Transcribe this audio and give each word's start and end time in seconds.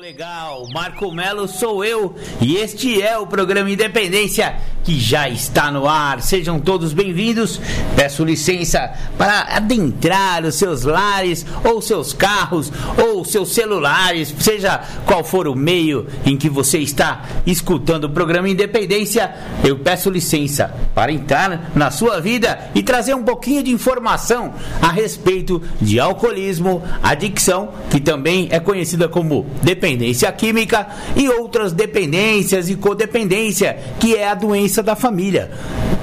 Legal, 0.00 0.66
Marco 0.72 1.12
Melo 1.12 1.46
sou 1.46 1.84
eu 1.84 2.14
e 2.40 2.56
este 2.56 3.02
é 3.02 3.18
o 3.18 3.26
programa 3.26 3.70
Independência 3.70 4.56
que 4.82 4.98
já 4.98 5.28
está 5.28 5.70
no 5.70 5.86
ar. 5.86 6.22
Sejam 6.22 6.58
todos 6.58 6.94
bem-vindos. 6.94 7.60
Peço 7.94 8.24
licença 8.24 8.94
para 9.18 9.42
adentrar 9.54 10.42
os 10.42 10.54
seus 10.54 10.84
lares, 10.84 11.44
ou 11.62 11.82
seus 11.82 12.14
carros, 12.14 12.72
ou 12.96 13.22
seus 13.22 13.52
celulares, 13.52 14.34
seja 14.38 14.80
qual 15.04 15.22
for 15.22 15.46
o 15.46 15.54
meio 15.54 16.06
em 16.24 16.34
que 16.34 16.48
você 16.48 16.78
está 16.78 17.26
escutando 17.46 18.04
o 18.04 18.10
programa 18.10 18.48
Independência. 18.48 19.34
Eu 19.62 19.80
peço 19.80 20.08
licença 20.08 20.74
para 20.94 21.12
entrar 21.12 21.72
na 21.74 21.90
sua 21.90 22.18
vida 22.18 22.70
e 22.74 22.82
trazer 22.82 23.12
um 23.12 23.22
pouquinho 23.22 23.62
de 23.62 23.70
informação 23.70 24.54
a 24.80 24.90
respeito 24.90 25.62
de 25.78 26.00
alcoolismo, 26.00 26.82
adicção, 27.02 27.74
que 27.90 28.00
também 28.00 28.48
é 28.50 28.58
conhecida 28.58 29.06
como 29.06 29.46
dependência 29.62 29.89
química, 30.32 30.86
e 31.16 31.28
outras 31.28 31.72
dependências 31.72 32.68
e 32.68 32.76
codependência, 32.76 33.78
que 33.98 34.14
é 34.14 34.28
a 34.28 34.34
doença 34.34 34.82
da 34.82 34.94
família. 34.94 35.50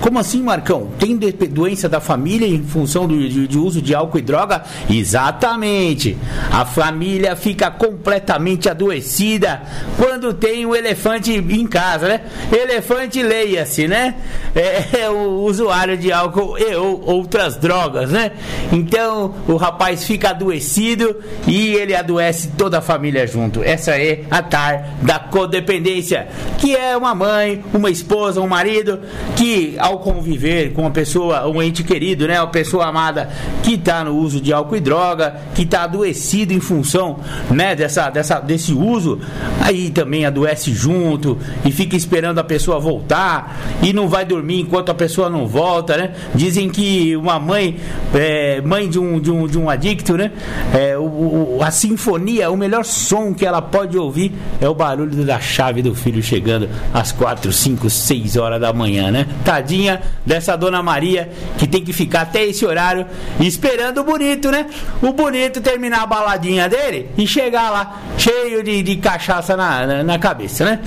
Como 0.02 0.20
assim, 0.20 0.42
Marcão? 0.42 0.90
Tem 1.00 1.18
doença 1.18 1.90
da 1.90 2.00
família 2.00 2.48
em 2.48 2.64
função 2.64 3.08
do, 3.08 3.18
de, 3.18 3.48
de, 3.48 3.58
uso 3.58 3.82
de 3.82 3.96
álcool 3.96 4.20
e 4.20 4.22
droga? 4.22 4.64
Exatamente. 4.90 6.18
A 6.52 6.66
família 6.66 7.36
fica 7.36 7.72
completamente 7.72 8.70
adoecida 8.70 9.62
quando 9.98 10.34
tem 10.34 10.66
um 10.66 10.76
elefante 10.76 11.34
em 11.34 11.68
casa, 11.68 12.08
né? 12.08 12.22
Elefante, 12.52 13.22
leia-se, 13.24 13.88
né? 13.88 14.16
É, 14.56 15.02
é, 15.02 15.10
o 15.10 15.42
usuário 15.42 15.98
de 15.98 16.12
álcool 16.12 16.58
e 16.58 16.76
ou 16.76 17.04
outras 17.04 17.58
drogas, 17.58 18.12
né? 18.12 18.32
Então 18.72 19.34
o 19.48 19.56
rapaz 19.56 20.04
fica 20.04 20.30
adoecido 20.30 21.18
e 21.48 21.74
ele 21.74 21.96
adoece 21.96 22.50
toda 22.58 22.78
a 22.78 22.82
família 22.82 23.26
junto. 23.26 23.64
Essa 23.78 23.92
é 23.92 24.24
a 24.32 24.42
tar 24.42 24.98
da 25.04 25.20
codependência, 25.20 26.28
que 26.58 26.76
é 26.76 26.98
uma 26.98 27.14
mãe, 27.14 27.64
uma 27.72 27.92
esposa, 27.92 28.42
um 28.42 28.48
marido 28.48 29.00
que 29.36 29.76
ao 29.78 30.00
conviver 30.00 30.74
com 30.74 30.82
uma 30.82 30.90
pessoa, 30.90 31.48
um 31.48 31.62
ente 31.62 31.84
querido, 31.84 32.28
né, 32.28 32.42
uma 32.42 32.48
pessoa 32.48 32.88
amada 32.88 33.30
que 33.62 33.76
está 33.76 34.04
no 34.04 34.18
uso 34.18 34.42
de 34.42 34.52
álcool 34.52 34.78
e 34.78 34.80
droga, 34.80 35.36
que 35.54 35.62
está 35.62 35.84
adoecido 35.84 36.54
em 36.54 36.60
função, 36.60 37.20
né, 37.52 37.76
dessa, 37.76 38.10
dessa, 38.10 38.40
desse 38.40 38.74
uso, 38.74 39.20
aí 39.62 39.92
também 39.92 40.26
adoece 40.26 40.74
junto 40.74 41.38
e 41.64 41.72
fica 41.72 41.96
esperando 41.96 42.40
a 42.40 42.44
pessoa 42.44 42.80
voltar 42.80 43.78
e 43.84 43.94
não 43.94 44.08
vai 44.08 44.26
dormir 44.26 44.62
enquanto 44.62 44.90
a 44.90 44.96
pessoa 44.96 45.30
não 45.30 45.46
volta, 45.48 45.96
né? 45.96 46.14
Dizem 46.34 46.68
que 46.68 47.16
uma 47.16 47.40
mãe, 47.40 47.78
é, 48.16 48.60
mãe 48.60 48.90
de 48.90 48.98
um, 48.98 49.20
de 49.20 49.30
um, 49.30 49.46
de 49.46 49.60
um 49.60 49.70
adicto, 49.70 50.18
né, 50.18 50.32
é, 50.74 50.98
o, 50.98 51.04
o, 51.04 51.60
a 51.62 51.70
sinfonia, 51.70 52.50
o 52.50 52.58
melhor 52.58 52.84
som 52.84 53.36
que 53.36 53.46
ela 53.46 53.67
pode 53.68 53.98
ouvir 53.98 54.34
é 54.60 54.68
o 54.68 54.74
barulho 54.74 55.24
da 55.26 55.40
chave 55.40 55.82
do 55.82 55.94
filho 55.94 56.22
chegando 56.24 56.70
às 56.94 57.12
quatro, 57.12 57.52
cinco, 57.52 57.90
seis 57.90 58.36
horas 58.36 58.60
da 58.60 58.74
manhã, 58.74 59.12
né? 59.12 59.28
Tadinha 59.44 60.02
dessa 60.26 60.56
dona 60.56 60.82
Maria 60.82 61.30
que 61.58 61.68
tem 61.68 61.84
que 61.84 61.94
ficar 61.94 62.22
até 62.22 62.44
esse 62.46 62.66
horário 62.66 63.06
esperando 63.40 64.02
o 64.02 64.04
bonito, 64.04 64.50
né? 64.50 64.66
O 65.02 65.14
bonito 65.14 65.62
terminar 65.62 66.04
a 66.04 66.06
baladinha 66.06 66.68
dele 66.70 67.10
e 67.18 67.28
chegar 67.28 67.70
lá 67.70 68.02
cheio 68.18 68.64
de, 68.64 68.82
de 68.82 68.96
cachaça 68.98 69.56
na, 69.56 69.86
na, 69.86 70.04
na, 70.04 70.20
cabeça, 70.20 70.66
né? 70.66 70.80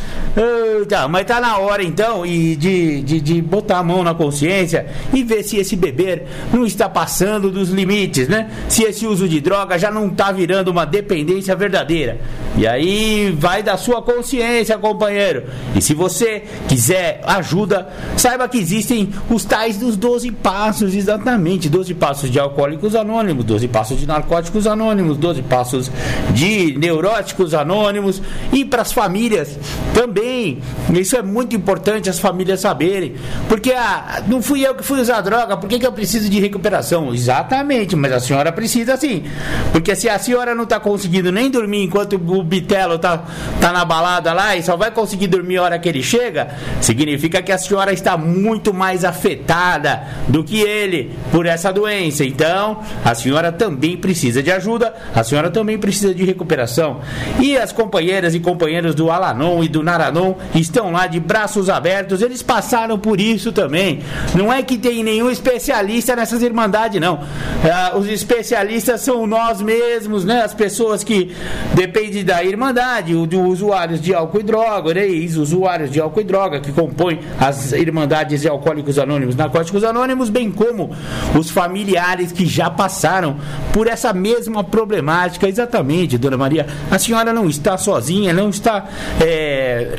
Tá, 0.88 1.06
mas 1.06 1.24
tá 1.26 1.40
na 1.40 1.58
hora 1.58 1.82
então 1.82 2.24
e 2.26 2.56
de, 2.56 3.02
de, 3.02 3.20
de 3.20 3.42
botar 3.42 3.78
a 3.78 3.82
mão 3.82 4.02
na 4.02 4.14
consciência 4.14 4.86
e 5.12 5.22
ver 5.22 5.42
se 5.42 5.56
esse 5.56 5.76
beber 5.76 6.26
não 6.52 6.64
está 6.64 6.88
passando 6.88 7.50
dos 7.50 7.70
limites, 7.70 8.28
né? 8.28 8.50
Se 8.68 8.82
esse 8.82 9.06
uso 9.06 9.28
de 9.28 9.40
droga 9.40 9.78
já 9.78 9.90
não 9.90 10.08
está 10.08 10.32
virando 10.32 10.70
uma 10.70 10.84
dependência 10.84 11.54
verdadeira. 11.54 12.18
E 12.56 12.66
aí 12.70 13.34
vai 13.38 13.62
da 13.62 13.76
sua 13.76 14.02
consciência, 14.02 14.78
companheiro. 14.78 15.44
E 15.74 15.82
se 15.82 15.94
você 15.94 16.44
quiser 16.68 17.20
ajuda, 17.24 17.88
saiba 18.16 18.48
que 18.48 18.58
existem 18.58 19.10
os 19.28 19.44
tais 19.44 19.76
dos 19.76 19.96
12 19.96 20.32
passos, 20.32 20.94
exatamente. 20.94 21.68
12 21.68 21.94
passos 21.94 22.30
de 22.30 22.38
alcoólicos 22.38 22.94
anônimos, 22.94 23.44
12 23.44 23.68
passos 23.68 23.98
de 23.98 24.06
narcóticos 24.06 24.66
anônimos, 24.66 25.16
12 25.16 25.42
passos 25.42 25.90
de 26.32 26.76
neuróticos 26.78 27.54
anônimos. 27.54 28.22
E 28.52 28.64
para 28.64 28.82
as 28.82 28.92
famílias 28.92 29.58
também. 29.94 30.58
Isso 30.92 31.16
é 31.16 31.22
muito 31.22 31.54
importante 31.54 32.08
as 32.08 32.18
famílias 32.18 32.60
saberem. 32.60 33.14
Porque 33.48 33.72
ah, 33.72 34.22
não 34.26 34.42
fui 34.42 34.66
eu 34.66 34.74
que 34.74 34.82
fui 34.82 35.00
usar 35.00 35.20
droga, 35.20 35.56
por 35.56 35.68
que, 35.68 35.78
que 35.78 35.86
eu 35.86 35.92
preciso 35.92 36.28
de 36.28 36.40
recuperação? 36.40 37.12
Exatamente, 37.14 37.96
mas 37.96 38.12
a 38.12 38.20
senhora 38.20 38.52
precisa 38.52 38.96
sim. 38.96 39.24
Porque 39.72 39.94
se 39.94 40.08
a 40.08 40.18
senhora 40.18 40.54
não 40.54 40.64
está 40.64 40.80
conseguindo 40.80 41.30
nem 41.30 41.50
dormir 41.50 41.84
enquanto 41.84 42.14
o 42.14 42.18
bitelo 42.60 42.98
tá, 42.98 43.24
tá 43.60 43.72
na 43.72 43.84
balada 43.84 44.32
lá 44.32 44.54
e 44.54 44.62
só 44.62 44.76
vai 44.76 44.90
conseguir 44.90 45.26
dormir 45.26 45.56
a 45.56 45.62
hora 45.62 45.78
que 45.78 45.88
ele 45.88 46.02
chega, 46.02 46.48
significa 46.80 47.42
que 47.42 47.50
a 47.50 47.58
senhora 47.58 47.92
está 47.92 48.16
muito 48.16 48.72
mais 48.74 49.04
afetada 49.04 50.02
do 50.28 50.44
que 50.44 50.60
ele 50.60 51.12
por 51.32 51.46
essa 51.46 51.72
doença. 51.72 52.24
Então, 52.24 52.80
a 53.04 53.14
senhora 53.14 53.50
também 53.50 53.96
precisa 53.96 54.42
de 54.42 54.50
ajuda, 54.52 54.94
a 55.14 55.24
senhora 55.24 55.50
também 55.50 55.78
precisa 55.78 56.14
de 56.14 56.24
recuperação. 56.24 57.00
E 57.40 57.56
as 57.56 57.72
companheiras 57.72 58.34
e 58.34 58.40
companheiros 58.40 58.94
do 58.94 59.10
Alanon 59.10 59.64
e 59.64 59.68
do 59.68 59.82
Naranon 59.82 60.34
estão 60.54 60.92
lá 60.92 61.06
de 61.06 61.18
braços 61.18 61.70
abertos, 61.70 62.20
eles 62.20 62.42
passaram 62.42 62.98
por 62.98 63.20
isso 63.20 63.52
também. 63.52 64.00
Não 64.34 64.52
é 64.52 64.62
que 64.62 64.76
tem 64.76 65.02
nenhum 65.02 65.30
especialista 65.30 66.14
nessas 66.14 66.42
irmandades, 66.42 67.00
não. 67.00 67.20
Ah, 67.64 67.92
os 67.96 68.06
especialistas 68.08 69.00
são 69.00 69.26
nós 69.26 69.62
mesmos, 69.62 70.24
né? 70.24 70.42
As 70.42 70.52
pessoas 70.52 71.02
que 71.02 71.34
dependem 71.74 72.24
da 72.24 72.42
irmandade, 72.50 73.14
dos 73.26 73.60
usuários 73.60 74.00
de 74.00 74.14
álcool 74.14 74.40
e 74.40 74.42
droga, 74.42 74.94
né? 74.94 75.06
ex-usuários 75.06 75.90
de 75.90 76.00
álcool 76.00 76.20
e 76.20 76.24
droga, 76.24 76.60
que 76.60 76.72
compõem 76.72 77.20
as 77.38 77.72
irmandades 77.72 78.42
de 78.42 78.48
Alcoólicos 78.48 78.98
Anônimos, 78.98 79.36
Narcóticos 79.36 79.84
Anônimos, 79.84 80.28
bem 80.28 80.50
como 80.50 80.90
os 81.38 81.50
familiares 81.50 82.32
que 82.32 82.46
já 82.46 82.70
passaram 82.70 83.36
por 83.72 83.86
essa 83.86 84.12
mesma 84.12 84.62
problemática. 84.64 85.48
Exatamente, 85.48 86.18
Dona 86.18 86.36
Maria, 86.36 86.66
a 86.90 86.98
senhora 86.98 87.32
não 87.32 87.48
está 87.48 87.76
sozinha, 87.78 88.32
não 88.32 88.50
está. 88.50 88.86
É, 89.20 89.98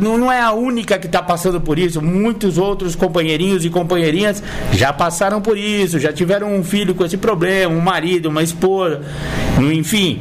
não 0.00 0.32
é 0.32 0.40
a 0.40 0.52
única 0.52 0.98
que 0.98 1.06
está 1.06 1.22
passando 1.22 1.60
por 1.60 1.78
isso. 1.78 2.00
Muitos 2.00 2.58
outros 2.58 2.94
companheirinhos 2.96 3.64
e 3.64 3.70
companheirinhas 3.70 4.42
já 4.72 4.92
passaram 4.92 5.40
por 5.40 5.58
isso, 5.58 5.98
já 5.98 6.12
tiveram 6.12 6.54
um 6.54 6.64
filho 6.64 6.94
com 6.94 7.04
esse 7.04 7.16
problema, 7.16 7.74
um 7.74 7.80
marido, 7.80 8.28
uma 8.28 8.42
esposa, 8.42 9.00
enfim. 9.58 10.20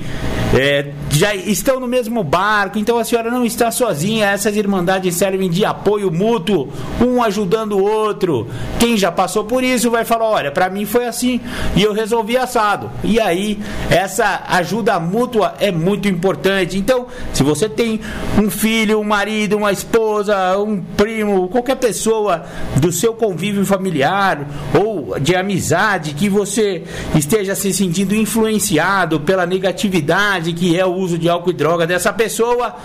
É, 0.54 0.92
já 1.10 1.34
estão 1.46 1.80
no 1.80 1.88
mesmo 1.88 2.24
barco, 2.24 2.78
então 2.78 2.98
a 2.98 3.04
senhora 3.04 3.30
não 3.30 3.46
está 3.46 3.72
sozinha. 3.72 4.28
Essas 4.28 4.56
irmandades 4.56 5.16
servem 5.16 5.50
de 5.50 5.66
apoio 5.66 6.12
mútuo, 6.12 6.70
um 7.02 7.22
ajudando 7.22 7.74
o 7.74 7.84
outro. 7.84 8.48
Quem 8.80 8.98
já 8.98 9.12
passou 9.12 9.44
por 9.44 9.64
isso 9.64 9.90
vai 9.90 10.06
falar: 10.06 10.26
olha, 10.26 10.52
para 10.52 10.70
mim 10.70 10.86
foi 10.86 11.06
assim 11.06 11.40
e 11.76 11.84
eu 11.84 11.94
resolvi 11.94 12.38
assado. 12.38 12.90
E 13.04 13.20
aí, 13.20 13.60
essa 13.90 14.44
ajuda 14.48 15.00
mútua 15.00 15.56
é 15.60 15.72
muito 15.72 16.08
importante. 16.08 16.78
Então, 16.78 17.08
se 17.34 17.44
você 17.44 17.68
tem 17.68 18.00
um 18.42 18.50
filho, 18.50 19.00
um 19.00 19.04
marido, 19.04 19.58
uma 19.58 19.72
esposa, 19.72 20.58
um 20.58 20.82
primo, 20.82 21.48
qualquer 21.50 21.76
pessoa 21.76 22.44
do 22.78 22.92
seu 22.92 23.14
convívio 23.14 23.66
familiar 23.66 24.48
ou 24.74 25.20
de 25.20 25.36
amizade 25.36 26.14
que 26.14 26.30
você 26.30 26.84
esteja 27.16 27.56
se 27.56 27.74
sentindo 27.74 28.16
influenciado 28.16 29.20
pela 29.20 29.46
negatividade 29.46 30.54
que 30.54 30.78
é 30.78 30.86
o 30.86 30.94
uso 30.94 31.18
de 31.18 31.30
álcool 31.34 31.50
e 31.50 31.54
droga 31.54 31.88
dessa 31.88 32.14
pessoa, 32.14 32.76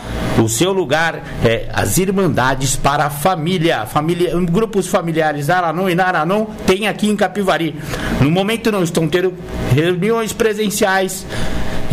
o 0.42 0.48
seu 0.48 0.72
lugar 0.72 1.22
é 1.44 1.68
as 1.72 1.98
Irmandades 1.98 2.76
para 2.76 3.04
a 3.04 3.10
Família. 3.10 3.86
família 3.86 4.32
grupos 4.50 4.86
familiares 4.88 5.50
Aranon 5.50 5.88
e 5.88 5.94
Naranon 5.94 6.46
tem 6.66 6.88
aqui 6.88 7.08
em 7.08 7.16
Capivari. 7.16 7.76
No 8.20 8.30
momento 8.30 8.72
não 8.72 8.82
estão 8.82 9.06
tendo 9.06 9.34
reuniões 9.70 10.32
presenciais 10.32 11.26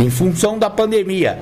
em 0.00 0.10
função 0.10 0.58
da 0.58 0.70
pandemia 0.70 1.38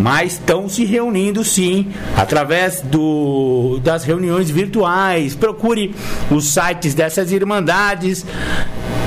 mas 0.00 0.32
estão 0.32 0.66
se 0.66 0.84
reunindo 0.86 1.44
sim 1.44 1.88
através 2.16 2.80
do, 2.80 3.78
das 3.82 4.02
reuniões 4.02 4.48
virtuais. 4.48 5.34
Procure 5.34 5.94
os 6.30 6.46
sites 6.54 6.94
dessas 6.94 7.30
irmandades 7.30 8.24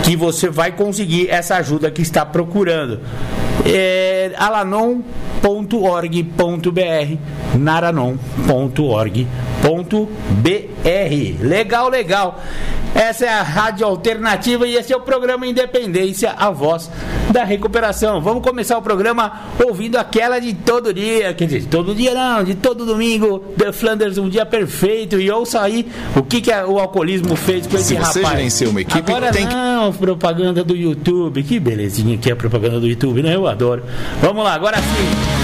que 0.04 0.16
você 0.16 0.50
vai 0.50 0.72
conseguir 0.72 1.30
essa 1.30 1.56
ajuda 1.56 1.90
que 1.90 2.02
está 2.02 2.24
procurando. 2.24 3.00
É, 3.66 4.32
Alanon 4.38 5.02
naranon.org.br 7.58 9.53
Legal, 11.42 11.90
legal. 11.90 12.40
Essa 12.94 13.26
é 13.26 13.30
a 13.30 13.42
Rádio 13.42 13.88
Alternativa 13.88 14.68
e 14.68 14.76
esse 14.76 14.94
é 14.94 14.96
o 14.96 15.00
programa 15.02 15.48
Independência, 15.48 16.32
a 16.38 16.52
voz 16.52 16.92
da 17.32 17.44
recuperação. 17.44 18.22
Vamos 18.22 18.44
começar 18.44 18.78
o 18.78 18.84
programa 18.84 19.32
ouvindo 19.66 19.98
aquela 19.98 20.38
de 20.40 20.54
todo 20.54 20.94
dia, 20.94 21.34
quer 21.34 21.46
dizer, 21.46 21.66
todo 21.66 21.96
dia 21.96 22.14
não, 22.14 22.44
de 22.44 22.54
todo 22.54 22.86
domingo, 22.86 23.40
The 23.58 23.72
Flanders, 23.72 24.20
um 24.20 24.30
dia 24.30 24.46
perfeito. 24.46 25.20
E 25.20 25.32
ouça 25.32 25.60
aí 25.62 25.88
o 26.16 26.22
que, 26.22 26.40
que 26.40 26.52
o 26.52 26.78
alcoolismo 26.78 27.36
fez 27.36 27.66
com 27.66 27.76
esse 27.78 27.88
Se 27.88 27.96
rapaz. 27.96 28.14
você 28.14 28.26
gerencia 28.28 28.70
uma 28.70 28.82
equipe, 28.82 29.12
Agora 29.12 29.32
tem 29.32 29.48
que- 29.48 29.56
não, 29.56 29.92
propaganda 29.92 30.64
do 30.64 30.76
YouTube. 30.76 31.42
Que 31.42 31.60
belezinha 31.60 32.16
que 32.18 32.30
é 32.30 32.34
a 32.34 32.36
propaganda 32.36 32.80
do 32.80 32.88
YouTube, 32.88 33.24
né? 33.24 33.34
Eu 33.34 33.48
adoro. 33.48 33.82
Vamos 34.22 34.44
lá, 34.44 34.54
agora 34.54 34.78
sim. 34.78 35.43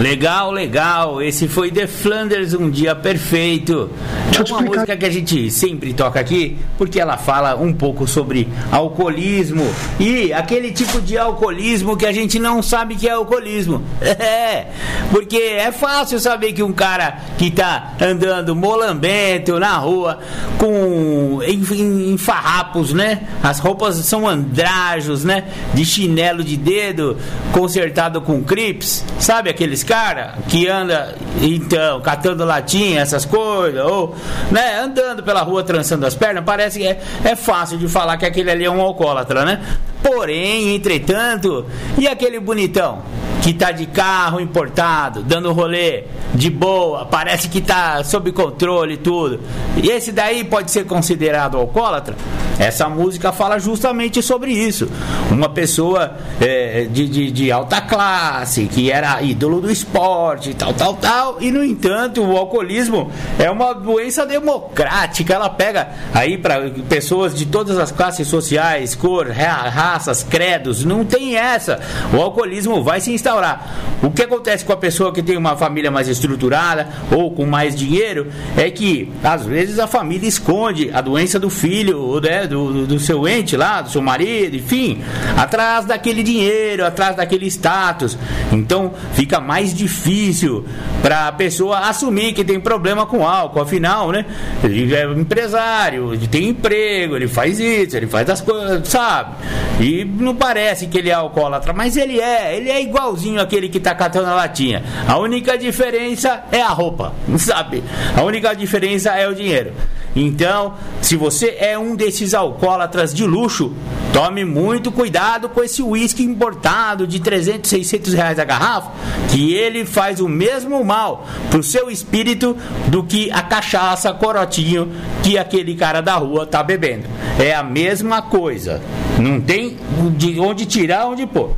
Legal, 0.00 0.50
legal. 0.50 1.20
Esse 1.20 1.46
foi 1.46 1.70
The 1.70 1.86
Flanders, 1.86 2.54
um 2.54 2.70
dia 2.70 2.94
perfeito. 2.94 3.90
É 4.32 4.38
Deixa 4.38 4.54
uma 4.54 4.62
música 4.62 4.96
que 4.96 5.04
a 5.04 5.10
gente 5.10 5.50
sempre 5.50 5.92
toca 5.92 6.18
aqui, 6.18 6.56
porque 6.78 6.98
ela 6.98 7.18
fala 7.18 7.54
um 7.56 7.70
pouco 7.74 8.06
sobre 8.08 8.48
alcoolismo 8.72 9.62
e 9.98 10.32
aquele 10.32 10.70
tipo 10.72 11.02
de 11.02 11.18
alcoolismo 11.18 11.98
que 11.98 12.06
a 12.06 12.12
gente 12.12 12.38
não 12.38 12.62
sabe 12.62 12.94
que 12.96 13.06
é 13.06 13.12
alcoolismo. 13.12 13.82
É, 14.30 14.66
porque 15.10 15.36
é 15.36 15.70
fácil 15.72 16.18
saber 16.20 16.52
que 16.52 16.62
um 16.62 16.72
cara 16.72 17.18
que 17.38 17.50
tá 17.50 17.94
andando 18.00 18.54
molambento 18.54 19.58
na 19.58 19.76
rua 19.76 20.18
com 20.58 21.40
em, 21.42 21.62
em- 21.74 22.12
em 22.12 22.18
farrapos, 22.18 22.92
né? 22.92 23.22
As 23.42 23.58
roupas 23.58 23.96
são 23.96 24.26
andrajos, 24.28 25.24
né? 25.24 25.44
De 25.74 25.84
chinelo 25.84 26.44
de 26.44 26.56
dedo 26.56 27.16
consertado 27.52 28.20
com 28.20 28.42
crips, 28.42 29.04
sabe 29.18 29.50
aqueles 29.50 29.82
cara 29.90 30.34
que 30.48 30.68
anda 30.68 31.16
então 31.42 32.00
catando 32.00 32.44
latinha, 32.44 33.00
essas 33.00 33.24
coisas, 33.24 33.84
ou 33.84 34.14
né, 34.48 34.78
andando 34.78 35.20
pela 35.20 35.42
rua 35.42 35.64
trançando 35.64 36.06
as 36.06 36.14
pernas, 36.14 36.44
parece 36.44 36.78
que 36.78 36.86
é, 36.86 37.00
é 37.24 37.34
fácil 37.34 37.76
de 37.76 37.88
falar 37.88 38.16
que 38.16 38.24
aquele 38.24 38.52
ali 38.52 38.64
é 38.64 38.70
um 38.70 38.80
alcoólatra, 38.80 39.44
né? 39.44 39.60
Porém, 40.02 40.74
entretanto, 40.74 41.64
e 41.98 42.06
aquele 42.08 42.40
bonitão 42.40 43.02
que 43.42 43.54
tá 43.54 43.70
de 43.72 43.86
carro 43.86 44.38
importado, 44.38 45.22
dando 45.22 45.50
rolê 45.52 46.04
de 46.34 46.50
boa, 46.50 47.06
parece 47.06 47.48
que 47.48 47.60
tá 47.60 48.04
sob 48.04 48.30
controle 48.32 48.94
e 48.94 48.98
tudo. 48.98 49.40
E 49.82 49.88
esse 49.88 50.12
daí 50.12 50.44
pode 50.44 50.70
ser 50.70 50.84
considerado 50.84 51.56
alcoólatra? 51.56 52.14
Essa 52.58 52.86
música 52.90 53.32
fala 53.32 53.58
justamente 53.58 54.20
sobre 54.20 54.52
isso. 54.52 54.86
Uma 55.30 55.48
pessoa 55.48 56.18
é, 56.38 56.86
de, 56.90 57.08
de, 57.08 57.30
de 57.30 57.50
alta 57.50 57.80
classe, 57.80 58.66
que 58.66 58.90
era 58.90 59.22
ídolo 59.22 59.62
do 59.62 59.70
esporte, 59.70 60.52
tal, 60.52 60.74
tal, 60.74 60.92
tal. 60.94 61.36
E, 61.40 61.50
no 61.50 61.64
entanto, 61.64 62.22
o 62.22 62.36
alcoolismo 62.36 63.10
é 63.38 63.50
uma 63.50 63.72
doença 63.72 64.26
democrática. 64.26 65.32
Ela 65.32 65.48
pega 65.48 65.88
aí 66.12 66.36
para 66.36 66.68
pessoas 66.90 67.34
de 67.34 67.46
todas 67.46 67.78
as 67.78 67.90
classes 67.90 68.28
sociais, 68.28 68.94
cor, 68.94 69.28
ra- 69.30 69.70
raças, 69.90 70.22
credos. 70.22 70.84
Não 70.84 71.04
tem 71.04 71.36
essa. 71.36 71.80
O 72.12 72.20
alcoolismo 72.20 72.82
vai 72.82 73.00
se 73.00 73.12
instaurar. 73.12 73.96
O 74.02 74.10
que 74.10 74.22
acontece 74.22 74.64
com 74.64 74.72
a 74.72 74.76
pessoa 74.76 75.12
que 75.12 75.22
tem 75.22 75.36
uma 75.36 75.56
família 75.56 75.90
mais 75.90 76.08
estruturada 76.08 76.88
ou 77.10 77.30
com 77.32 77.44
mais 77.44 77.74
dinheiro 77.74 78.28
é 78.56 78.70
que, 78.70 79.10
às 79.22 79.44
vezes, 79.44 79.78
a 79.78 79.86
família 79.86 80.28
esconde 80.28 80.90
a 80.92 81.00
doença 81.00 81.38
do 81.38 81.50
filho, 81.50 82.20
né, 82.20 82.46
do, 82.46 82.86
do- 82.86 83.00
seu 83.00 83.26
ente 83.26 83.56
lá, 83.56 83.80
do 83.80 83.90
seu 83.90 84.02
marido, 84.02 84.56
enfim, 84.56 85.02
atrás 85.36 85.86
daquele 85.86 86.22
dinheiro, 86.22 86.84
atrás 86.84 87.16
daquele 87.16 87.46
status. 87.46 88.16
Então, 88.52 88.92
fica 89.14 89.40
mais 89.40 89.74
difícil 89.74 90.64
para 91.02 91.28
a 91.28 91.32
pessoa 91.32 91.78
assumir 91.88 92.32
que 92.34 92.44
tem 92.44 92.60
problema 92.60 93.06
com 93.06 93.26
álcool. 93.26 93.60
Afinal, 93.62 94.12
né, 94.12 94.24
ele 94.62 94.94
é 94.94 95.04
empresário, 95.12 96.12
ele 96.12 96.26
tem 96.28 96.48
emprego, 96.50 97.16
ele 97.16 97.26
faz 97.28 97.58
isso, 97.58 97.96
ele 97.96 98.06
faz 98.06 98.28
as 98.28 98.40
coisas, 98.40 98.86
sabe? 98.88 99.34
E 99.80 100.04
não 100.04 100.36
parece 100.36 100.86
que 100.86 100.98
ele 100.98 101.08
é 101.08 101.14
alcoólatra, 101.14 101.72
mas 101.72 101.96
ele 101.96 102.20
é, 102.20 102.54
ele 102.54 102.68
é 102.68 102.82
igualzinho 102.82 103.40
aquele 103.40 103.68
que 103.68 103.80
tá 103.80 103.94
catando 103.94 104.28
a 104.28 104.34
latinha. 104.34 104.82
A 105.08 105.16
única 105.18 105.56
diferença 105.56 106.44
é 106.52 106.60
a 106.60 106.68
roupa, 106.68 107.14
sabe? 107.38 107.82
A 108.14 108.22
única 108.22 108.54
diferença 108.54 109.10
é 109.10 109.26
o 109.26 109.34
dinheiro. 109.34 109.72
Então, 110.14 110.74
se 111.00 111.16
você 111.16 111.56
é 111.58 111.78
um 111.78 111.94
desses 111.94 112.34
alcoólatras 112.34 113.14
de 113.14 113.24
luxo, 113.24 113.72
tome 114.12 114.44
muito 114.44 114.90
cuidado 114.90 115.48
com 115.48 115.62
esse 115.62 115.82
uísque 115.82 116.22
importado 116.22 117.06
de 117.06 117.20
300, 117.20 117.70
600 117.70 118.14
reais 118.14 118.38
a 118.38 118.44
garrafa, 118.44 118.90
que 119.30 119.54
ele 119.54 119.84
faz 119.84 120.20
o 120.20 120.28
mesmo 120.28 120.84
mal 120.84 121.26
pro 121.50 121.62
seu 121.62 121.90
espírito 121.90 122.56
do 122.88 123.04
que 123.04 123.30
a 123.30 123.42
cachaça 123.42 124.12
corotinho 124.12 124.90
que 125.22 125.38
aquele 125.38 125.74
cara 125.74 126.00
da 126.00 126.16
rua 126.16 126.44
tá 126.44 126.62
bebendo. 126.62 127.04
É 127.38 127.54
a 127.54 127.62
mesma 127.62 128.20
coisa. 128.20 128.82
Não 129.18 129.40
tem 129.40 129.76
de 130.16 130.40
onde 130.40 130.66
tirar, 130.66 131.06
onde 131.06 131.26
pôr. 131.26 131.56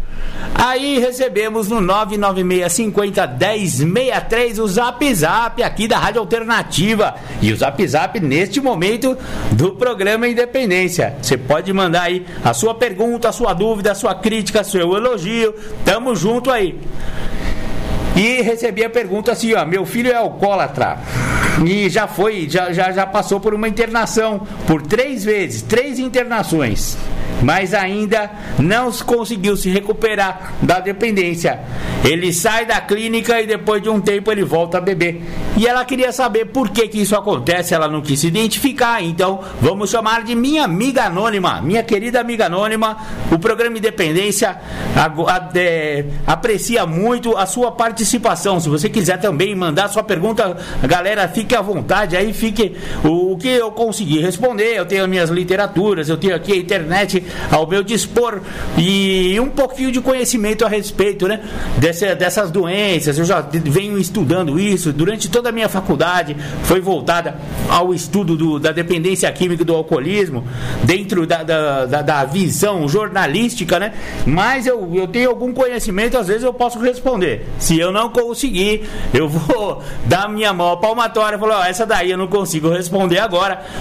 Aí 0.54 0.98
recebemos 0.98 1.68
no 1.68 1.80
996501063 1.80 4.58
o 4.58 4.68
Zap 4.68 5.14
Zap 5.14 5.62
aqui 5.62 5.88
da 5.88 5.98
Rádio 5.98 6.20
Alternativa 6.20 7.14
e 7.40 7.50
o 7.52 7.56
Zap 7.56 7.86
Zap 7.86 8.20
neste 8.20 8.60
momento 8.60 9.16
do 9.52 9.72
programa 9.72 10.28
Independência. 10.28 11.16
Você 11.20 11.36
pode 11.36 11.72
mandar 11.72 12.02
aí 12.02 12.24
a 12.44 12.54
sua 12.54 12.74
pergunta, 12.74 13.28
a 13.28 13.32
sua 13.32 13.52
dúvida, 13.54 13.92
a 13.92 13.94
sua 13.94 14.14
crítica, 14.14 14.62
seu 14.62 14.96
elogio. 14.96 15.54
Tamo 15.84 16.14
junto 16.14 16.50
aí. 16.50 16.78
E 18.14 18.42
recebi 18.42 18.84
a 18.84 18.90
pergunta 18.90 19.32
assim, 19.32 19.54
ó, 19.54 19.64
meu 19.64 19.86
filho 19.86 20.12
é 20.12 20.14
alcoólatra 20.14 20.98
e 21.66 21.88
já 21.88 22.06
foi, 22.06 22.48
já, 22.48 22.72
já, 22.72 22.92
já 22.92 23.06
passou 23.06 23.40
por 23.40 23.54
uma 23.54 23.68
internação 23.68 24.46
por 24.66 24.82
três 24.82 25.24
vezes, 25.24 25.62
três 25.62 25.98
internações, 25.98 26.96
mas 27.42 27.74
ainda 27.74 28.30
não 28.58 28.92
se 28.92 29.02
conseguiu 29.02 29.56
se 29.56 29.68
recuperar 29.70 30.54
da 30.62 30.80
dependência. 30.80 31.60
Ele 32.04 32.32
sai 32.32 32.66
da 32.66 32.80
clínica 32.80 33.40
e 33.40 33.46
depois 33.46 33.82
de 33.82 33.88
um 33.88 34.00
tempo 34.00 34.30
ele 34.30 34.44
volta 34.44 34.78
a 34.78 34.80
beber. 34.80 35.22
E 35.56 35.66
ela 35.66 35.84
queria 35.84 36.12
saber 36.12 36.46
por 36.46 36.70
que 36.70 36.88
que 36.88 37.00
isso 37.00 37.14
acontece, 37.14 37.74
ela 37.74 37.88
não 37.88 38.00
quis 38.00 38.20
se 38.20 38.26
identificar, 38.26 39.02
então 39.02 39.40
vamos 39.60 39.90
chamar 39.90 40.22
de 40.24 40.34
minha 40.34 40.64
amiga 40.64 41.04
anônima, 41.04 41.60
minha 41.60 41.82
querida 41.82 42.20
amiga 42.20 42.46
anônima. 42.46 42.96
O 43.30 43.38
programa 43.38 43.78
Independência 43.78 44.56
é, 45.54 46.04
aprecia 46.26 46.86
muito 46.86 47.36
a 47.36 47.46
sua 47.46 47.72
participação. 47.72 48.60
Se 48.60 48.68
você 48.68 48.88
quiser 48.88 49.18
também 49.18 49.54
mandar 49.54 49.88
sua 49.88 50.02
pergunta, 50.02 50.56
galera, 50.82 51.28
fique 51.28 51.54
à 51.54 51.60
vontade 51.60 52.16
aí, 52.16 52.32
fique 52.32 52.76
o, 53.04 53.31
o 53.32 53.36
que 53.38 53.48
eu 53.48 53.70
conseguir 53.70 54.20
responder. 54.20 54.76
Eu 54.76 54.86
tenho 54.86 55.02
as 55.04 55.08
minhas 55.08 55.30
literaturas, 55.30 56.08
eu 56.08 56.16
tenho 56.16 56.34
aqui 56.34 56.52
a 56.52 56.56
internet 56.56 57.22
ao 57.50 57.66
meu 57.66 57.82
dispor 57.82 58.40
e 58.78 59.38
um 59.40 59.48
pouquinho 59.48 59.90
de 59.92 60.00
conhecimento 60.00 60.64
a 60.64 60.68
respeito, 60.68 61.26
né? 61.28 61.40
Dessa, 61.78 62.14
dessas 62.14 62.50
doenças. 62.50 63.18
Eu 63.18 63.24
já 63.24 63.40
venho 63.40 63.98
estudando 63.98 64.58
isso 64.58 64.92
durante 64.92 65.28
toda 65.30 65.48
a 65.48 65.52
minha 65.52 65.68
faculdade. 65.68 66.36
Foi 66.64 66.80
voltada 66.80 67.36
ao 67.68 67.92
estudo 67.94 68.36
do- 68.36 68.58
da 68.58 68.72
dependência 68.72 69.30
química 69.32 69.64
do 69.64 69.74
alcoolismo, 69.74 70.44
dentro 70.84 71.26
da, 71.26 71.42
da, 71.42 71.86
da- 71.86 72.02
da 72.02 72.24
visão 72.24 72.88
jornalística, 72.88 73.78
né? 73.78 73.92
Mas 74.26 74.66
eu, 74.66 74.90
eu 74.94 75.06
tenho 75.06 75.30
algum 75.30 75.52
conhecimento, 75.52 76.18
às 76.18 76.28
vezes 76.28 76.42
eu 76.42 76.52
posso 76.52 76.78
responder. 76.78 77.46
Se 77.58 77.78
eu 77.78 77.90
não 77.92 78.08
conseguir, 78.10 78.88
eu 79.14 79.28
vou 79.28 79.82
dar 80.06 80.28
minha 80.28 80.52
mão 80.52 80.76
palmatória 80.76 81.36
e 81.36 81.38
falar: 81.38 81.68
essa 81.68 81.86
daí 81.86 82.10
eu 82.10 82.18
não 82.18 82.26
consigo 82.26 82.68
responder 82.70 83.18
agora, 83.18 83.31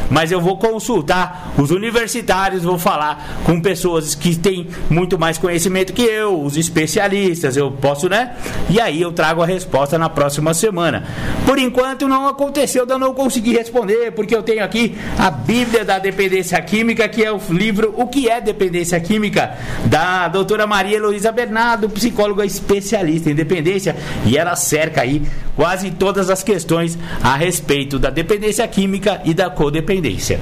mas 0.10 0.32
eu 0.32 0.40
vou 0.40 0.58
consultar 0.58 1.54
os 1.58 1.72
universitários, 1.72 2.64
vou 2.64 2.78
falar 2.78 3.42
com 3.44 3.60
pessoas 3.60 4.16
que 4.16 4.36
têm 4.36 4.68
muito 4.90 5.18
mais 5.18 5.38
conhecimento 5.38 5.94
que 5.94 6.04
eu, 6.04 6.42
os 6.42 6.58
especialistas, 6.58 7.58
eu 7.58 7.72
posso, 7.72 8.08
né? 8.08 8.36
E 8.70 8.80
aí 8.80 9.02
eu 9.02 9.12
trago 9.12 9.42
a 9.42 9.46
resposta 9.46 9.98
na 9.98 10.10
próxima 10.10 10.54
semana. 10.54 11.04
Por 11.46 11.58
enquanto 11.58 12.08
não 12.08 12.28
aconteceu 12.28 12.86
eu 12.92 13.00
não 13.00 13.14
conseguir 13.14 13.54
responder, 13.54 14.12
porque 14.12 14.36
eu 14.36 14.44
tenho 14.44 14.64
aqui 14.64 14.98
a 15.18 15.32
Bíblia 15.32 15.86
da 15.86 15.98
Dependência 15.98 16.62
Química, 16.62 17.08
que 17.08 17.24
é 17.24 17.32
o 17.32 17.40
livro 17.50 17.94
O 17.98 18.08
que 18.08 18.30
é 18.30 18.42
Dependência 18.42 19.00
Química, 19.00 19.58
da 19.86 20.28
doutora 20.28 20.68
Maria 20.68 20.98
Heloísa 20.98 21.32
Bernardo, 21.32 21.90
psicóloga 21.90 22.46
especialista 22.46 23.30
em 23.30 23.36
dependência, 23.36 23.96
e 24.26 24.38
ela 24.38 24.56
cerca 24.56 25.02
aí 25.02 25.22
quase 25.56 25.92
todas 25.92 26.30
as 26.30 26.44
questões 26.44 26.98
a 27.24 27.36
respeito 27.36 28.00
da 28.00 28.10
dependência 28.10 28.68
química 28.68 29.22
e 29.26 29.31
da 29.34 29.50
codependência. 29.50 30.40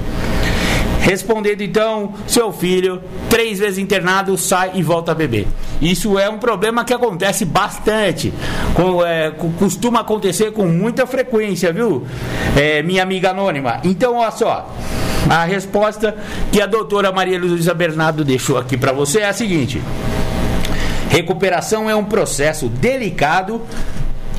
Respondendo 1.01 1.62
então, 1.62 2.13
seu 2.27 2.51
filho, 2.51 3.01
três 3.29 3.58
vezes 3.58 3.79
internado, 3.79 4.38
sai 4.38 4.72
e 4.75 4.84
volta 4.84 5.12
a 5.13 5.15
beber. 5.15 5.48
Isso 5.81 6.19
é 6.19 6.29
um 6.29 6.38
problema 6.38 6.84
que 6.84 6.93
acontece 6.93 7.46
bastante. 7.46 8.34
Com- 8.74 9.03
é, 9.03 9.31
co- 9.31 9.50
costuma 9.58 10.01
acontecer 10.01 10.51
com 10.51 10.65
muita 10.67 11.08
frequência, 11.08 11.72
viu? 11.72 12.05
É, 12.55 12.84
minha 12.84 13.01
amiga 13.01 13.29
anônima. 13.31 13.79
Então, 13.86 14.17
olha 14.17 14.29
só. 14.31 14.69
A 15.29 15.46
resposta 15.46 16.15
que 16.51 16.62
a 16.62 16.65
doutora 16.65 17.12
Maria 17.12 17.39
Luísa 17.39 17.74
Bernardo 17.74 18.24
deixou 18.25 18.58
aqui 18.58 18.77
para 18.77 18.91
você 18.91 19.19
é 19.19 19.29
a 19.29 19.34
seguinte: 19.34 19.81
recuperação 21.10 21.89
é 21.89 21.96
um 21.96 22.03
processo 22.05 22.67
delicado 22.67 23.62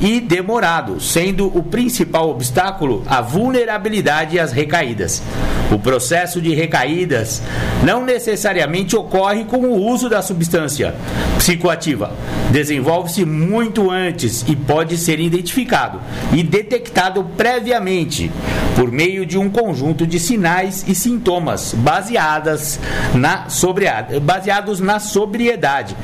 e 0.01 0.19
demorado, 0.19 0.99
sendo 0.99 1.45
o 1.45 1.61
principal 1.61 2.29
obstáculo 2.29 3.03
a 3.05 3.21
vulnerabilidade 3.21 4.35
e 4.35 4.39
as 4.39 4.51
recaídas. 4.51 5.21
O 5.71 5.79
processo 5.79 6.41
de 6.41 6.53
recaídas 6.53 7.41
não 7.83 8.05
necessariamente 8.05 8.95
ocorre 8.95 9.45
com 9.45 9.57
o 9.57 9.87
uso 9.87 10.09
da 10.09 10.21
substância 10.21 10.93
psicoativa. 11.37 12.11
Desenvolve-se 12.51 13.23
muito 13.23 13.89
antes 13.89 14.43
e 14.47 14.55
pode 14.55 14.97
ser 14.97 15.19
identificado 15.19 16.01
e 16.33 16.43
detectado 16.43 17.23
previamente 17.37 18.29
por 18.75 18.91
meio 18.91 19.25
de 19.25 19.37
um 19.37 19.49
conjunto 19.49 20.05
de 20.05 20.19
sinais 20.19 20.83
e 20.87 20.93
sintomas 20.93 21.73
baseadas 21.73 22.79
na 23.15 23.47
baseados 24.21 24.79
na 24.79 24.99
sobriedade. 24.99 25.95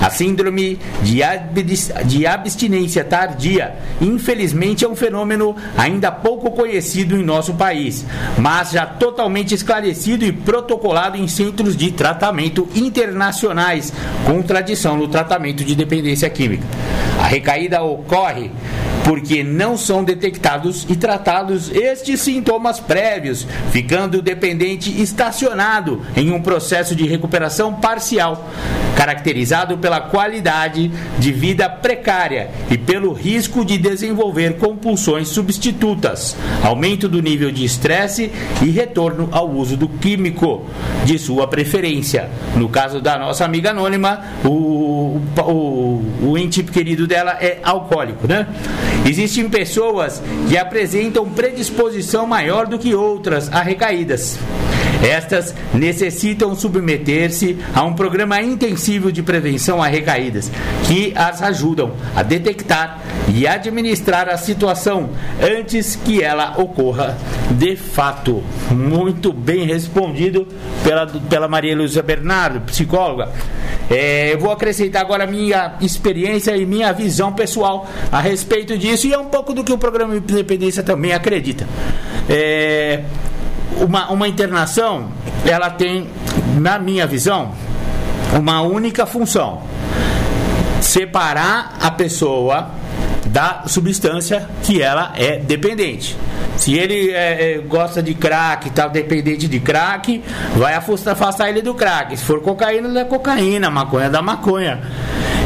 A 0.00 0.10
síndrome 0.10 0.78
de, 1.02 1.20
de 2.04 2.26
abstinência 2.26 3.02
tardia, 3.02 3.76
infelizmente, 4.00 4.84
é 4.84 4.88
um 4.88 4.94
fenômeno 4.94 5.56
ainda 5.76 6.12
pouco 6.12 6.50
conhecido 6.50 7.16
em 7.16 7.24
nosso 7.24 7.54
país, 7.54 8.04
mas 8.38 8.70
já 8.70 8.84
totalmente 8.84 9.15
esclarecido 9.54 10.24
e 10.24 10.32
protocolado 10.32 11.16
em 11.16 11.26
centros 11.26 11.76
de 11.76 11.90
tratamento 11.90 12.68
internacionais, 12.74 13.92
com 14.24 14.42
tradição 14.42 14.96
no 14.96 15.08
tratamento 15.08 15.64
de 15.64 15.74
dependência 15.74 16.28
química. 16.28 16.66
A 17.18 17.26
recaída 17.26 17.82
ocorre 17.82 18.50
porque 19.06 19.44
não 19.44 19.76
são 19.78 20.02
detectados 20.02 20.84
e 20.88 20.96
tratados 20.96 21.70
estes 21.70 22.20
sintomas 22.20 22.80
prévios, 22.80 23.46
ficando 23.70 24.18
o 24.18 24.22
dependente 24.22 25.00
estacionado 25.00 26.02
em 26.16 26.32
um 26.32 26.42
processo 26.42 26.96
de 26.96 27.06
recuperação 27.06 27.72
parcial, 27.74 28.50
caracterizado 28.96 29.78
pela 29.78 30.00
qualidade 30.00 30.90
de 31.20 31.30
vida 31.30 31.68
precária 31.68 32.50
e 32.68 32.76
pelo 32.76 33.12
risco 33.12 33.64
de 33.64 33.78
desenvolver 33.78 34.56
compulsões 34.56 35.28
substitutas, 35.28 36.36
aumento 36.64 37.08
do 37.08 37.22
nível 37.22 37.52
de 37.52 37.64
estresse 37.64 38.32
e 38.60 38.70
retorno 38.70 39.28
ao 39.30 39.48
uso 39.48 39.76
do 39.76 39.86
químico 39.86 40.66
de 41.04 41.16
sua 41.16 41.46
preferência. 41.46 42.28
No 42.56 42.68
caso 42.68 43.00
da 43.00 43.16
nossa 43.16 43.44
amiga 43.44 43.70
anônima, 43.70 44.24
o, 44.44 44.48
o, 45.42 46.02
o 46.22 46.38
ente 46.38 46.62
querido 46.62 47.06
dela 47.06 47.32
é 47.40 47.58
alcoólico, 47.62 48.26
né? 48.26 48.46
Existem 49.04 49.48
pessoas 49.48 50.22
que 50.48 50.56
apresentam 50.56 51.28
predisposição 51.30 52.26
maior 52.26 52.66
do 52.66 52.78
que 52.78 52.94
outras 52.94 53.52
a 53.52 53.60
recaídas. 53.60 54.38
Estas 55.02 55.54
necessitam 55.74 56.54
submeter-se 56.54 57.58
a 57.74 57.82
um 57.82 57.94
programa 57.94 58.40
intensivo 58.40 59.12
de 59.12 59.22
prevenção 59.22 59.82
a 59.82 59.86
recaídas, 59.86 60.50
que 60.86 61.12
as 61.14 61.42
ajudam 61.42 61.92
a 62.14 62.22
detectar 62.22 63.00
e 63.28 63.46
administrar 63.46 64.28
a 64.28 64.36
situação 64.36 65.10
antes 65.40 65.96
que 65.96 66.22
ela 66.22 66.54
ocorra 66.58 67.16
de 67.50 67.76
fato. 67.76 68.42
Muito 68.70 69.32
bem 69.32 69.64
respondido 69.64 70.46
pela, 70.82 71.06
pela 71.06 71.48
Maria 71.48 71.76
Luísa 71.76 72.02
Bernardo, 72.02 72.60
psicóloga. 72.60 73.30
É, 73.90 74.32
eu 74.32 74.38
vou 74.38 74.50
acrescentar 74.50 75.02
agora 75.02 75.26
minha 75.26 75.74
experiência 75.80 76.56
e 76.56 76.66
minha 76.66 76.92
visão 76.92 77.32
pessoal 77.32 77.88
a 78.10 78.20
respeito 78.20 78.76
disso 78.76 79.06
e 79.06 79.12
é 79.12 79.18
um 79.18 79.26
pouco 79.26 79.52
do 79.52 79.62
que 79.62 79.72
o 79.72 79.78
programa 79.78 80.16
Independência 80.16 80.82
também 80.82 81.12
acredita. 81.12 81.66
É, 82.28 83.04
uma, 83.80 84.10
uma 84.10 84.28
internação, 84.28 85.08
ela 85.44 85.70
tem, 85.70 86.08
na 86.58 86.78
minha 86.78 87.06
visão, 87.06 87.52
uma 88.36 88.62
única 88.62 89.06
função: 89.06 89.62
separar 90.80 91.76
a 91.80 91.90
pessoa 91.90 92.70
da 93.26 93.64
substância 93.66 94.48
que 94.62 94.80
ela 94.80 95.12
é 95.16 95.38
dependente. 95.38 96.16
Se 96.56 96.74
ele 96.74 97.10
é, 97.10 97.54
é, 97.54 97.58
gosta 97.58 98.02
de 98.02 98.14
crack, 98.14 98.68
está 98.68 98.88
dependente 98.88 99.46
de 99.46 99.60
crack, 99.60 100.22
vai 100.56 100.74
afastar, 100.74 101.48
ele 101.50 101.60
do 101.60 101.74
crack. 101.74 102.16
Se 102.16 102.24
for 102.24 102.40
cocaína, 102.40 102.88
da 102.88 103.04
cocaína, 103.04 103.70
maconha 103.70 104.08
da 104.08 104.22
maconha. 104.22 104.80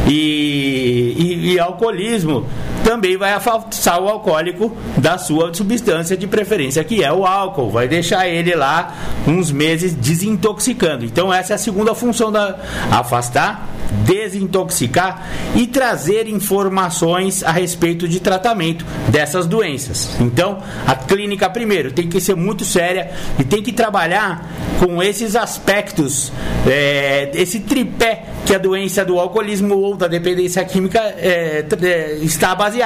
E, 0.07 1.15
e, 1.19 1.53
e, 1.53 1.59
alcoolismo 1.59 2.47
também 2.85 3.17
vai 3.17 3.33
afastar 3.33 4.01
o 4.01 4.09
alcoólico 4.09 4.77
da 4.97 5.19
sua 5.19 5.53
substância 5.55 6.17
de 6.17 6.27
preferência, 6.27 6.83
que 6.85 7.03
é 7.03 7.13
o 7.13 7.27
álcool. 7.27 7.71
Vai 7.71 7.89
deixar 7.89 8.29
ele 8.29 8.55
lá 8.55 8.95
uns 9.27 9.51
meses 9.51 9.95
desintoxicando. 9.95 11.05
Então, 11.05 11.33
essa 11.33 11.53
é 11.53 11.57
a 11.57 11.59
segunda 11.59 11.95
função 11.95 12.31
da 12.33 12.57
afastar 12.91 13.69
desintoxicar 14.05 15.27
e 15.55 15.67
trazer 15.67 16.29
informações 16.29 17.43
a 17.43 17.51
respeito 17.51 18.09
de 18.09 18.21
tratamento 18.21 18.85
dessas 19.09 19.47
doenças. 19.47 20.17
Então, 20.21 20.63
a 20.87 20.95
clínica, 20.95 21.49
primeiro, 21.51 21.93
tem 21.93 22.09
que 22.09 22.21
ser 22.21 22.37
muito 22.37 22.65
séria 22.65 23.11
e 23.39 23.45
tem 23.45 23.63
que 23.63 23.73
trabalhar 23.73 24.49
com 24.79 25.03
esses 25.03 25.37
aspectos, 25.37 26.33
é, 26.67 27.31
esse 27.35 27.61
tripé 27.61 28.25
que 28.47 28.55
a 28.55 28.59
doença 28.59 29.05
do 29.05 29.19
alcoolismo 29.19 29.77
ou 29.77 29.95
da 29.95 30.09
dependência 30.09 30.65
química 30.65 30.99
é, 30.99 31.65
é, 31.83 32.19
está 32.23 32.55
baseada, 32.55 32.80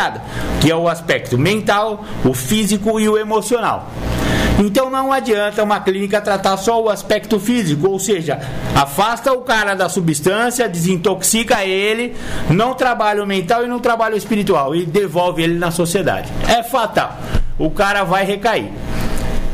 que 0.61 0.71
é 0.71 0.77
o 0.77 0.89
aspecto 0.89 1.39
mental, 1.39 2.05
o 2.25 2.35
físico 2.35 2.99
e 2.99 3.09
o 3.09 3.17
emocional. 3.19 3.91
Então 4.59 4.89
não 4.89 5.13
adianta 5.13 5.63
uma 5.63 5.81
clínica 5.81 6.21
tratar 6.21 6.57
só 6.57 6.81
o 6.81 6.89
aspecto 6.89 7.41
físico, 7.41 7.89
ou 7.89 7.99
seja, 7.99 8.39
afasta 8.75 9.33
o 9.33 9.41
cara 9.41 9.75
da 9.75 9.89
substância, 9.89 10.69
desintoxica 10.69 11.65
ele, 11.65 12.15
não 12.49 12.75
trabalha 12.75 13.23
o 13.23 13.27
mental 13.27 13.65
e 13.65 13.69
não 13.69 13.81
trabalha 13.81 14.15
o 14.15 14.19
espiritual 14.19 14.75
e 14.75 14.87
devolve 14.87 15.43
ele 15.43 15.59
na 15.59 15.71
sociedade. 15.71 16.31
É 16.49 16.63
fatal. 16.63 17.17
O 17.59 17.71
cara 17.71 18.05
vai 18.05 18.25
recair. 18.25 18.71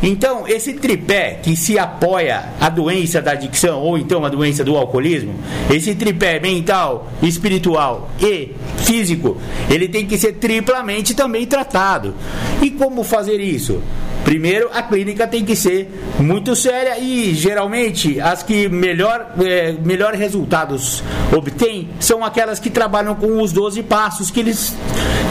Então, 0.03 0.49
esse 0.49 0.73
tripé 0.75 1.41
que 1.43 1.55
se 1.55 1.79
apoia 1.79 2.45
a 2.59 2.69
doença 2.69 3.21
da 3.21 3.33
adicção 3.33 3.81
ou 3.81 3.99
então 3.99 4.25
a 4.25 4.29
doença 4.29 4.65
do 4.65 4.77
alcoolismo, 4.77 5.35
esse 5.71 5.95
tripé 5.95 6.41
mental, 6.41 7.11
espiritual 7.23 8.11
e 8.19 8.55
físico, 8.79 9.37
ele 9.69 9.89
tem 9.89 10.07
que 10.07 10.17
ser 10.17 10.35
triplamente 10.35 11.15
também 11.15 11.47
tratado. 11.47 12.15
E 12.63 12.71
como 12.71 13.05
fazer 13.05 13.41
isso? 13.41 13.83
Primeiro, 14.31 14.71
a 14.73 14.81
clínica 14.81 15.27
tem 15.27 15.45
que 15.45 15.57
ser 15.57 15.91
muito 16.21 16.55
séria 16.55 16.97
e 17.01 17.35
geralmente 17.35 18.21
as 18.21 18.45
que 18.45 18.69
melhor, 18.69 19.35
é, 19.45 19.73
melhor 19.73 20.15
resultados 20.15 21.03
obtêm 21.37 21.89
são 21.99 22.25
aquelas 22.25 22.61
que 22.61 22.71
trabalham 22.71 23.17
com 23.17 23.43
os 23.43 23.51
12 23.51 23.83
passos 23.83 24.31
que 24.31 24.39
eles, 24.39 24.73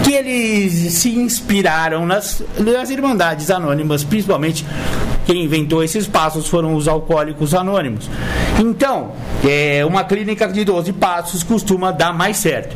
que 0.03 0.11
eles 0.11 0.95
se 0.95 1.15
inspiraram 1.15 2.05
nas, 2.05 2.43
nas 2.57 2.89
Irmandades 2.89 3.49
Anônimas, 3.49 4.03
principalmente 4.03 4.65
quem 5.25 5.45
inventou 5.45 5.81
esses 5.81 6.05
passos 6.05 6.49
foram 6.49 6.75
os 6.75 6.85
alcoólicos 6.85 7.53
anônimos. 7.53 8.09
Então, 8.59 9.13
é, 9.47 9.85
uma 9.85 10.03
clínica 10.03 10.45
de 10.49 10.65
12 10.65 10.91
passos 10.91 11.41
costuma 11.41 11.93
dar 11.93 12.11
mais 12.11 12.35
certo. 12.35 12.75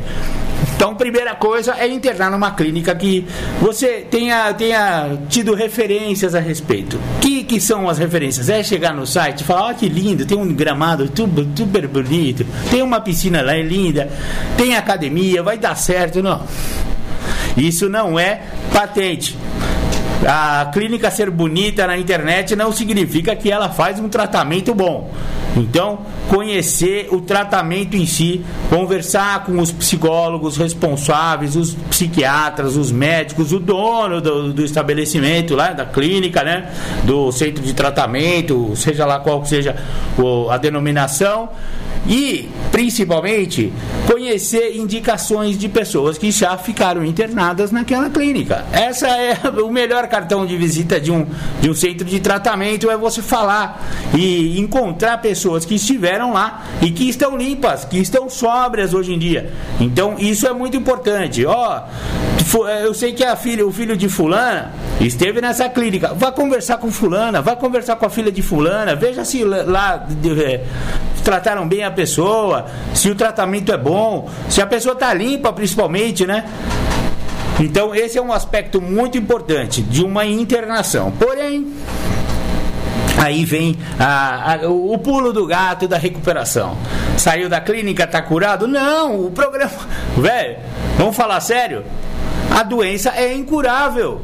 Então, 0.76 0.94
primeira 0.94 1.34
coisa 1.34 1.76
é 1.78 1.88
internar 1.88 2.30
numa 2.30 2.50
clínica 2.50 2.94
que 2.94 3.26
você 3.60 4.06
tenha, 4.10 4.52
tenha 4.54 5.18
tido 5.28 5.54
referências 5.54 6.34
a 6.34 6.40
respeito. 6.40 6.98
Que, 7.20 7.44
que 7.44 7.60
são 7.60 7.88
as 7.88 7.98
referências? 7.98 8.48
É 8.48 8.62
chegar 8.62 8.92
no 8.92 9.06
site 9.06 9.40
e 9.40 9.44
falar: 9.44 9.70
oh, 9.70 9.74
que 9.74 9.88
lindo, 9.88 10.26
tem 10.26 10.36
um 10.36 10.52
gramado 10.52 11.10
super 11.56 11.86
bonito, 11.86 12.44
tem 12.70 12.82
uma 12.82 13.00
piscina 13.00 13.40
lá, 13.40 13.54
é 13.54 13.62
linda, 13.62 14.08
tem 14.56 14.76
academia, 14.76 15.42
vai 15.42 15.58
dar 15.58 15.76
certo. 15.76 16.22
Não. 16.22 16.42
Isso 17.56 17.88
não 17.88 18.18
é 18.18 18.42
patente. 18.72 19.36
A 20.26 20.70
clínica 20.72 21.10
ser 21.10 21.30
bonita 21.30 21.86
na 21.86 21.98
internet 21.98 22.56
não 22.56 22.72
significa 22.72 23.36
que 23.36 23.50
ela 23.50 23.68
faz 23.68 24.00
um 24.00 24.08
tratamento 24.08 24.74
bom. 24.74 25.12
Então, 25.56 26.00
conhecer 26.28 27.08
o 27.12 27.20
tratamento 27.20 27.96
em 27.96 28.06
si, 28.06 28.44
conversar 28.68 29.44
com 29.44 29.58
os 29.58 29.70
psicólogos 29.70 30.56
responsáveis, 30.56 31.54
os 31.54 31.74
psiquiatras, 31.74 32.76
os 32.76 32.90
médicos, 32.90 33.52
o 33.52 33.60
dono 33.60 34.20
do, 34.20 34.52
do 34.52 34.64
estabelecimento 34.64 35.54
lá, 35.54 35.72
da 35.72 35.84
clínica, 35.84 36.42
né? 36.42 36.70
Do 37.04 37.30
centro 37.30 37.62
de 37.62 37.72
tratamento, 37.72 38.74
seja 38.74 39.06
lá 39.06 39.20
qual 39.20 39.44
seja 39.44 39.76
a 40.50 40.56
denominação 40.56 41.50
e, 42.06 42.48
principalmente, 42.70 43.72
conhecer 44.06 44.76
indicações 44.76 45.58
de 45.58 45.68
pessoas 45.68 46.18
que 46.18 46.30
já 46.30 46.56
ficaram 46.58 47.04
internadas 47.04 47.70
naquela 47.70 48.10
clínica. 48.10 48.64
Essa 48.72 49.08
é 49.08 49.38
o 49.60 49.70
melhor 49.70 50.06
cartão 50.08 50.44
de 50.44 50.56
visita 50.56 51.00
de 51.00 51.10
um, 51.10 51.26
de 51.60 51.70
um 51.70 51.74
centro 51.74 52.04
de 52.04 52.20
tratamento 52.20 52.90
é 52.90 52.96
você 52.96 53.22
falar 53.22 53.82
e 54.16 54.60
encontrar 54.60 55.18
pessoas 55.18 55.64
que 55.64 55.74
estiveram 55.74 56.32
lá 56.32 56.64
e 56.82 56.90
que 56.90 57.08
estão 57.08 57.36
limpas, 57.36 57.84
que 57.84 57.98
estão 57.98 58.28
sóbrias 58.28 58.92
hoje 58.92 59.12
em 59.12 59.18
dia. 59.18 59.52
Então, 59.80 60.16
isso 60.18 60.46
é 60.46 60.52
muito 60.52 60.76
importante. 60.76 61.44
Ó, 61.46 61.82
eu 62.82 62.94
sei 62.94 63.12
que 63.12 63.24
a 63.24 63.34
filha, 63.34 63.66
o 63.66 63.72
filho 63.72 63.96
de 63.96 64.08
fulana 64.08 64.72
esteve 65.00 65.40
nessa 65.40 65.68
clínica. 65.68 66.14
Vai 66.14 66.30
conversar 66.32 66.78
com 66.78 66.90
fulana, 66.90 67.42
vai 67.42 67.56
conversar 67.56 67.96
com 67.96 68.06
a 68.06 68.10
filha 68.10 68.30
de 68.30 68.42
fulana, 68.42 68.94
veja 68.94 69.24
se 69.24 69.42
lá 69.44 70.06
é, 70.44 70.64
trataram 71.24 71.66
bem 71.66 71.82
a 71.82 71.90
pessoa, 71.94 72.66
se 72.92 73.08
o 73.08 73.14
tratamento 73.14 73.72
é 73.72 73.78
bom, 73.78 74.28
se 74.50 74.60
a 74.60 74.66
pessoa 74.66 74.92
está 74.92 75.14
limpa, 75.14 75.52
principalmente, 75.52 76.26
né? 76.26 76.44
Então, 77.58 77.94
esse 77.94 78.18
é 78.18 78.22
um 78.22 78.32
aspecto 78.32 78.80
muito 78.80 79.16
importante 79.16 79.80
de 79.80 80.04
uma 80.04 80.26
internação. 80.26 81.12
Porém, 81.12 81.72
Aí 83.16 83.44
vem 83.44 83.78
a, 83.98 84.54
a, 84.54 84.68
o 84.68 84.98
pulo 84.98 85.32
do 85.32 85.46
gato 85.46 85.86
da 85.86 85.96
recuperação. 85.96 86.76
Saiu 87.16 87.48
da 87.48 87.60
clínica, 87.60 88.06
tá 88.06 88.20
curado? 88.20 88.66
Não, 88.66 89.26
o 89.26 89.30
programa. 89.30 89.72
Velho, 90.18 90.56
vamos 90.98 91.16
falar 91.16 91.40
sério? 91.40 91.84
A 92.50 92.62
doença 92.62 93.12
é 93.16 93.32
incurável. 93.32 94.20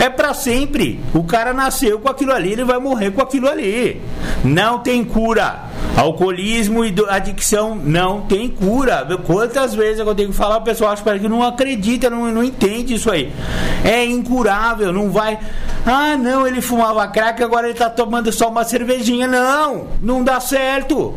É 0.00 0.08
para 0.08 0.32
sempre. 0.32 0.98
O 1.12 1.22
cara 1.24 1.52
nasceu 1.52 2.00
com 2.00 2.08
aquilo 2.08 2.32
ali, 2.32 2.52
ele 2.52 2.64
vai 2.64 2.78
morrer 2.78 3.10
com 3.10 3.20
aquilo 3.20 3.46
ali. 3.46 4.00
Não 4.42 4.78
tem 4.78 5.04
cura. 5.04 5.68
Alcoolismo 5.94 6.82
e 6.82 6.94
adicção 7.06 7.74
não 7.74 8.22
tem 8.22 8.48
cura. 8.48 9.06
Quantas 9.26 9.74
vezes 9.74 9.98
eu 9.98 10.14
tenho 10.14 10.30
que 10.30 10.34
falar, 10.34 10.56
o 10.56 10.62
pessoal 10.62 10.92
acha 10.92 11.02
que 11.18 11.28
não 11.28 11.42
acredita, 11.42 12.08
não, 12.08 12.32
não 12.32 12.42
entende 12.42 12.94
isso 12.94 13.10
aí. 13.10 13.30
É 13.84 14.02
incurável, 14.02 14.90
não 14.90 15.10
vai. 15.10 15.38
Ah, 15.84 16.16
não, 16.16 16.46
ele 16.46 16.62
fumava 16.62 17.06
crack, 17.08 17.42
agora 17.42 17.68
ele 17.68 17.78
tá 17.78 17.90
tomando 17.90 18.32
só 18.32 18.48
uma 18.48 18.64
cervejinha. 18.64 19.26
Não, 19.26 19.88
não 20.00 20.24
dá 20.24 20.40
certo. 20.40 21.14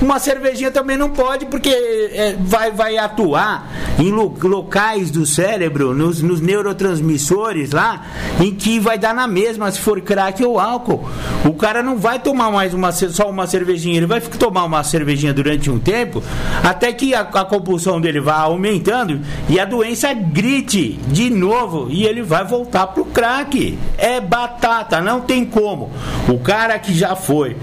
Uma 0.00 0.18
cervejinha 0.18 0.70
também 0.70 0.96
não 0.96 1.08
pode, 1.08 1.46
porque 1.46 1.70
é, 1.70 2.36
vai, 2.38 2.70
vai 2.70 2.98
atuar 2.98 3.70
em 3.98 4.10
lo, 4.10 4.34
locais 4.42 5.10
do 5.10 5.24
cérebro, 5.24 5.94
nos, 5.94 6.20
nos, 6.20 6.40
neurotransmissores 6.40 7.70
lá, 7.70 8.04
em 8.38 8.54
que 8.54 8.78
vai 8.78 8.98
dar 8.98 9.14
na 9.14 9.26
mesma 9.26 9.70
se 9.70 9.80
for 9.80 10.00
crack 10.02 10.44
ou 10.44 10.60
álcool. 10.60 11.08
O 11.46 11.54
cara 11.54 11.82
não 11.82 11.96
vai 11.96 12.18
tomar 12.18 12.50
mais 12.50 12.74
uma, 12.74 12.92
só 12.92 13.30
uma 13.30 13.46
cervejinha, 13.46 13.96
ele 13.96 14.06
vai 14.06 14.20
tomar 14.20 14.64
uma 14.64 14.84
cervejinha 14.84 15.32
durante 15.32 15.70
um 15.70 15.78
tempo, 15.78 16.22
até 16.62 16.92
que 16.92 17.14
a, 17.14 17.20
a 17.20 17.44
compulsão 17.44 17.98
dele 17.98 18.20
vá 18.20 18.36
aumentando 18.36 19.20
e 19.48 19.58
a 19.58 19.64
doença 19.64 20.12
grite 20.12 21.00
de 21.08 21.30
novo 21.30 21.88
e 21.90 22.04
ele 22.04 22.22
vai 22.22 22.44
voltar 22.44 22.88
pro 22.88 23.06
crack. 23.06 23.78
É 23.96 24.20
batata, 24.20 25.00
não 25.00 25.22
tem 25.22 25.44
como. 25.44 25.90
O 26.28 26.38
cara 26.38 26.78
que 26.78 26.92
já 26.92 27.16
foi, 27.16 27.56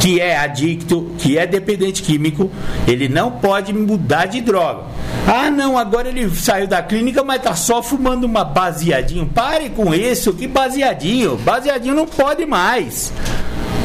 que 0.00 0.20
é 0.20 0.36
adicto, 0.36 1.12
que 1.18 1.38
é 1.38 1.46
dependente 1.46 1.75
dependente 1.76 2.02
químico, 2.02 2.50
ele 2.88 3.08
não 3.08 3.30
pode 3.30 3.72
mudar 3.72 4.26
de 4.26 4.40
droga. 4.40 4.84
Ah, 5.26 5.50
não, 5.50 5.76
agora 5.76 6.08
ele 6.08 6.28
saiu 6.30 6.66
da 6.66 6.82
clínica, 6.82 7.22
mas 7.22 7.42
tá 7.42 7.54
só 7.54 7.82
fumando 7.82 8.24
uma 8.24 8.44
baseadinho. 8.44 9.26
Pare 9.26 9.68
com 9.70 9.94
isso, 9.94 10.32
que 10.32 10.46
baseadinho? 10.46 11.36
Baseadinho 11.36 11.94
não 11.94 12.06
pode 12.06 12.46
mais. 12.46 13.12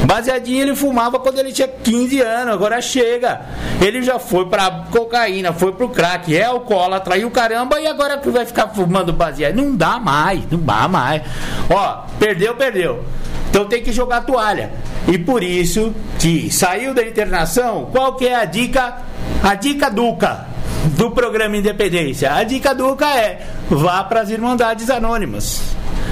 Baseadinho 0.05 0.63
ele 0.63 0.75
fumava 0.75 1.19
quando 1.19 1.39
ele 1.39 1.51
tinha 1.51 1.67
15 1.67 2.21
anos, 2.21 2.53
agora 2.53 2.81
chega. 2.81 3.41
Ele 3.79 4.01
já 4.01 4.17
foi 4.17 4.45
pra 4.45 4.85
cocaína, 4.89 5.53
foi 5.53 5.71
pro 5.73 5.89
crack, 5.89 6.35
é 6.35 6.43
alcoólatra 6.43 7.17
e 7.17 7.25
o 7.25 7.31
caramba, 7.31 7.79
e 7.79 7.87
agora 7.87 8.17
que 8.17 8.29
vai 8.29 8.45
ficar 8.45 8.69
fumando 8.69 9.13
baseado? 9.13 9.55
Não 9.55 9.75
dá 9.75 9.99
mais, 9.99 10.41
não 10.49 10.59
dá 10.59 10.87
mais. 10.87 11.21
Ó, 11.69 12.05
perdeu, 12.19 12.55
perdeu. 12.55 13.03
Então 13.51 13.65
tem 13.65 13.83
que 13.83 13.91
jogar 13.91 14.21
toalha. 14.21 14.71
E 15.09 15.17
por 15.17 15.43
isso 15.43 15.93
que 16.17 16.49
saiu 16.49 16.93
da 16.93 17.05
internação, 17.05 17.89
qual 17.91 18.15
que 18.15 18.25
é 18.25 18.35
a 18.35 18.45
dica? 18.45 18.99
A 19.43 19.55
dica 19.55 19.89
Duca 19.89 20.47
do 20.95 21.11
programa 21.11 21.57
Independência. 21.57 22.33
A 22.33 22.43
dica 22.43 22.73
Duca 22.73 23.05
é: 23.05 23.45
vá 23.69 24.05
para 24.05 24.21
as 24.21 24.29
Irmandades 24.29 24.89
Anônimas. 24.89 25.61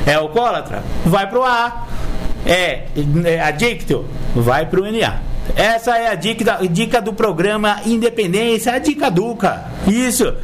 É 0.05 0.15
alcoólatra? 0.15 0.83
Vai 1.05 1.29
pro 1.29 1.43
A. 1.43 1.87
É, 2.45 2.87
é 3.25 3.39
adicto? 3.39 4.05
Vai 4.35 4.65
pro 4.65 4.83
NA. 4.91 5.19
Essa 5.55 5.97
é 5.97 6.09
a 6.09 6.15
dica, 6.15 6.59
dica 6.69 7.01
do 7.01 7.13
programa 7.13 7.79
Independência, 7.85 8.73
a 8.73 8.79
dica 8.79 9.09
Duca. 9.09 9.63
Isso. 9.87 10.35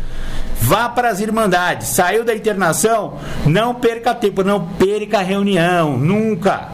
Vá 0.61 0.89
para 0.89 1.09
as 1.09 1.19
Irmandades. 1.19 1.89
Saiu 1.89 2.23
da 2.23 2.35
internação, 2.35 3.17
não 3.45 3.75
perca 3.75 4.15
tempo, 4.15 4.43
não 4.43 4.67
perca 4.67 5.19
reunião, 5.21 5.97
nunca. 5.97 6.69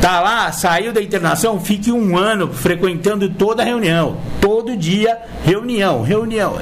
Tá 0.00 0.20
lá, 0.20 0.52
saiu 0.52 0.92
da 0.92 1.02
internação, 1.02 1.58
fique 1.58 1.90
um 1.90 2.16
ano 2.16 2.52
frequentando 2.52 3.28
toda 3.30 3.64
reunião. 3.64 4.18
Todo 4.40 4.76
dia, 4.76 5.18
reunião, 5.44 6.02
reunião. 6.02 6.56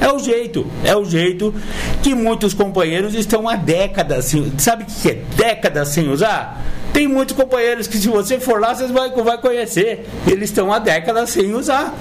É 0.00 0.10
o 0.10 0.18
jeito, 0.18 0.66
é 0.82 0.96
o 0.96 1.04
jeito 1.04 1.54
que 2.02 2.14
muitos 2.14 2.52
companheiros 2.52 3.14
estão 3.14 3.48
há 3.48 3.54
décadas. 3.54 4.34
Sabe 4.58 4.82
o 4.82 4.86
que 4.86 5.08
é 5.08 5.14
décadas 5.36 5.88
sem 5.88 6.10
usar? 6.10 6.60
Tem 6.92 7.06
muitos 7.06 7.36
companheiros 7.36 7.86
que 7.86 7.96
se 7.96 8.08
você 8.08 8.38
for 8.40 8.60
lá, 8.60 8.74
vocês 8.74 8.90
vão 8.90 9.24
vai 9.24 9.38
conhecer. 9.38 10.08
Eles 10.26 10.50
estão 10.50 10.72
há 10.72 10.78
décadas 10.78 11.30
sem 11.30 11.54
usar. 11.54 11.94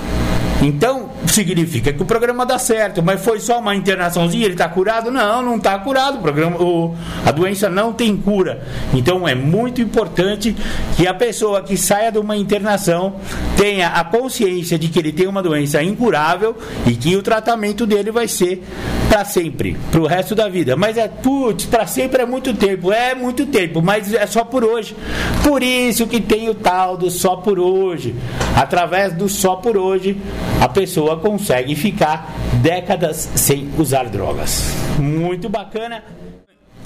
Então, 0.63 1.10
significa 1.28 1.91
que 1.91 2.02
o 2.02 2.06
programa 2.06 2.45
dá 2.45 2.58
certo, 2.58 3.04
mas 3.04 3.21
foi 3.21 3.39
só 3.41 3.60
uma 3.60 3.76
internaçãozinha, 3.76 4.45
ele 4.45 4.54
está 4.54 4.69
curado? 4.69 5.12
Não, 5.12 5.43
não 5.43 5.58
está 5.58 5.78
curado. 5.80 6.19
O 6.19 6.21
programa, 6.21 6.58
o, 6.62 6.95
a 7.26 7.32
doença 7.32 7.69
não 7.69 7.91
tem 7.91 8.15
cura. 8.15 8.63
Então, 8.93 9.28
é 9.28 9.36
muito 9.36 9.82
importante 9.82 10.56
que 10.95 11.06
a 11.06 11.13
pessoa 11.13 11.62
que 11.62 11.76
saia 11.76 12.12
de 12.13 12.17
uma 12.17 12.38
internação 12.38 13.15
tenha 13.58 13.89
a 13.89 14.06
consciência 14.06 14.80
de 14.80 14.88
que 14.88 14.99
ele 14.99 15.12
tem 15.12 15.28
uma 15.28 15.43
doença 15.43 15.84
incurável 15.84 16.56
e 16.88 16.95
que 16.95 17.13
o 17.17 17.21
tratamento 17.21 17.86
dele 17.86 18.10
vai 18.10 18.28
ser 18.30 18.63
para 19.10 19.26
sempre, 19.26 19.78
para 19.91 20.02
o 20.02 20.08
resto 20.08 20.34
da 20.34 20.47
vida. 20.47 20.76
Mas 20.76 20.97
é, 20.97 21.08
putz, 21.08 21.65
para 21.65 21.86
sempre 21.86 22.23
é 22.23 22.26
muito 22.26 22.54
tempo, 22.54 22.91
é 22.91 23.13
muito 23.13 23.45
tempo, 23.45 23.82
mas 23.82 24.13
é 24.13 24.26
só 24.26 24.43
por 24.43 24.63
hoje. 24.63 24.95
Por 25.43 25.62
isso 25.62 26.08
que 26.08 26.19
tem 26.19 26.49
o 26.49 26.56
tal 26.56 26.97
do 26.97 27.12
só 27.12 27.36
por 27.36 27.60
hoje. 27.60 28.15
Através 28.56 29.13
do 29.13 29.28
só 29.28 29.56
por 29.56 29.78
hoje, 29.78 30.17
a 30.62 30.68
pessoa 30.68 31.18
consegue 31.18 31.76
ficar 31.76 32.34
décadas 32.62 33.30
sem 33.36 33.70
usar 33.78 34.06
drogas. 34.06 34.74
Muito 35.00 35.50
bacana. 35.50 36.04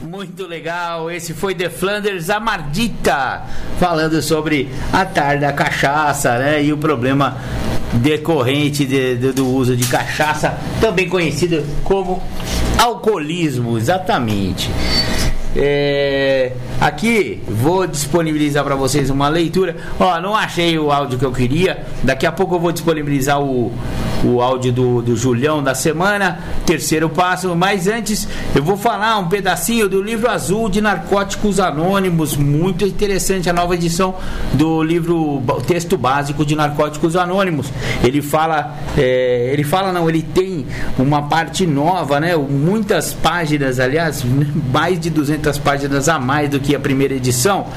Muito 0.01 0.45
legal, 0.45 1.10
esse 1.10 1.34
foi 1.34 1.56
The 1.56 1.69
Flanders 1.69 2.30
Amardita, 2.30 3.41
falando 3.80 4.21
sobre 4.21 4.69
a 4.93 5.03
tarde 5.03 5.41
da 5.41 5.51
cachaça, 5.51 6.38
né? 6.38 6.63
E 6.63 6.71
o 6.71 6.77
problema 6.77 7.38
decorrente 7.93 8.86
de, 8.86 9.15
de, 9.15 9.32
do 9.32 9.47
uso 9.47 9.75
de 9.75 9.88
cachaça, 9.88 10.56
também 10.80 11.10
conhecido 11.10 11.65
como 11.84 12.21
alcoolismo, 12.77 13.77
exatamente. 13.77 14.69
É, 15.59 16.51
aqui 16.79 17.41
vou 17.47 17.87
disponibilizar 17.87 18.63
para 18.63 18.75
vocês 18.75 19.09
uma 19.09 19.27
leitura. 19.27 19.75
Ó, 19.99 20.19
não 20.21 20.35
achei 20.35 20.77
o 20.77 20.91
áudio 20.91 21.17
que 21.17 21.25
eu 21.25 21.31
queria. 21.31 21.83
Daqui 22.03 22.27
a 22.27 22.31
pouco 22.31 22.55
eu 22.55 22.59
vou 22.59 22.71
disponibilizar 22.71 23.41
o, 23.41 23.73
o 24.23 24.41
áudio 24.41 24.71
do, 24.71 25.01
do 25.01 25.15
Julião 25.15 25.62
da 25.62 25.75
semana, 25.75 26.39
terceiro 26.65 27.10
passo. 27.10 27.56
Mas 27.56 27.88
antes, 27.88 28.27
eu 28.56 28.63
vou 28.63 28.77
falar 28.77 29.17
um 29.19 29.27
pedacinho 29.27 29.88
do 29.88 30.01
livro 30.01 30.30
azul 30.30 30.69
de 30.69 30.82
Narcóticos 30.82 31.60
Anônimos, 31.60 32.36
muito 32.36 32.86
interessante 32.86 33.49
a 33.49 33.53
nova 33.53 33.75
edição 33.75 34.15
do 34.53 34.82
livro 34.84 35.43
texto 35.65 35.97
básico 35.97 36.45
de 36.45 36.56
Narcóticos 36.56 37.15
Anônimos. 37.15 37.71
Ele 38.03 38.21
fala, 38.21 38.75
é, 38.97 39.49
ele 39.53 39.63
fala 39.63 39.91
não, 39.91 40.10
ele 40.10 40.21
tem 40.21 40.65
uma 40.97 41.23
parte 41.23 41.65
nova, 41.65 42.19
né? 42.19 42.36
Muitas 42.36 43.13
páginas, 43.13 43.80
aliás, 43.80 44.23
mais 44.71 44.99
de 44.99 45.10
200 45.10 45.58
páginas 45.60 46.10
a 46.10 46.19
mais 46.19 46.49
do 46.49 46.60
que 46.60 46.75
a 46.75 46.80
primeira 46.80 47.13
edição, 47.13 47.67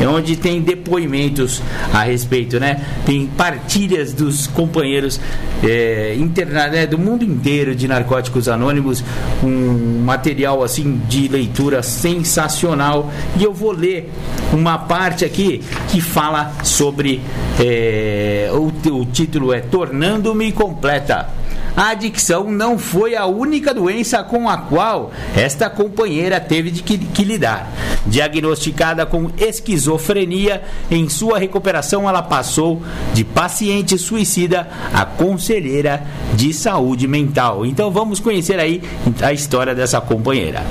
é 0.00 0.06
onde 0.06 0.36
tem 0.36 0.60
depoimentos 0.60 1.62
a 1.92 2.02
respeito, 2.02 2.58
né? 2.58 2.80
Tem 3.04 3.26
partilhas 3.26 4.12
dos 4.12 4.46
companheiros 4.46 5.20
é, 5.62 5.89
interna, 6.18 6.68
né, 6.68 6.86
do 6.86 6.98
mundo 6.98 7.24
inteiro 7.24 7.74
de 7.74 7.86
Narcóticos 7.86 8.48
Anônimos, 8.48 9.02
um 9.42 10.02
material 10.04 10.62
assim 10.62 11.00
de 11.08 11.28
leitura 11.28 11.82
sensacional. 11.82 13.10
E 13.38 13.44
eu 13.44 13.52
vou 13.52 13.72
ler 13.72 14.10
uma 14.52 14.78
parte 14.78 15.24
aqui 15.24 15.62
que 15.88 16.00
fala 16.00 16.52
sobre 16.62 17.20
é, 17.58 18.50
o, 18.52 18.72
o 18.92 19.06
título 19.06 19.52
é 19.52 19.60
Tornando-me 19.60 20.52
completa 20.52 21.39
a 21.76 21.90
adicção 21.90 22.50
não 22.50 22.78
foi 22.78 23.14
a 23.16 23.26
única 23.26 23.72
doença 23.72 24.22
com 24.22 24.48
a 24.48 24.56
qual 24.56 25.12
esta 25.36 25.70
companheira 25.70 26.40
teve 26.40 26.70
de 26.70 26.82
que, 26.82 26.98
que 26.98 27.24
lidar. 27.24 27.70
Diagnosticada 28.06 29.06
com 29.06 29.30
esquizofrenia, 29.38 30.62
em 30.90 31.08
sua 31.08 31.38
recuperação 31.38 32.08
ela 32.08 32.22
passou 32.22 32.82
de 33.12 33.24
paciente 33.24 33.96
suicida 33.98 34.68
a 34.92 35.04
conselheira 35.04 36.02
de 36.34 36.52
saúde 36.52 37.06
mental. 37.06 37.64
Então 37.64 37.90
vamos 37.90 38.20
conhecer 38.20 38.58
aí 38.58 38.82
a 39.22 39.32
história 39.32 39.74
dessa 39.74 40.00
companheira. 40.00 40.64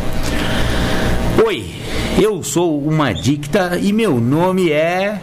Oi, 1.45 1.71
eu 2.21 2.43
sou 2.43 2.81
uma 2.81 3.09
adicta 3.09 3.79
e 3.81 3.93
meu 3.93 4.19
nome 4.19 4.71
é 4.71 5.19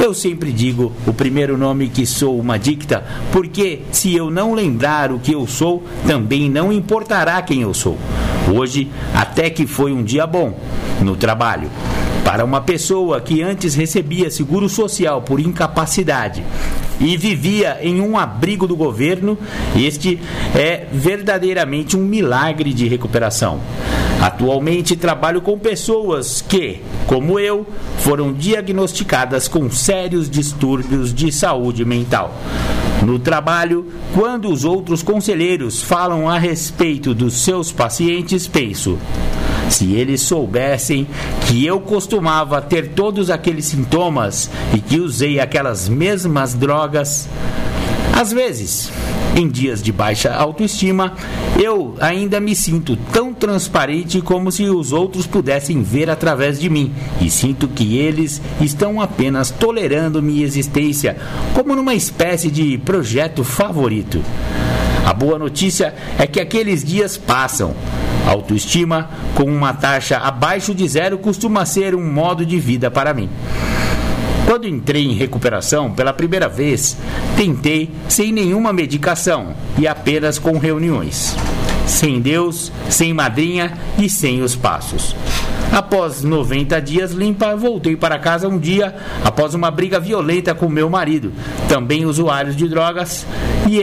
eu 0.00 0.14
sempre 0.14 0.52
digo 0.52 0.92
o 1.06 1.12
primeiro 1.12 1.58
nome 1.58 1.88
que 1.88 2.06
sou 2.06 2.38
uma 2.38 2.58
dicta, 2.58 3.04
porque 3.32 3.80
se 3.90 4.14
eu 4.14 4.30
não 4.30 4.54
lembrar 4.54 5.12
o 5.12 5.18
que 5.18 5.32
eu 5.32 5.46
sou, 5.46 5.82
também 6.06 6.48
não 6.48 6.72
importará 6.72 7.42
quem 7.42 7.62
eu 7.62 7.74
sou. 7.74 7.98
Hoje, 8.54 8.88
até 9.14 9.50
que 9.50 9.66
foi 9.66 9.92
um 9.92 10.02
dia 10.02 10.26
bom 10.26 10.58
no 11.02 11.16
trabalho. 11.16 11.68
Para 12.24 12.44
uma 12.44 12.60
pessoa 12.60 13.20
que 13.20 13.42
antes 13.42 13.74
recebia 13.74 14.30
seguro 14.30 14.68
social 14.68 15.22
por 15.22 15.40
incapacidade 15.40 16.44
e 17.00 17.16
vivia 17.16 17.78
em 17.80 18.00
um 18.00 18.18
abrigo 18.18 18.66
do 18.66 18.76
governo, 18.76 19.36
este 19.76 20.20
é 20.54 20.86
verdadeiramente 20.92 21.96
um 21.96 22.04
milagre 22.04 22.72
de 22.72 22.86
recuperação. 22.86 23.60
Atualmente 24.20 24.96
trabalho 24.96 25.40
com 25.40 25.56
pessoas 25.56 26.42
que, 26.42 26.80
como 27.06 27.38
eu, 27.38 27.64
foram 27.98 28.32
diagnosticadas 28.32 29.46
com 29.46 29.70
sérios 29.70 30.28
distúrbios 30.28 31.14
de 31.14 31.30
saúde 31.30 31.84
mental. 31.84 32.34
No 33.04 33.18
trabalho, 33.18 33.86
quando 34.14 34.50
os 34.50 34.64
outros 34.64 35.04
conselheiros 35.04 35.80
falam 35.80 36.28
a 36.28 36.36
respeito 36.36 37.14
dos 37.14 37.34
seus 37.34 37.70
pacientes, 37.70 38.48
penso: 38.48 38.98
se 39.70 39.94
eles 39.94 40.22
soubessem 40.22 41.06
que 41.46 41.64
eu 41.64 41.80
costumava 41.80 42.60
ter 42.60 42.88
todos 42.88 43.30
aqueles 43.30 43.66
sintomas 43.66 44.50
e 44.74 44.80
que 44.80 44.98
usei 44.98 45.38
aquelas 45.38 45.88
mesmas 45.88 46.54
drogas, 46.54 47.28
às 48.20 48.32
vezes, 48.32 48.90
em 49.36 49.48
dias 49.48 49.82
de 49.82 49.92
baixa 49.92 50.32
autoestima, 50.32 51.14
eu 51.58 51.94
ainda 52.00 52.40
me 52.40 52.54
sinto 52.54 52.96
tão 53.12 53.32
transparente 53.32 54.20
como 54.20 54.50
se 54.50 54.64
os 54.64 54.92
outros 54.92 55.26
pudessem 55.26 55.82
ver 55.82 56.10
através 56.10 56.58
de 56.58 56.68
mim 56.68 56.92
e 57.20 57.30
sinto 57.30 57.68
que 57.68 57.96
eles 57.96 58.40
estão 58.60 59.00
apenas 59.00 59.50
tolerando 59.50 60.22
minha 60.22 60.44
existência 60.44 61.16
como 61.54 61.76
numa 61.76 61.94
espécie 61.94 62.50
de 62.50 62.78
projeto 62.78 63.44
favorito. 63.44 64.22
A 65.04 65.12
boa 65.14 65.38
notícia 65.38 65.94
é 66.18 66.26
que 66.26 66.40
aqueles 66.40 66.84
dias 66.84 67.16
passam. 67.16 67.74
Autoestima 68.26 69.08
com 69.34 69.44
uma 69.44 69.72
taxa 69.72 70.18
abaixo 70.18 70.74
de 70.74 70.86
zero 70.86 71.16
costuma 71.16 71.64
ser 71.64 71.94
um 71.94 72.12
modo 72.12 72.44
de 72.44 72.60
vida 72.60 72.90
para 72.90 73.14
mim. 73.14 73.30
Quando 74.48 74.66
entrei 74.66 75.04
em 75.04 75.12
recuperação 75.12 75.92
pela 75.92 76.10
primeira 76.10 76.48
vez, 76.48 76.96
tentei 77.36 77.90
sem 78.08 78.32
nenhuma 78.32 78.72
medicação 78.72 79.54
e 79.76 79.86
apenas 79.86 80.38
com 80.38 80.56
reuniões. 80.56 81.36
Sem 81.86 82.18
Deus, 82.18 82.72
sem 82.88 83.12
madrinha 83.12 83.74
e 83.98 84.08
sem 84.08 84.40
os 84.40 84.56
passos. 84.56 85.14
Após 85.70 86.22
90 86.22 86.80
dias 86.80 87.12
limpa, 87.12 87.54
voltei 87.56 87.94
para 87.94 88.18
casa 88.18 88.48
um 88.48 88.58
dia 88.58 88.96
após 89.22 89.52
uma 89.52 89.70
briga 89.70 90.00
violenta 90.00 90.54
com 90.54 90.66
meu 90.66 90.88
marido, 90.88 91.30
também 91.68 92.06
usuário 92.06 92.54
de 92.54 92.66
drogas, 92.66 93.26
e, 93.68 93.78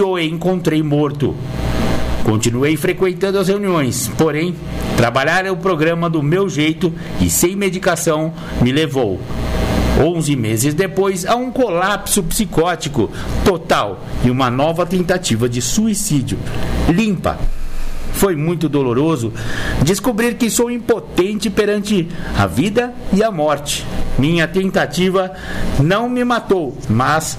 o 0.00 0.18
encontrei 0.18 0.82
morto. 0.82 1.36
Continuei 2.24 2.74
frequentando 2.74 3.38
as 3.38 3.48
reuniões, 3.48 4.10
porém, 4.16 4.54
trabalhar 4.96 5.46
o 5.48 5.58
programa 5.58 6.08
do 6.08 6.22
meu 6.22 6.48
jeito 6.48 6.90
e 7.20 7.28
sem 7.28 7.54
medicação 7.54 8.32
me 8.62 8.72
levou 8.72 9.20
11 9.98 10.36
meses 10.36 10.74
depois, 10.74 11.26
a 11.26 11.34
um 11.36 11.50
colapso 11.50 12.22
psicótico 12.22 13.10
total 13.44 14.00
e 14.24 14.30
uma 14.30 14.50
nova 14.50 14.86
tentativa 14.86 15.48
de 15.48 15.60
suicídio. 15.60 16.38
Limpa. 16.88 17.38
Foi 18.12 18.36
muito 18.36 18.68
doloroso 18.68 19.32
descobrir 19.82 20.34
que 20.34 20.50
sou 20.50 20.70
impotente 20.70 21.48
perante 21.48 22.08
a 22.36 22.46
vida 22.46 22.92
e 23.12 23.22
a 23.22 23.30
morte. 23.30 23.86
Minha 24.18 24.46
tentativa 24.46 25.32
não 25.78 26.08
me 26.08 26.22
matou, 26.24 26.76
mas 26.88 27.38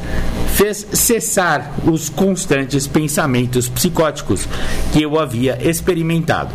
fez 0.54 0.88
cessar 0.94 1.72
os 1.86 2.10
constantes 2.10 2.88
pensamentos 2.88 3.70
psicóticos 3.70 4.48
que 4.92 5.02
eu 5.02 5.20
havia 5.20 5.58
experimentado. 5.62 6.52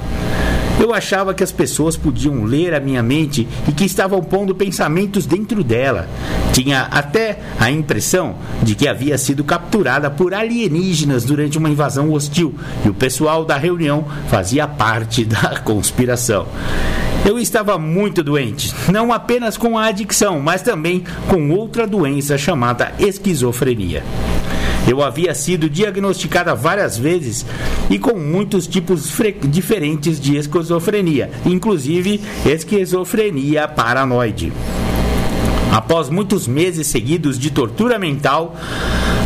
Eu 0.78 0.92
achava 0.92 1.32
que 1.32 1.42
as 1.42 1.50
pessoas 1.50 1.96
podiam 1.96 2.44
ler 2.44 2.74
a 2.74 2.80
minha 2.80 3.02
mente 3.02 3.48
e 3.66 3.72
que 3.72 3.84
estavam 3.84 4.22
pondo 4.22 4.54
pensamentos 4.54 5.24
dentro 5.24 5.64
dela. 5.64 6.06
Tinha 6.52 6.82
até 6.90 7.38
a 7.58 7.70
impressão 7.70 8.36
de 8.62 8.74
que 8.74 8.86
havia 8.86 9.16
sido 9.16 9.42
capturada 9.42 10.10
por 10.10 10.34
alienígenas 10.34 11.24
durante 11.24 11.56
uma 11.56 11.70
invasão 11.70 12.12
hostil 12.12 12.54
e 12.84 12.90
o 12.90 12.94
pessoal 12.94 13.44
da 13.44 13.56
reunião 13.56 14.04
fazia 14.28 14.68
parte 14.68 15.24
da 15.26 15.60
conspiração. 15.60 16.46
Eu 17.24 17.38
estava 17.38 17.78
muito 17.78 18.22
doente, 18.22 18.72
não 18.92 19.12
apenas 19.12 19.56
com 19.56 19.76
a 19.76 19.86
adicção, 19.86 20.38
mas 20.38 20.62
também 20.62 21.02
com 21.28 21.50
outra 21.50 21.86
doença 21.86 22.38
chamada 22.38 22.92
esquizofrenia. 23.00 24.04
Eu 24.88 25.02
havia 25.02 25.34
sido 25.34 25.68
diagnosticada 25.68 26.54
várias 26.54 26.96
vezes 26.96 27.44
e 27.90 27.98
com 27.98 28.16
muitos 28.18 28.66
tipos 28.66 29.10
diferentes 29.48 30.20
de 30.20 30.36
esquizofrenia, 30.36 31.30
inclusive 31.44 32.20
esquizofrenia 32.44 33.66
paranoide. 33.66 34.52
Após 35.72 36.08
muitos 36.08 36.46
meses 36.46 36.86
seguidos 36.86 37.38
de 37.38 37.50
tortura 37.50 37.98
mental, 37.98 38.56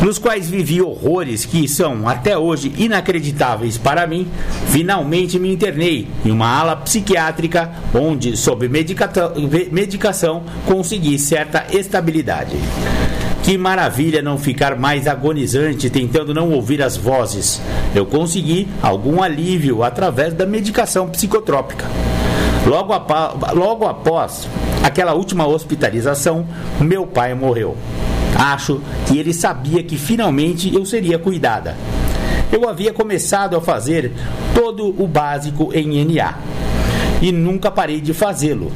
nos 0.03 0.19
quais 0.19 0.49
vivi 0.49 0.81
horrores 0.81 1.45
que 1.45 1.69
são 1.69 2.09
até 2.09 2.37
hoje 2.37 2.73
inacreditáveis 2.79 3.77
para 3.77 4.07
mim, 4.07 4.27
finalmente 4.69 5.39
me 5.39 5.53
internei 5.53 6.09
em 6.25 6.31
uma 6.31 6.49
ala 6.49 6.75
psiquiátrica 6.75 7.71
onde, 7.95 8.37
sob 8.37 8.69
medicação, 8.69 10.43
consegui 10.67 11.19
certa 11.19 11.67
estabilidade. 11.71 12.57
Que 13.51 13.59
maravilha 13.59 14.23
não 14.23 14.39
ficar 14.39 14.77
mais 14.77 15.09
agonizante 15.09 15.91
tentando 15.91 16.33
não 16.33 16.53
ouvir 16.53 16.81
as 16.81 16.97
vozes. 16.97 17.61
Eu 17.93 18.07
consegui 18.07 18.69
algum 18.81 19.21
alívio 19.21 19.83
através 19.83 20.33
da 20.33 20.47
medicação 20.47 21.09
psicotrópica. 21.09 21.85
Logo, 22.65 22.95
logo 23.53 23.87
após 23.87 24.49
aquela 24.85 25.15
última 25.15 25.49
hospitalização, 25.49 26.47
meu 26.81 27.09
pai 27.09 27.35
morreu. 27.35 27.77
Acho 28.39 28.81
que 29.09 29.19
ele 29.19 29.35
sabia 29.35 29.83
que 29.83 29.97
finalmente 29.97 30.73
eu 30.73 30.87
seria 30.87 31.19
cuidada. 31.19 31.77
Eu 32.53 32.69
havia 32.69 32.93
começado 32.93 33.57
a 33.57 33.61
fazer 33.61 34.13
todo 34.55 34.95
o 34.97 35.09
básico 35.09 35.73
em 35.75 36.05
NA 36.05 36.39
e 37.21 37.33
nunca 37.33 37.69
parei 37.69 38.01
de 38.01 38.15
fazê-lo. 38.15 38.71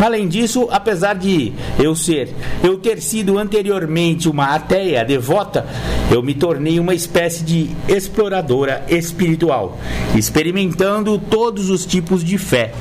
Além 0.00 0.26
disso, 0.26 0.68
apesar 0.70 1.14
de 1.14 1.52
eu 1.78 1.94
ser, 1.94 2.34
eu 2.62 2.76
ter 2.78 3.00
sido 3.00 3.38
anteriormente 3.38 4.28
uma 4.28 4.54
ateia 4.54 5.04
devota, 5.04 5.66
eu 6.10 6.22
me 6.22 6.34
tornei 6.34 6.80
uma 6.80 6.94
espécie 6.94 7.44
de 7.44 7.70
exploradora 7.88 8.84
espiritual, 8.88 9.78
experimentando 10.16 11.18
todos 11.18 11.70
os 11.70 11.86
tipos 11.86 12.24
de 12.24 12.36
fé. 12.38 12.72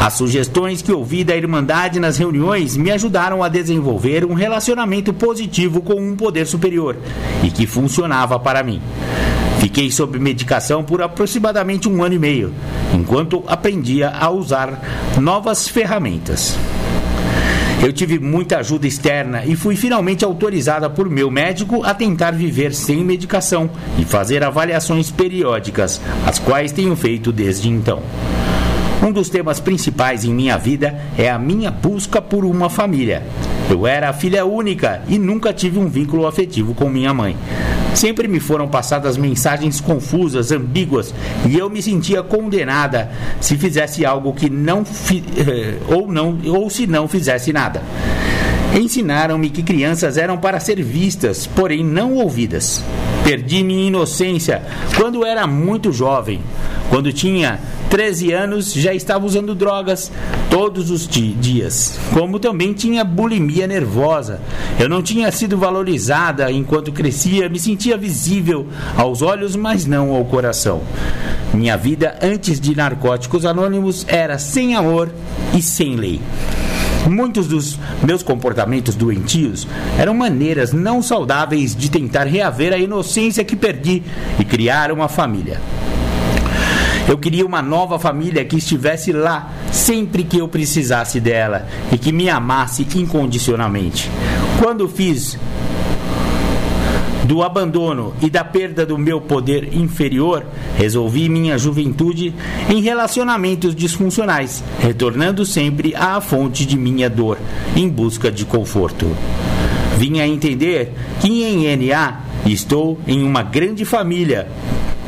As 0.00 0.14
sugestões 0.14 0.82
que 0.82 0.92
ouvi 0.92 1.22
da 1.22 1.36
Irmandade 1.36 2.00
nas 2.00 2.18
reuniões 2.18 2.76
me 2.76 2.90
ajudaram 2.90 3.42
a 3.42 3.48
desenvolver 3.48 4.24
um 4.24 4.34
relacionamento 4.34 5.12
positivo 5.12 5.80
com 5.80 5.94
um 5.94 6.16
poder 6.16 6.46
superior 6.46 6.96
e 7.44 7.50
que 7.50 7.66
funcionava 7.66 8.38
para 8.38 8.64
mim. 8.64 8.82
Fiquei 9.62 9.92
sob 9.92 10.18
medicação 10.18 10.82
por 10.82 11.00
aproximadamente 11.00 11.88
um 11.88 12.02
ano 12.02 12.16
e 12.16 12.18
meio, 12.18 12.52
enquanto 12.92 13.44
aprendia 13.46 14.08
a 14.10 14.28
usar 14.28 15.14
novas 15.20 15.68
ferramentas. 15.68 16.56
Eu 17.80 17.92
tive 17.92 18.18
muita 18.18 18.58
ajuda 18.58 18.88
externa 18.88 19.44
e 19.44 19.54
fui 19.54 19.76
finalmente 19.76 20.24
autorizada 20.24 20.90
por 20.90 21.08
meu 21.08 21.30
médico 21.30 21.84
a 21.84 21.94
tentar 21.94 22.32
viver 22.32 22.74
sem 22.74 23.04
medicação 23.04 23.70
e 23.96 24.04
fazer 24.04 24.42
avaliações 24.42 25.12
periódicas, 25.12 26.00
as 26.26 26.40
quais 26.40 26.72
tenho 26.72 26.96
feito 26.96 27.30
desde 27.30 27.68
então. 27.68 28.02
Um 29.00 29.12
dos 29.12 29.30
temas 29.30 29.60
principais 29.60 30.24
em 30.24 30.34
minha 30.34 30.58
vida 30.58 31.00
é 31.16 31.30
a 31.30 31.38
minha 31.38 31.70
busca 31.70 32.20
por 32.20 32.44
uma 32.44 32.68
família. 32.68 33.22
Eu 33.72 33.86
era 33.86 34.10
a 34.10 34.12
filha 34.12 34.44
única 34.44 35.00
e 35.08 35.18
nunca 35.18 35.50
tive 35.50 35.78
um 35.78 35.88
vínculo 35.88 36.26
afetivo 36.26 36.74
com 36.74 36.90
minha 36.90 37.14
mãe. 37.14 37.34
Sempre 37.94 38.28
me 38.28 38.38
foram 38.38 38.68
passadas 38.68 39.16
mensagens 39.16 39.80
confusas, 39.80 40.52
ambíguas, 40.52 41.14
e 41.48 41.56
eu 41.56 41.70
me 41.70 41.80
sentia 41.80 42.22
condenada 42.22 43.10
se 43.40 43.56
fizesse 43.56 44.04
algo 44.04 44.34
que 44.34 44.50
não 44.50 44.84
fi, 44.84 45.24
eh, 45.38 45.78
ou 45.88 46.06
não 46.06 46.38
ou 46.48 46.68
se 46.68 46.86
não 46.86 47.08
fizesse 47.08 47.50
nada. 47.50 47.82
Ensinaram-me 48.78 49.48
que 49.48 49.62
crianças 49.62 50.18
eram 50.18 50.36
para 50.36 50.60
ser 50.60 50.82
vistas, 50.82 51.46
porém 51.46 51.82
não 51.82 52.16
ouvidas. 52.16 52.84
Perdi 53.24 53.64
minha 53.64 53.88
inocência 53.88 54.60
quando 54.96 55.24
era 55.24 55.46
muito 55.46 55.90
jovem. 55.92 56.42
Quando 56.88 57.12
tinha 57.12 57.58
13 57.88 58.32
anos, 58.32 58.72
já 58.72 58.94
estava 58.94 59.26
usando 59.26 59.54
drogas 59.54 60.10
todos 60.50 60.90
os 60.90 61.06
dias. 61.06 61.98
Como 62.12 62.38
também 62.38 62.72
tinha 62.72 63.04
bulimia 63.04 63.66
nervosa. 63.66 64.40
Eu 64.78 64.88
não 64.88 65.02
tinha 65.02 65.30
sido 65.32 65.58
valorizada 65.58 66.50
enquanto 66.50 66.92
crescia, 66.92 67.48
me 67.48 67.58
sentia 67.58 67.96
visível 67.96 68.66
aos 68.96 69.22
olhos, 69.22 69.56
mas 69.56 69.86
não 69.86 70.14
ao 70.14 70.24
coração. 70.24 70.82
Minha 71.52 71.76
vida 71.76 72.18
antes 72.22 72.58
de 72.58 72.74
Narcóticos 72.74 73.44
Anônimos 73.44 74.06
era 74.08 74.38
sem 74.38 74.74
amor 74.74 75.10
e 75.54 75.60
sem 75.60 75.96
lei. 75.96 76.20
Muitos 77.08 77.48
dos 77.48 77.78
meus 78.02 78.22
comportamentos 78.22 78.94
doentios 78.94 79.66
eram 79.98 80.14
maneiras 80.14 80.72
não 80.72 81.02
saudáveis 81.02 81.74
de 81.74 81.90
tentar 81.90 82.24
reaver 82.24 82.72
a 82.72 82.78
inocência 82.78 83.44
que 83.44 83.56
perdi 83.56 84.02
e 84.38 84.44
criar 84.44 84.92
uma 84.92 85.08
família. 85.08 85.60
Eu 87.08 87.18
queria 87.18 87.44
uma 87.44 87.60
nova 87.60 87.98
família 87.98 88.44
que 88.44 88.56
estivesse 88.56 89.12
lá 89.12 89.52
sempre 89.70 90.24
que 90.24 90.38
eu 90.38 90.48
precisasse 90.48 91.20
dela 91.20 91.66
e 91.92 91.98
que 91.98 92.12
me 92.12 92.30
amasse 92.30 92.86
incondicionalmente. 92.94 94.10
Quando 94.60 94.88
fiz 94.88 95.38
do 97.24 97.42
abandono 97.42 98.12
e 98.20 98.28
da 98.28 98.44
perda 98.44 98.84
do 98.84 98.98
meu 98.98 99.20
poder 99.20 99.74
inferior, 99.74 100.44
resolvi 100.76 101.28
minha 101.28 101.56
juventude 101.56 102.34
em 102.68 102.80
relacionamentos 102.80 103.74
disfuncionais, 103.74 104.62
retornando 104.80 105.46
sempre 105.46 105.94
à 105.94 106.20
fonte 106.20 106.66
de 106.66 106.76
minha 106.76 107.08
dor, 107.08 107.38
em 107.76 107.88
busca 107.88 108.30
de 108.30 108.44
conforto. 108.44 109.06
Vim 109.98 110.20
a 110.20 110.26
entender 110.26 110.92
que 111.20 111.44
em 111.44 111.76
NA 111.76 112.20
estou 112.44 112.98
em 113.06 113.22
uma 113.22 113.42
grande 113.42 113.84
família, 113.84 114.48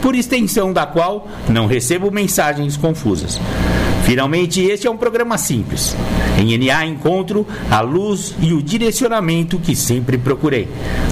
por 0.05 0.14
extensão 0.14 0.71
da 0.71 0.85
qual 0.85 1.27
não 1.49 1.67
recebo 1.67 2.11
mensagens 2.11 2.77
confusas. 2.77 3.40
Finalmente, 4.05 4.61
este 4.61 4.87
é 4.87 4.90
um 4.90 4.99
programa 4.99 5.38
simples. 5.38 5.97
Em 6.38 6.59
NA 6.59 6.85
encontro 6.85 7.47
a 7.71 7.81
luz 7.81 8.35
e 8.38 8.53
o 8.53 8.62
direcionamento 8.62 9.59
que 9.59 9.75
sempre 9.75 10.19
procurei. 10.19 10.69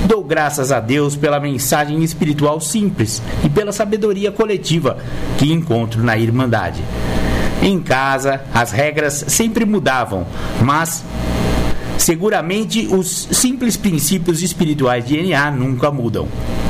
Dou 0.07 0.23
graças 0.23 0.71
a 0.71 0.79
Deus 0.79 1.17
pela 1.17 1.41
mensagem 1.41 2.05
espiritual 2.05 2.61
simples 2.61 3.23
e 3.43 3.49
pela 3.49 3.73
sabedoria 3.73 4.31
coletiva 4.31 4.99
que 5.39 5.51
encontro 5.51 6.05
na 6.05 6.19
Irmandade. 6.19 6.85
Em 7.63 7.81
casa, 7.81 8.43
as 8.53 8.73
regras 8.73 9.25
sempre 9.27 9.65
mudavam, 9.65 10.27
mas 10.61 11.03
Seguramente, 12.03 12.89
os 12.91 13.29
simples 13.31 13.77
princípios 13.77 14.43
espirituais 14.43 15.07
de 15.07 15.23
NA 15.23 15.53
nunca 15.53 15.89
mudam. 15.89 16.27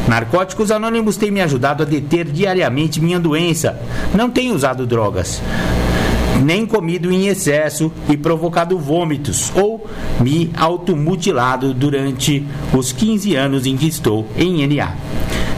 Narcóticos 0.07 0.71
Anônimos 0.71 1.17
tem 1.17 1.31
me 1.31 1.41
ajudado 1.41 1.83
a 1.83 1.87
deter 1.87 2.27
diariamente 2.27 3.01
minha 3.01 3.19
doença. 3.19 3.81
Não 4.15 4.29
tenho 4.29 4.55
usado 4.55 4.87
drogas 4.87 5.41
nem 6.45 6.67
comido 6.67 7.11
em 7.11 7.29
excesso 7.29 7.91
e 8.11 8.17
provocado 8.17 8.77
vômitos 8.79 9.53
ou 9.55 9.89
me 10.21 10.51
automutilado 10.57 11.73
durante 11.73 12.45
os 12.77 12.93
15 12.93 13.35
anos 13.35 13.65
em 13.65 13.77
que 13.77 13.87
estou 13.87 14.27
em 14.37 14.67
NA. 14.67 14.93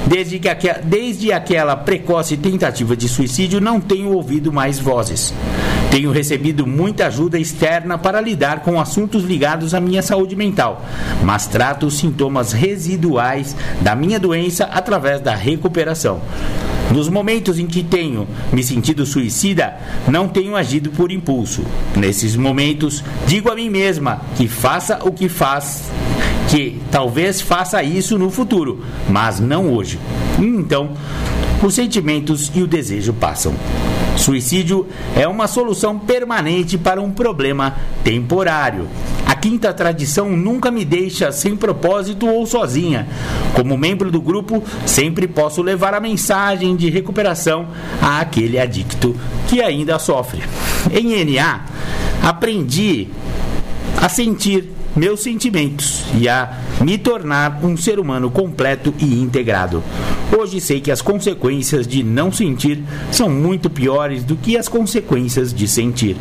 Desde, 0.07 0.39
que 0.39 0.49
aqua, 0.49 0.81
desde 0.85 1.33
aquela 1.33 1.75
precoce 1.75 2.37
tentativa 2.37 2.95
de 2.95 3.09
suicídio, 3.09 3.61
não 3.61 3.81
tenho 3.81 4.13
ouvido 4.13 4.53
mais 4.53 4.79
vozes. 4.79 5.33
Tenho 5.95 6.11
recebido 6.11 6.67
muita 6.67 7.07
ajuda 7.07 7.39
externa 7.39 7.97
para 7.97 8.21
lidar 8.21 8.63
com 8.65 8.81
assuntos 8.81 9.23
ligados 9.23 9.75
à 9.75 9.81
minha 9.81 10.03
saúde 10.03 10.35
mental, 10.35 10.85
mas 11.23 11.47
trato 11.47 11.87
os 11.87 11.97
sintomas 11.97 12.51
residuais 12.51 13.55
da 13.81 13.95
minha 13.95 14.19
doença 14.19 14.65
através 14.65 15.21
da 15.21 15.37
recuperação. 15.37 16.21
Nos 16.91 17.09
momentos 17.09 17.61
em 17.61 17.69
que 17.69 17.85
tenho 17.85 18.27
me 18.53 18.61
sentido 18.61 19.07
suicida, 19.07 19.77
não 20.09 20.27
tenho 20.27 20.57
agido 20.57 20.91
por 20.91 21.13
impulso. 21.13 21.65
Nesses 21.95 22.35
momentos, 22.35 23.05
digo 23.29 23.49
a 23.49 23.55
mim 23.55 23.71
mesma 23.71 24.21
que 24.37 24.49
faça 24.49 24.99
o 25.05 25.13
que 25.13 25.29
faz, 25.29 25.93
que 26.51 26.83
talvez 26.91 27.41
faça 27.41 27.85
isso 27.85 28.19
no 28.19 28.31
futuro, 28.31 28.85
mas 29.09 29.39
não 29.39 29.73
hoje. 29.73 30.01
Então, 30.41 30.91
os 31.63 31.73
sentimentos 31.73 32.51
e 32.53 32.65
o 32.65 32.67
desejo 32.67 33.13
passam. 33.13 33.55
Suicídio 34.17 34.87
é 35.17 35.27
uma 35.27 35.47
solução 35.47 35.99
permanente 35.99 36.79
para 36.79 37.01
um 37.01 37.11
problema 37.11 37.77
temporário. 38.03 38.89
A 39.27 39.35
quinta 39.35 39.73
tradição 39.73 40.31
nunca 40.37 40.71
me 40.71 40.85
deixa 40.85 41.33
sem 41.33 41.57
propósito 41.57 42.27
ou 42.27 42.47
sozinha. 42.47 43.07
Como 43.55 43.77
membro 43.77 44.11
do 44.11 44.21
grupo, 44.21 44.63
sempre 44.87 45.27
posso 45.27 45.63
levar 45.63 45.95
a 45.95 46.01
mensagem 46.01 46.77
de 46.77 46.91
recuperação 46.91 47.69
àquele 48.01 48.59
adicto 48.59 49.17
que 49.49 49.61
ainda 49.61 49.99
sofre. 49.99 50.43
Em 50.93 51.25
NA, 51.25 51.65
aprendi 52.23 53.09
a 54.01 54.09
sentir 54.09 54.71
meus 54.97 55.23
sentimentos 55.23 56.05
e 56.17 56.29
a 56.29 56.53
me 56.81 56.97
tornar 56.97 57.61
um 57.65 57.77
ser 57.77 57.99
humano 57.99 58.31
completo 58.31 58.95
e 58.99 59.21
integrado. 59.21 59.83
Hoje 60.37 60.61
sei 60.61 60.81
que 60.81 60.91
as 60.91 61.03
consequências 61.03 61.87
de 61.87 62.03
não 62.03 62.31
sentir 62.31 62.83
são 63.11 63.29
muito 63.29 63.69
piores 63.69 64.25
do 64.25 64.37
que 64.37 64.57
as 64.57 64.69
consequências 64.69 65.53
de 65.53 65.67
sentir. 65.67 66.17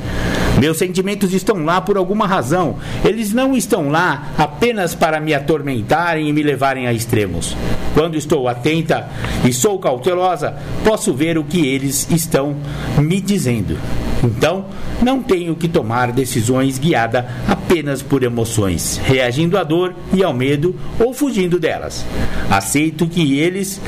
Meus 0.60 0.78
sentimentos 0.78 1.34
estão 1.34 1.64
lá 1.64 1.82
por 1.82 1.98
alguma 1.98 2.28
razão. 2.28 2.78
Eles 3.04 3.34
não 3.34 3.56
estão 3.56 3.90
lá 3.90 4.34
apenas 4.38 4.94
para 4.94 5.20
me 5.20 5.34
atormentarem 5.34 6.28
e 6.28 6.34
me 6.34 6.44
levarem 6.44 6.88
a 6.88 6.94
extremos. 6.94 7.56
Quando 7.94 8.16
estou 8.16 8.48
atenta 8.48 9.10
e 9.46 9.54
sou 9.54 9.80
cautelosa, 9.80 10.56
posso 10.84 11.14
ver 11.14 11.38
o 11.38 11.44
que 11.44 11.68
eles 11.68 12.08
estão 12.12 12.56
me 12.98 13.20
dizendo. 13.20 13.78
Então, 14.24 14.66
não 15.02 15.22
tenho 15.22 15.56
que 15.56 15.68
tomar 15.68 16.12
decisões 16.12 16.80
guiada 16.80 17.28
apenas 17.48 18.02
por 18.02 18.24
emoções, 18.24 19.00
reagindo 19.04 19.58
à 19.58 19.64
dor 19.64 19.94
e 20.14 20.24
ao 20.24 20.34
medo 20.34 20.76
ou 20.98 21.14
fugindo 21.14 21.60
delas. 21.60 22.06
Aceito 22.50 23.08
que 23.08 23.38
eles 23.38 23.82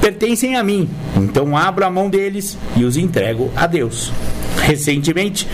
pertencem 0.00 0.56
a 0.56 0.62
mim, 0.62 0.88
então 1.16 1.56
abro 1.56 1.84
a 1.84 1.90
mão 1.90 2.10
deles 2.10 2.58
e 2.76 2.84
os 2.84 2.96
entrego 2.96 3.50
a 3.56 3.66
Deus. 3.66 4.12
Recentemente, 4.60 5.48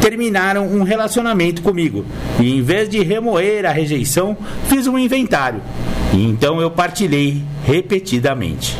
terminaram 0.00 0.66
um 0.66 0.82
relacionamento 0.82 1.62
comigo 1.62 2.04
e, 2.38 2.56
em 2.56 2.62
vez 2.62 2.88
de 2.88 3.02
remoer 3.02 3.66
a 3.66 3.70
rejeição, 3.70 4.36
fiz 4.68 4.86
um 4.86 4.98
inventário. 4.98 5.60
E 6.12 6.24
então 6.24 6.60
eu 6.60 6.70
partilhei 6.70 7.42
repetidamente. 7.66 8.76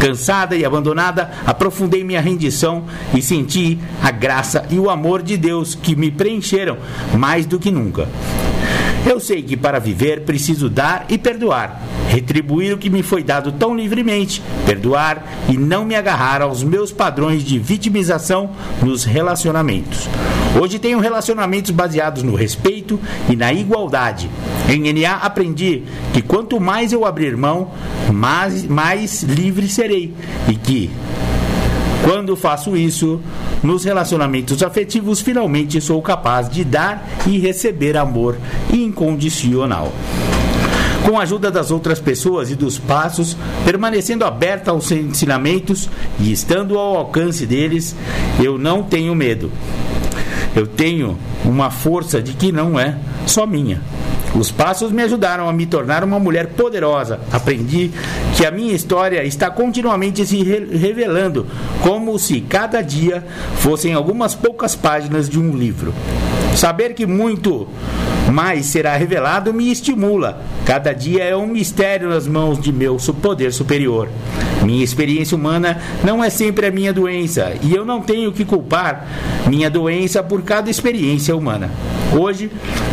Cansada 0.00 0.56
e 0.56 0.64
abandonada, 0.64 1.30
aprofundei 1.44 2.02
minha 2.02 2.22
rendição 2.22 2.84
e 3.14 3.20
senti 3.20 3.78
a 4.02 4.10
graça 4.10 4.64
e 4.70 4.78
o 4.78 4.88
amor 4.88 5.22
de 5.22 5.36
Deus 5.36 5.74
que 5.74 5.94
me 5.94 6.10
preencheram 6.10 6.78
mais 7.12 7.44
do 7.44 7.58
que 7.58 7.70
nunca. 7.70 8.08
Eu 9.06 9.18
sei 9.18 9.42
que 9.42 9.56
para 9.56 9.78
viver 9.78 10.22
preciso 10.22 10.68
dar 10.68 11.06
e 11.08 11.16
perdoar, 11.16 11.80
retribuir 12.08 12.74
o 12.74 12.78
que 12.78 12.90
me 12.90 13.02
foi 13.02 13.22
dado 13.22 13.50
tão 13.52 13.74
livremente, 13.74 14.42
perdoar 14.66 15.24
e 15.48 15.56
não 15.56 15.84
me 15.84 15.94
agarrar 15.94 16.42
aos 16.42 16.62
meus 16.62 16.92
padrões 16.92 17.42
de 17.42 17.58
vitimização 17.58 18.50
nos 18.82 19.04
relacionamentos. 19.04 20.08
Hoje 20.60 20.78
tenho 20.78 20.98
relacionamentos 20.98 21.70
baseados 21.70 22.22
no 22.22 22.34
respeito 22.34 23.00
e 23.28 23.36
na 23.36 23.52
igualdade. 23.52 24.28
Em 24.68 24.92
NA 24.92 25.14
aprendi 25.14 25.84
que 26.12 26.20
quanto 26.20 26.60
mais 26.60 26.92
eu 26.92 27.06
abrir 27.06 27.36
mão, 27.36 27.70
mais, 28.12 28.64
mais 28.64 29.22
livre 29.22 29.66
serei 29.68 30.12
e 30.48 30.54
que 30.54 30.90
quando 32.04 32.34
faço 32.36 32.76
isso, 32.76 33.20
nos 33.62 33.84
relacionamentos 33.84 34.62
afetivos, 34.62 35.20
finalmente 35.20 35.80
sou 35.80 36.00
capaz 36.00 36.48
de 36.48 36.64
dar 36.64 37.06
e 37.26 37.38
receber 37.38 37.96
amor 37.96 38.36
incondicional. 38.72 39.92
Com 41.04 41.18
a 41.18 41.22
ajuda 41.22 41.50
das 41.50 41.70
outras 41.70 41.98
pessoas 41.98 42.50
e 42.50 42.54
dos 42.54 42.78
passos, 42.78 43.36
permanecendo 43.64 44.24
aberta 44.24 44.70
aos 44.70 44.90
ensinamentos 44.90 45.88
e 46.18 46.30
estando 46.30 46.78
ao 46.78 46.96
alcance 46.96 47.46
deles, 47.46 47.96
eu 48.42 48.58
não 48.58 48.82
tenho 48.82 49.14
medo. 49.14 49.50
Eu 50.54 50.66
tenho 50.66 51.18
uma 51.44 51.70
força 51.70 52.22
de 52.22 52.32
que 52.32 52.52
não 52.52 52.78
é 52.78 52.96
só 53.26 53.46
minha. 53.46 53.80
Os 54.34 54.50
passos 54.50 54.92
me 54.92 55.02
ajudaram 55.02 55.48
a 55.48 55.52
me 55.52 55.66
tornar 55.66 56.04
uma 56.04 56.18
mulher 56.18 56.48
poderosa. 56.48 57.20
Aprendi 57.32 57.90
que 58.36 58.46
a 58.46 58.50
minha 58.50 58.72
história 58.72 59.24
está 59.24 59.50
continuamente 59.50 60.24
se 60.24 60.42
re 60.42 60.60
revelando, 60.76 61.46
como 61.82 62.18
se 62.18 62.40
cada 62.40 62.80
dia 62.80 63.24
fossem 63.56 63.92
algumas 63.92 64.34
poucas 64.34 64.76
páginas 64.76 65.28
de 65.28 65.38
um 65.38 65.56
livro. 65.56 65.92
Saber 66.54 66.94
que 66.94 67.06
muito 67.06 67.66
mais 68.30 68.66
será 68.66 68.96
revelado 68.96 69.52
me 69.52 69.70
estimula. 69.70 70.42
Cada 70.64 70.92
dia 70.92 71.24
é 71.24 71.36
um 71.36 71.46
mistério 71.46 72.08
nas 72.08 72.28
mãos 72.28 72.60
de 72.60 72.72
meu 72.72 72.96
poder 73.20 73.52
superior. 73.52 74.08
Minha 74.62 74.84
experiência 74.84 75.36
humana 75.36 75.78
não 76.04 76.22
é 76.22 76.30
sempre 76.30 76.66
a 76.66 76.70
minha 76.70 76.92
doença 76.92 77.52
e 77.62 77.74
eu 77.74 77.84
não 77.84 78.00
tenho 78.00 78.30
que 78.30 78.44
culpar 78.44 79.06
minha 79.48 79.68
doença 79.68 80.22
por 80.22 80.42
cada 80.42 80.70
experiência 80.70 81.34
humana. 81.34 81.70
Hoje 82.12 82.50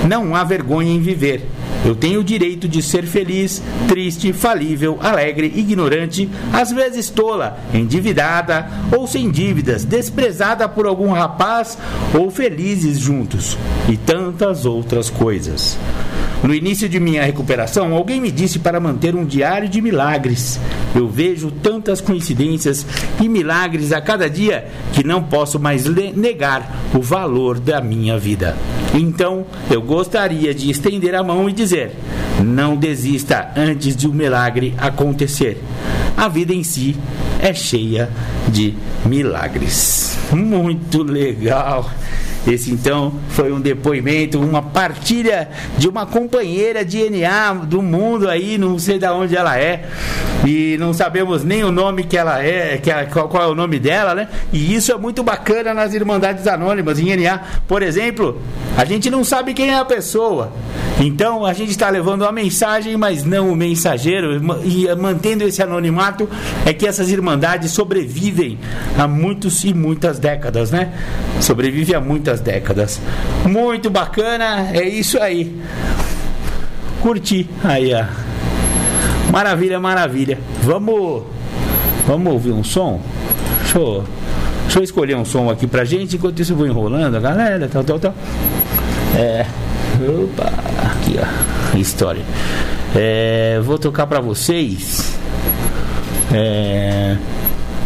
não 0.08 0.36
há 0.36 0.44
vergonha 0.44 0.92
em 0.92 1.02
viver. 1.02 1.46
Eu 1.86 1.96
tenho 1.96 2.20
o 2.20 2.24
direito 2.24 2.68
de 2.68 2.82
ser 2.82 3.06
feliz, 3.06 3.62
triste, 3.88 4.34
falível, 4.34 4.98
alegre, 5.02 5.52
ignorante, 5.56 6.30
às 6.52 6.72
vezes 6.72 7.10
tola, 7.10 7.60
endividada 7.74 8.68
ou 8.96 9.08
sem 9.08 9.32
dívidas, 9.32 9.86
desprezada 9.86 10.68
por 10.68 10.86
algum 10.86 11.12
rapaz 11.12 11.78
ou 12.14 12.30
felizes 12.30 13.00
juntos, 13.00 13.58
e 13.88 13.96
tantas 13.96 14.66
outras 14.66 15.10
coisas. 15.10 15.78
No 16.44 16.54
início 16.54 16.88
de 16.88 17.00
minha 17.00 17.24
recuperação, 17.24 17.94
alguém 17.94 18.22
me 18.22 18.32
disse 18.32 18.60
para 18.60 18.80
manter 18.80 19.16
um 19.16 19.26
diário 19.26 19.68
de 19.68 19.82
milagres. 19.82 20.60
Eu 20.96 21.10
vejo 21.10 21.50
tantas 21.50 22.00
coincidências 22.00 22.86
e 23.20 23.28
milagres 23.28 23.92
a 23.92 24.00
cada 24.00 24.30
dia 24.30 24.68
que 24.94 25.04
não 25.04 25.24
posso 25.24 25.60
mais 25.60 25.86
negar 25.86 26.90
o 26.94 27.02
valor 27.02 27.60
da 27.60 27.82
minha 27.82 28.18
vida. 28.20 28.56
Então, 28.94 29.46
eu 29.70 29.82
gostaria 29.82 30.54
de 30.54 30.70
estender 30.70 31.16
a 31.16 31.24
mão 31.24 31.50
e 31.50 31.54
dizer: 31.54 31.92
não 32.44 32.76
desista 32.76 33.52
antes 33.56 33.96
de 33.96 34.08
um 34.08 34.14
milagre 34.14 34.74
acontecer. 34.78 35.62
a 36.16 36.28
vida 36.28 36.54
em 36.54 36.64
si 36.64 36.96
é 37.40 37.54
cheia 37.54 38.10
de 38.48 38.74
milagres. 39.06 40.18
Muito 40.32 41.04
legal. 41.04 41.90
Esse 42.48 42.72
então 42.72 43.14
foi 43.30 43.52
um 43.52 43.60
depoimento, 43.60 44.40
uma 44.40 44.62
partilha 44.62 45.50
de 45.78 45.88
uma 45.90 46.06
companheira 46.06 46.86
de 46.86 47.10
NA 47.10 47.54
do 47.66 47.82
mundo 47.82 48.30
aí, 48.30 48.58
não 48.58 48.80
sei 48.80 48.98
de 48.98 49.08
onde 49.08 49.36
ela 49.36 49.60
é, 49.60 49.86
e 50.46 50.78
não 50.80 50.94
sabemos 50.94 51.44
nem 51.44 51.64
o 51.64 51.72
nome 51.72 52.04
que 52.04 52.18
ela 52.18 52.42
é, 52.42 52.78
que 52.78 52.90
qual, 53.12 53.28
qual, 53.28 53.44
é 53.44 53.48
o 53.48 53.56
nome 53.56 53.80
dela, 53.80 54.16
né? 54.16 54.30
E 54.54 54.74
isso 54.74 54.92
é 54.92 54.98
muito 54.98 55.24
bacana 55.24 55.74
nas 55.74 55.94
Irmandades 55.94 56.48
Anônimas, 56.48 57.00
em 57.00 57.16
NA. 57.16 57.42
Por 57.68 57.84
exemplo, 57.84 58.42
a 58.78 58.86
gente 58.86 59.10
não 59.10 59.24
sabe 59.24 59.54
quem 59.54 59.72
é 59.72 59.76
a 59.78 59.86
pessoa. 59.86 60.52
Então 61.00 61.46
a 61.46 61.54
gente 61.54 61.70
está 61.70 61.90
levando 61.90 62.26
a 62.26 62.32
mensagem, 62.32 62.98
mas 62.98 63.24
não 63.24 63.52
o 63.52 63.56
mensageiro, 63.56 64.42
e 64.64 64.96
mantendo 64.96 65.44
esse 65.44 65.62
anonimato, 65.62 66.28
é 66.66 66.74
que 66.74 66.88
essas 66.88 67.12
irmandades 67.12 67.72
sobrevivem 67.72 68.58
há 68.98 69.08
muitos 69.08 69.64
e 69.64 69.74
muitas 69.74 70.18
décadas, 70.18 70.72
né? 70.72 70.94
Sobrevive 71.40 71.94
há 71.94 72.02
muitas 72.02 72.37
décadas. 72.40 73.00
Muito 73.46 73.90
bacana, 73.90 74.70
é 74.74 74.88
isso 74.88 75.22
aí. 75.22 75.60
Curti 77.02 77.50
aí, 77.64 77.94
ó. 77.94 78.06
Maravilha, 79.32 79.80
maravilha. 79.80 80.40
Vamos, 80.64 81.24
vamos 82.08 82.34
ouvir 82.34 82.52
um 82.52 82.64
som? 82.64 83.02
Deixa 83.62 83.78
eu, 83.78 84.04
deixa 84.64 84.80
eu 84.80 84.84
escolher 84.84 85.16
um 85.16 85.26
som 85.26 85.50
aqui 85.50 85.68
pra 85.68 85.84
gente, 85.84 86.16
enquanto 86.16 86.40
isso 86.40 86.54
eu 86.54 86.58
vou 86.58 86.66
enrolando 86.66 87.16
a 87.16 87.20
galera, 87.20 87.68
tal, 87.68 87.84
tal, 87.84 88.00
tal. 88.00 88.16
É. 89.16 89.46
Opa, 90.00 90.52
aqui 90.92 91.18
ó, 91.20 91.78
história. 91.78 92.24
É, 92.96 93.60
vou 93.64 93.78
tocar 93.78 94.06
para 94.06 94.20
vocês. 94.20 95.18
É, 96.34 97.18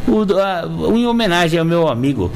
o, 0.07 0.21
a, 0.39 0.67
em 0.95 1.05
homenagem 1.05 1.59
ao 1.59 1.65
meu 1.65 1.87
amigo 1.87 2.31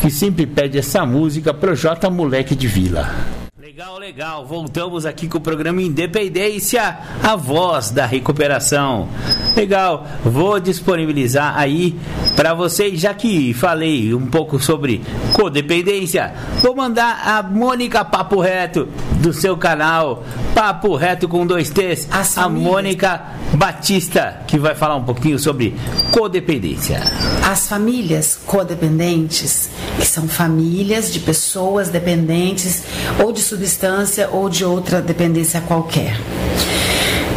que 0.00 0.10
sempre 0.10 0.46
pede 0.46 0.78
essa 0.78 1.04
música 1.04 1.52
pro 1.52 1.76
J 1.76 2.08
Moleque 2.08 2.56
de 2.56 2.66
Vila. 2.66 3.14
Legal, 3.60 3.98
legal. 3.98 4.46
Voltamos 4.46 5.04
aqui 5.04 5.28
com 5.28 5.36
o 5.36 5.40
programa 5.40 5.82
Independência, 5.82 6.98
a 7.22 7.36
voz 7.36 7.90
da 7.90 8.06
recuperação. 8.06 9.08
Legal. 9.56 10.06
Vou 10.24 10.60
disponibilizar 10.60 11.56
aí 11.56 11.98
para 12.36 12.54
vocês, 12.54 13.00
já 13.00 13.12
que 13.12 13.52
falei 13.52 14.14
um 14.14 14.26
pouco 14.26 14.58
sobre 14.58 15.02
codependência. 15.32 16.32
Vou 16.62 16.74
mandar 16.74 17.22
a 17.24 17.42
Mônica 17.42 18.04
Papo 18.04 18.40
Reto 18.40 18.88
do 19.20 19.32
seu 19.32 19.56
canal 19.56 20.22
Papo 20.54 20.94
Reto 20.96 21.28
com 21.28 21.46
dois 21.46 21.70
T's, 21.70 22.08
a 22.36 22.48
Mônica 22.48 23.22
Batista, 23.54 24.40
que 24.46 24.58
vai 24.58 24.74
falar 24.74 24.96
um 24.96 25.04
pouquinho 25.04 25.38
sobre 25.38 25.76
codependência. 26.12 27.02
As 27.44 27.68
famílias 27.68 28.38
codependentes, 28.46 29.70
que 29.98 30.06
são 30.06 30.28
famílias 30.28 31.12
de 31.12 31.20
pessoas 31.20 31.88
dependentes 31.88 32.82
ou 33.22 33.32
de 33.32 33.40
substância 33.40 34.28
ou 34.30 34.48
de 34.48 34.64
outra 34.64 35.00
dependência 35.00 35.60
qualquer. 35.60 36.16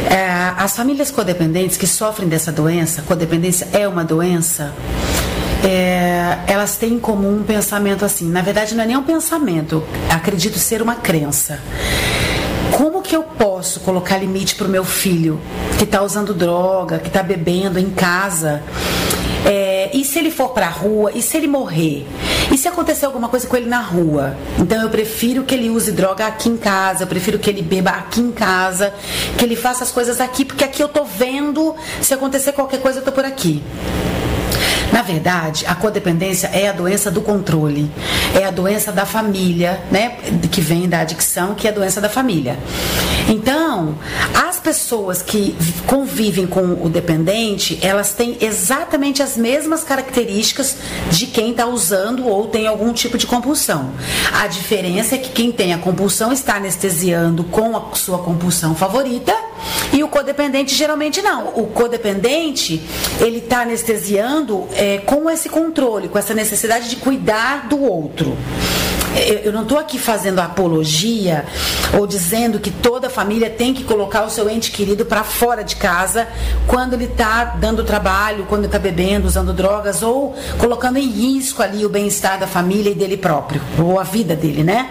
É, 0.10 0.54
as 0.58 0.76
famílias 0.76 1.12
codependentes 1.12 1.78
que 1.78 1.88
sofrem 1.88 2.28
dessa 2.28 2.52
doença, 2.52 3.02
codependência 3.04 3.68
é 3.74 3.88
uma 3.88 4.04
doença, 4.04 4.74
é, 5.63 6.39
elas 6.48 6.76
têm 6.76 6.94
em 6.94 7.00
comum 7.00 7.38
um 7.38 7.44
pensamento 7.44 8.04
assim. 8.04 8.30
Na 8.30 8.42
verdade, 8.42 8.76
não 8.76 8.84
é 8.84 8.88
nem 8.88 8.98
um 8.98 9.04
pensamento, 9.04 9.84
acredito 10.10 10.60
ser 10.60 10.82
uma 10.82 10.96
crença. 10.96 11.60
Como 12.72 13.02
que 13.02 13.16
eu 13.16 13.24
posso 13.24 13.80
colocar 13.82 14.18
limite 14.18 14.56
para 14.56 14.68
o 14.68 14.70
meu 14.70 14.84
filho 14.84 15.39
que 15.78 15.84
está 15.84 16.02
usando 16.02 16.34
droga, 16.34 17.00
que 17.00 17.08
está 17.08 17.22
bebendo 17.22 17.80
em 17.80 17.89
casa? 17.89 18.63
É, 19.46 19.72
e 19.93 20.03
se 20.03 20.19
ele 20.19 20.32
for 20.32 20.49
para 20.49 20.67
a 20.67 20.69
rua? 20.69 21.12
E 21.13 21.21
se 21.21 21.38
ele 21.38 21.47
morrer? 21.47 22.08
E 22.51 22.58
se 22.58 22.67
acontecer 22.67 23.06
alguma 23.06 23.29
coisa 23.29 23.47
com 23.47 23.56
ele 23.56 23.69
na 23.69 23.79
rua? 23.79 24.36
Então 24.60 24.82
eu 24.82 24.89
prefiro 24.89 25.43
que 25.43 25.53
ele 25.53 25.69
use 25.69 25.91
droga 25.91 26.25
aqui 26.25 26.49
em 26.49 26.58
casa, 26.58 27.03
eu 27.03 27.08
prefiro 27.08 27.39
que 27.39 27.49
ele 27.49 27.62
beba 27.62 27.91
aqui 27.91 28.19
em 28.21 28.32
casa, 28.32 28.93
que 29.38 29.45
ele 29.45 29.56
faça 29.56 29.84
as 29.84 29.91
coisas 29.91 30.19
aqui, 30.19 30.43
porque 30.43 30.63
aqui 30.63 30.82
eu 30.82 30.88
tô 30.88 31.03
vendo, 31.03 31.75
se 32.01 32.13
acontecer 32.13 32.51
qualquer 32.51 32.82
coisa 32.82 32.99
eu 32.99 33.03
tô 33.03 33.12
por 33.12 33.25
aqui. 33.25 33.63
Na 34.93 35.01
verdade, 35.01 35.65
a 35.67 35.73
codependência 35.73 36.47
é 36.53 36.69
a 36.69 36.71
doença 36.71 37.10
do 37.10 37.19
controle, 37.19 37.89
é 38.39 38.45
a 38.45 38.51
doença 38.51 38.91
da 38.91 39.08
família, 39.08 39.82
né? 39.89 40.17
Que 40.51 40.62
vem 40.62 40.88
da 40.88 40.99
adicção, 40.99 41.56
que 41.56 41.67
é 41.67 41.71
a 41.71 41.73
doença 41.73 41.99
da 41.99 42.08
família. 42.10 42.60
Então, 43.27 43.95
as 44.47 44.53
pessoas 44.63 45.21
que 45.21 45.56
convivem 45.86 46.47
com 46.47 46.62
o 46.84 46.89
dependente, 46.89 47.78
elas 47.82 48.13
têm 48.13 48.38
exatamente 48.39 49.21
as 49.21 49.36
mesmas 49.36 49.84
características 49.84 50.78
de 51.12 51.28
quem 51.28 51.52
está 51.52 51.67
usando 51.67 52.26
ou 52.26 52.47
tem 52.47 52.65
algum 52.65 52.93
tipo 52.93 53.17
de 53.17 53.28
compulsão. 53.28 53.91
A 54.32 54.47
diferença 54.47 55.15
é 55.15 55.17
que 55.17 55.30
quem 55.30 55.52
tem 55.52 55.73
a 55.73 55.78
compulsão 55.78 56.32
está 56.32 56.56
anestesiando 56.56 57.43
com 57.43 57.76
a 57.76 57.93
sua 57.93 58.19
compulsão 58.19 58.73
favorita 58.73 59.36
e 59.91 60.04
o 60.04 60.08
codependente 60.08 60.73
geralmente 60.73 61.21
não. 61.21 61.49
O 61.49 61.67
codependente, 61.67 62.82
ele 63.19 63.39
está 63.39 63.62
anestesiando 63.62 64.67
é, 64.73 64.99
com 64.99 65.30
esse 65.30 65.49
controle, 65.49 66.08
com 66.08 66.17
essa 66.17 66.34
necessidade 66.34 66.89
de 66.89 66.95
cuidar 66.95 67.67
do 67.67 67.82
outro. 67.82 68.38
Eu 69.43 69.52
não 69.52 69.63
estou 69.63 69.78
aqui 69.78 69.99
fazendo 69.99 70.39
apologia 70.39 71.45
ou 71.97 72.08
dizendo 72.08 72.60
que 72.60 72.71
toda 72.71 73.10
família 73.10 73.49
tem 73.49 73.73
que 73.73 73.84
colocar 73.84 74.23
o 74.23 74.30
seu 74.30 74.49
ente 74.49 74.71
querido 74.71 75.06
para 75.06 75.23
fora 75.23 75.63
de 75.63 75.76
casa 75.76 76.28
quando 76.67 76.93
ele 76.93 77.06
está 77.06 77.45
dando 77.45 77.84
trabalho, 77.84 78.45
quando 78.49 78.65
está 78.65 78.80
bebendo, 78.80 79.28
usando 79.28 79.54
drogas 79.54 80.02
ou 80.02 80.36
colocando 80.58 80.97
em 80.97 81.08
risco 81.08 81.62
ali 81.62 81.86
o 81.86 81.89
bem-estar 81.89 82.39
da 82.39 82.47
família 82.47 82.89
e 82.89 82.95
dele 82.95 83.17
próprio, 83.17 83.62
ou 83.78 83.99
a 83.99 84.04
vida 84.04 84.36
dele, 84.36 84.63
né? 84.63 84.89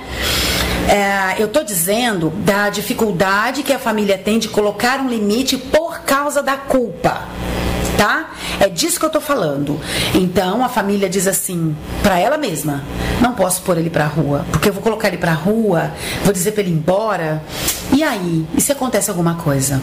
É, 0.88 1.40
eu 1.40 1.46
estou 1.46 1.64
dizendo 1.64 2.30
da 2.44 2.68
dificuldade 2.68 3.62
que 3.62 3.72
a 3.72 3.78
família 3.78 4.18
tem 4.18 4.38
de 4.38 4.48
colocar 4.48 5.00
um 5.00 5.08
limite 5.08 5.56
por 5.56 6.00
causa 6.00 6.42
da 6.42 6.56
culpa. 6.56 7.22
Tá? 7.96 8.30
É 8.58 8.68
disso 8.68 8.98
que 8.98 9.06
eu 9.06 9.10
tô 9.10 9.20
falando. 9.20 9.80
Então 10.14 10.64
a 10.64 10.68
família 10.68 11.08
diz 11.08 11.26
assim 11.26 11.76
para 12.02 12.18
ela 12.18 12.36
mesma: 12.36 12.82
não 13.20 13.32
posso 13.32 13.62
pôr 13.62 13.78
ele 13.78 13.90
pra 13.90 14.06
rua, 14.06 14.44
porque 14.50 14.68
eu 14.68 14.72
vou 14.72 14.82
colocar 14.82 15.08
ele 15.08 15.18
pra 15.18 15.32
rua, 15.32 15.92
vou 16.24 16.32
dizer 16.32 16.52
para 16.52 16.62
ele 16.62 16.70
ir 16.70 16.74
embora. 16.74 17.42
E 17.92 18.02
aí? 18.02 18.46
E 18.56 18.60
se 18.60 18.72
acontece 18.72 19.10
alguma 19.10 19.34
coisa? 19.34 19.80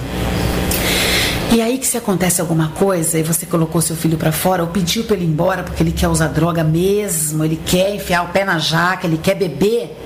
E 1.52 1.62
aí 1.62 1.80
que 1.80 1.88
se 1.88 1.98
acontece 1.98 2.40
alguma 2.40 2.70
coisa 2.70 3.18
e 3.18 3.24
você 3.24 3.44
colocou 3.44 3.82
seu 3.82 3.96
filho 3.96 4.18
para 4.18 4.32
fora 4.32 4.62
ou 4.62 4.70
pediu 4.70 5.04
para 5.04 5.16
ele 5.16 5.26
ir 5.26 5.30
embora 5.30 5.64
porque 5.64 5.82
ele 5.82 5.92
quer 5.92 6.08
usar 6.08 6.28
droga 6.28 6.64
mesmo, 6.64 7.44
ele 7.44 7.60
quer 7.66 7.96
enfiar 7.96 8.24
o 8.24 8.28
pé 8.28 8.46
na 8.46 8.60
jaca, 8.60 9.08
ele 9.08 9.18
quer 9.18 9.34
beber. 9.34 9.98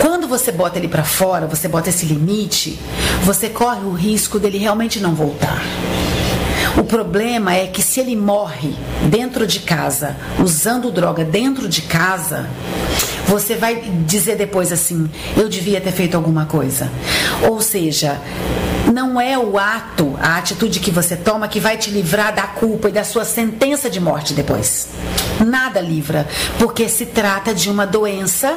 Quando 0.00 0.26
você 0.26 0.50
bota 0.50 0.76
ele 0.78 0.88
para 0.88 1.04
fora, 1.04 1.46
você 1.46 1.68
bota 1.68 1.88
esse 1.88 2.04
limite, 2.04 2.78
você 3.22 3.48
corre 3.48 3.84
o 3.84 3.92
risco 3.92 4.40
dele 4.40 4.58
realmente 4.58 4.98
não 4.98 5.14
voltar. 5.14 5.62
O 6.78 6.84
problema 6.84 7.54
é 7.54 7.66
que 7.66 7.80
se 7.80 8.00
ele 8.00 8.14
morre 8.14 8.74
dentro 9.08 9.46
de 9.46 9.60
casa, 9.60 10.16
usando 10.38 10.90
droga 10.90 11.24
dentro 11.24 11.68
de 11.68 11.82
casa, 11.82 12.48
você 13.26 13.56
vai 13.56 13.76
dizer 14.06 14.36
depois 14.36 14.72
assim: 14.72 15.10
eu 15.36 15.48
devia 15.48 15.80
ter 15.80 15.92
feito 15.92 16.16
alguma 16.16 16.46
coisa. 16.46 16.90
Ou 17.48 17.60
seja, 17.60 18.20
não 18.92 19.20
é 19.20 19.36
o 19.36 19.58
ato, 19.58 20.16
a 20.20 20.36
atitude 20.36 20.80
que 20.80 20.90
você 20.90 21.16
toma 21.16 21.48
que 21.48 21.58
vai 21.60 21.76
te 21.76 21.90
livrar 21.90 22.34
da 22.34 22.46
culpa 22.46 22.88
e 22.88 22.92
da 22.92 23.04
sua 23.04 23.24
sentença 23.24 23.90
de 23.90 24.00
morte 24.00 24.32
depois. 24.32 24.88
Nada 25.44 25.80
livra, 25.80 26.26
porque 26.58 26.88
se 26.88 27.06
trata 27.06 27.52
de 27.52 27.68
uma 27.68 27.86
doença 27.86 28.56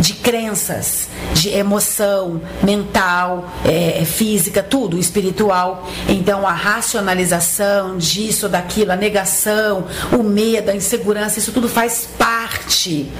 de 0.00 0.14
crenças, 0.14 1.08
de 1.34 1.50
emoção 1.50 2.40
mental, 2.62 3.48
é, 3.64 4.00
é, 4.00 4.04
física, 4.04 4.62
tudo, 4.62 4.98
espiritual. 4.98 5.86
Então 6.08 6.46
a 6.46 6.52
racionalização 6.52 7.98
disso, 7.98 8.48
daquilo, 8.48 8.92
a 8.92 8.96
negação, 8.96 9.77
o 10.12 10.22
medo, 10.22 10.70
a 10.70 10.76
insegurança, 10.76 11.38
isso 11.38 11.52
tudo 11.52 11.68
faz 11.68 12.08
parte 12.18 13.10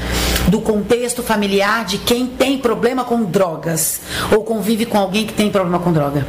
do 0.49 0.61
contexto 0.61 1.23
familiar 1.23 1.85
de 1.85 1.99
quem 1.99 2.27
tem 2.27 2.59
problema 2.59 3.05
com 3.05 3.25
drogas 3.25 4.01
ou 4.33 4.43
convive 4.43 4.87
com 4.87 4.99
alguém 4.99 5.27
que 5.27 5.33
tem 5.33 5.51
problema 5.51 5.79
com 5.79 5.93
droga. 5.93 6.27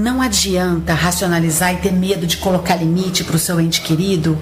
Não 0.00 0.22
adianta 0.22 0.94
racionalizar 0.94 1.74
e 1.74 1.76
ter 1.76 1.92
medo 1.92 2.26
de 2.26 2.38
colocar 2.38 2.76
limite 2.76 3.24
para 3.24 3.36
o 3.36 3.38
seu 3.38 3.60
ente 3.60 3.82
querido, 3.82 4.38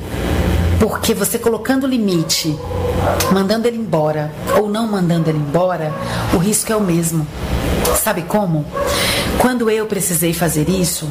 porque 0.79 1.13
você 1.13 1.39
colocando 1.39 1.87
limite, 1.87 2.57
mandando 3.33 3.67
ele 3.67 3.77
embora 3.77 4.33
ou 4.57 4.69
não 4.69 4.87
mandando 4.87 5.29
ele 5.29 5.39
embora, 5.39 5.93
o 6.33 6.39
risco 6.39 6.73
é 6.73 6.77
o 6.77 6.81
mesmo. 6.81 7.27
Sabe 8.01 8.23
como? 8.23 8.65
Quando 9.39 9.69
eu 9.69 9.87
precisei 9.87 10.33
fazer 10.33 10.69
isso 10.69 11.11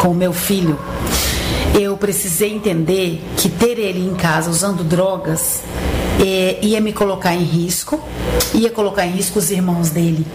com 0.00 0.08
o 0.08 0.14
meu 0.14 0.32
filho, 0.32 0.78
eu 1.78 1.96
precisei 1.96 2.52
entender 2.52 3.22
que 3.36 3.48
ter 3.48 3.78
ele 3.78 4.04
em 4.04 4.14
casa 4.14 4.50
usando 4.50 4.82
drogas 4.82 5.62
é, 6.20 6.58
ia 6.60 6.80
me 6.80 6.92
colocar 6.92 7.34
em 7.34 7.44
risco, 7.44 8.00
ia 8.52 8.70
colocar 8.70 9.06
em 9.06 9.10
risco 9.10 9.38
os 9.38 9.50
irmãos 9.50 9.90
dele. 9.90 10.26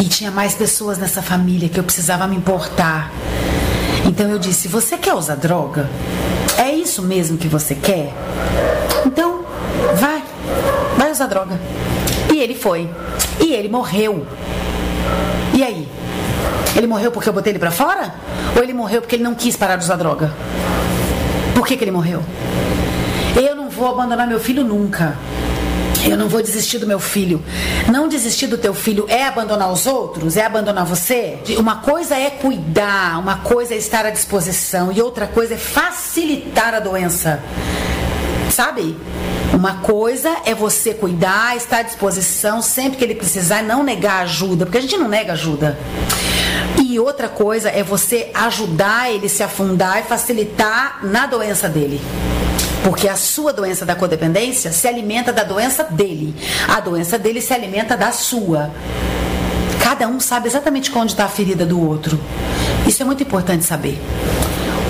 E 0.00 0.04
tinha 0.04 0.30
mais 0.30 0.54
pessoas 0.54 0.98
nessa 0.98 1.22
família 1.22 1.68
que 1.68 1.80
eu 1.80 1.84
precisava 1.84 2.26
me 2.26 2.36
importar. 2.36 3.10
Então 4.06 4.28
eu 4.28 4.38
disse: 4.38 4.68
Você 4.68 4.96
quer 4.98 5.14
usar 5.14 5.36
droga? 5.36 5.88
É 6.58 6.70
isso 6.70 7.02
mesmo 7.02 7.38
que 7.38 7.48
você 7.48 7.74
quer? 7.74 8.12
Então, 9.06 9.44
vai, 9.98 10.22
vai 10.96 11.10
usar 11.10 11.26
droga. 11.26 11.58
E 12.32 12.38
ele 12.38 12.54
foi. 12.54 12.88
E 13.40 13.54
ele 13.54 13.68
morreu. 13.68 14.26
E 15.54 15.62
aí? 15.62 15.88
Ele 16.76 16.86
morreu 16.86 17.10
porque 17.10 17.28
eu 17.28 17.32
botei 17.32 17.52
ele 17.52 17.58
para 17.58 17.70
fora? 17.70 18.14
Ou 18.56 18.62
ele 18.62 18.72
morreu 18.72 19.00
porque 19.00 19.16
ele 19.16 19.24
não 19.24 19.34
quis 19.34 19.56
parar 19.56 19.76
de 19.76 19.84
usar 19.84 19.96
droga? 19.96 20.32
Por 21.54 21.66
que, 21.66 21.76
que 21.76 21.84
ele 21.84 21.90
morreu? 21.90 22.22
Eu 23.36 23.54
não 23.54 23.68
vou 23.68 23.88
abandonar 23.88 24.26
meu 24.26 24.38
filho 24.38 24.64
nunca. 24.64 25.16
Eu 26.04 26.16
não 26.16 26.28
vou 26.28 26.42
desistir 26.42 26.78
do 26.78 26.86
meu 26.86 27.00
filho. 27.00 27.42
Não 27.90 28.08
desistir 28.08 28.46
do 28.46 28.56
teu 28.56 28.72
filho 28.72 29.06
é 29.08 29.26
abandonar 29.26 29.70
os 29.70 29.86
outros? 29.86 30.36
É 30.36 30.44
abandonar 30.44 30.84
você? 30.84 31.38
Uma 31.58 31.76
coisa 31.76 32.16
é 32.16 32.30
cuidar, 32.30 33.18
uma 33.18 33.38
coisa 33.38 33.74
é 33.74 33.76
estar 33.76 34.06
à 34.06 34.10
disposição 34.10 34.92
e 34.92 35.02
outra 35.02 35.26
coisa 35.26 35.54
é 35.54 35.58
facilitar 35.58 36.74
a 36.74 36.80
doença. 36.80 37.40
Sabe? 38.50 38.96
Uma 39.52 39.78
coisa 39.78 40.36
é 40.44 40.54
você 40.54 40.94
cuidar, 40.94 41.56
estar 41.56 41.78
à 41.78 41.82
disposição 41.82 42.62
sempre 42.62 42.96
que 42.98 43.04
ele 43.04 43.14
precisar, 43.14 43.62
não 43.62 43.82
negar 43.82 44.22
ajuda, 44.22 44.64
porque 44.64 44.78
a 44.78 44.80
gente 44.80 44.96
não 44.96 45.08
nega 45.08 45.32
ajuda. 45.32 45.78
E 46.88 46.98
outra 46.98 47.28
coisa 47.28 47.68
é 47.68 47.82
você 47.82 48.30
ajudar 48.32 49.12
ele 49.12 49.28
se 49.28 49.42
afundar 49.42 49.98
e 49.98 50.04
facilitar 50.04 51.00
na 51.04 51.26
doença 51.26 51.68
dele. 51.68 52.00
Porque 52.82 53.06
a 53.06 53.14
sua 53.14 53.52
doença 53.52 53.84
da 53.84 53.94
codependência 53.94 54.72
se 54.72 54.88
alimenta 54.88 55.30
da 55.30 55.44
doença 55.44 55.84
dele. 55.84 56.34
A 56.66 56.80
doença 56.80 57.18
dele 57.18 57.42
se 57.42 57.52
alimenta 57.52 57.94
da 57.94 58.10
sua. 58.10 58.70
Cada 59.84 60.08
um 60.08 60.18
sabe 60.18 60.48
exatamente 60.48 60.90
onde 60.96 61.12
está 61.12 61.26
a 61.26 61.28
ferida 61.28 61.66
do 61.66 61.78
outro. 61.78 62.18
Isso 62.86 63.02
é 63.02 63.04
muito 63.04 63.22
importante 63.22 63.66
saber. 63.66 64.00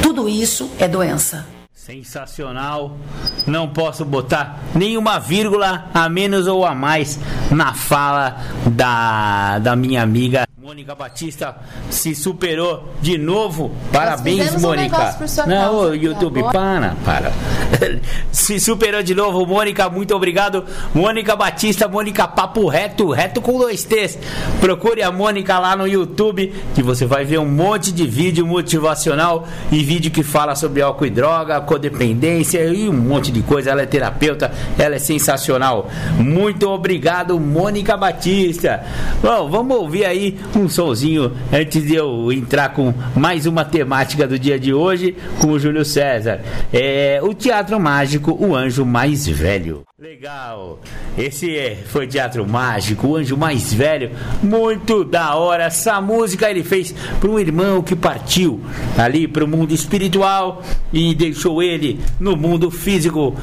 Tudo 0.00 0.28
isso 0.28 0.70
é 0.78 0.86
doença. 0.86 1.57
Sensacional. 1.88 2.98
Não 3.46 3.66
posso 3.66 4.04
botar 4.04 4.60
nenhuma 4.74 5.18
vírgula 5.18 5.88
a 5.94 6.06
menos 6.06 6.46
ou 6.46 6.66
a 6.66 6.74
mais 6.74 7.18
na 7.50 7.72
fala 7.72 8.44
da, 8.66 9.58
da 9.58 9.74
minha 9.74 10.02
amiga 10.02 10.46
Mônica 10.68 10.94
Batista 10.94 11.56
se 11.88 12.14
superou 12.14 12.92
de 13.00 13.16
novo. 13.16 13.74
Parabéns, 13.90 14.54
Mônica. 14.60 15.16
Um 15.18 15.48
Não, 15.48 15.76
o 15.76 15.94
YouTube, 15.94 16.42
para, 16.52 16.94
para. 17.06 17.32
se 18.30 18.60
superou 18.60 19.02
de 19.02 19.14
novo, 19.14 19.46
Mônica. 19.46 19.88
Muito 19.88 20.14
obrigado. 20.14 20.66
Mônica 20.94 21.34
Batista, 21.34 21.88
Mônica 21.88 22.28
Papo 22.28 22.68
Reto, 22.68 23.08
reto 23.08 23.40
com 23.40 23.58
dois 23.58 23.82
T's. 23.82 24.18
Procure 24.60 25.00
a 25.00 25.10
Mônica 25.10 25.58
lá 25.58 25.74
no 25.74 25.86
YouTube, 25.86 26.52
que 26.74 26.82
você 26.82 27.06
vai 27.06 27.24
ver 27.24 27.38
um 27.38 27.48
monte 27.48 27.90
de 27.90 28.06
vídeo 28.06 28.46
motivacional 28.46 29.48
e 29.72 29.82
vídeo 29.82 30.10
que 30.10 30.22
fala 30.22 30.54
sobre 30.54 30.82
álcool 30.82 31.06
e 31.06 31.10
droga, 31.10 31.62
codependência 31.78 32.64
e 32.64 32.88
um 32.88 32.92
monte 32.92 33.30
de 33.30 33.40
coisa. 33.42 33.70
Ela 33.70 33.82
é 33.82 33.86
terapeuta, 33.86 34.50
ela 34.76 34.96
é 34.96 34.98
sensacional. 34.98 35.88
Muito 36.18 36.68
obrigado, 36.68 37.38
Mônica 37.38 37.96
Batista. 37.96 38.84
Bom, 39.22 39.48
vamos 39.48 39.76
ouvir 39.76 40.04
aí 40.04 40.36
um 40.56 40.68
solzinho 40.68 41.32
antes 41.52 41.86
de 41.86 41.94
eu 41.94 42.32
entrar 42.32 42.70
com 42.70 42.92
mais 43.14 43.46
uma 43.46 43.64
temática 43.64 44.26
do 44.26 44.38
dia 44.38 44.58
de 44.58 44.74
hoje 44.74 45.16
com 45.40 45.48
o 45.48 45.58
Júlio 45.58 45.84
César. 45.84 46.40
É 46.72 47.20
o 47.22 47.32
Teatro 47.32 47.78
Mágico, 47.78 48.36
o 48.38 48.54
Anjo 48.54 48.84
Mais 48.84 49.26
Velho. 49.26 49.87
Legal. 50.00 50.78
Esse 51.18 51.58
é, 51.58 51.74
foi 51.74 52.06
Teatro 52.06 52.48
Mágico, 52.48 53.08
o 53.08 53.16
Anjo 53.16 53.36
Mais 53.36 53.74
Velho. 53.74 54.12
Muito 54.40 55.02
da 55.02 55.34
hora. 55.34 55.64
Essa 55.64 56.00
música 56.00 56.48
ele 56.48 56.62
fez 56.62 56.94
para 57.18 57.28
um 57.28 57.36
irmão 57.36 57.82
que 57.82 57.96
partiu 57.96 58.60
ali 58.96 59.26
para 59.26 59.44
o 59.44 59.48
mundo 59.48 59.74
espiritual 59.74 60.62
e 60.92 61.16
deixou 61.16 61.60
ele 61.60 61.98
no 62.20 62.36
mundo 62.36 62.70
físico 62.70 63.34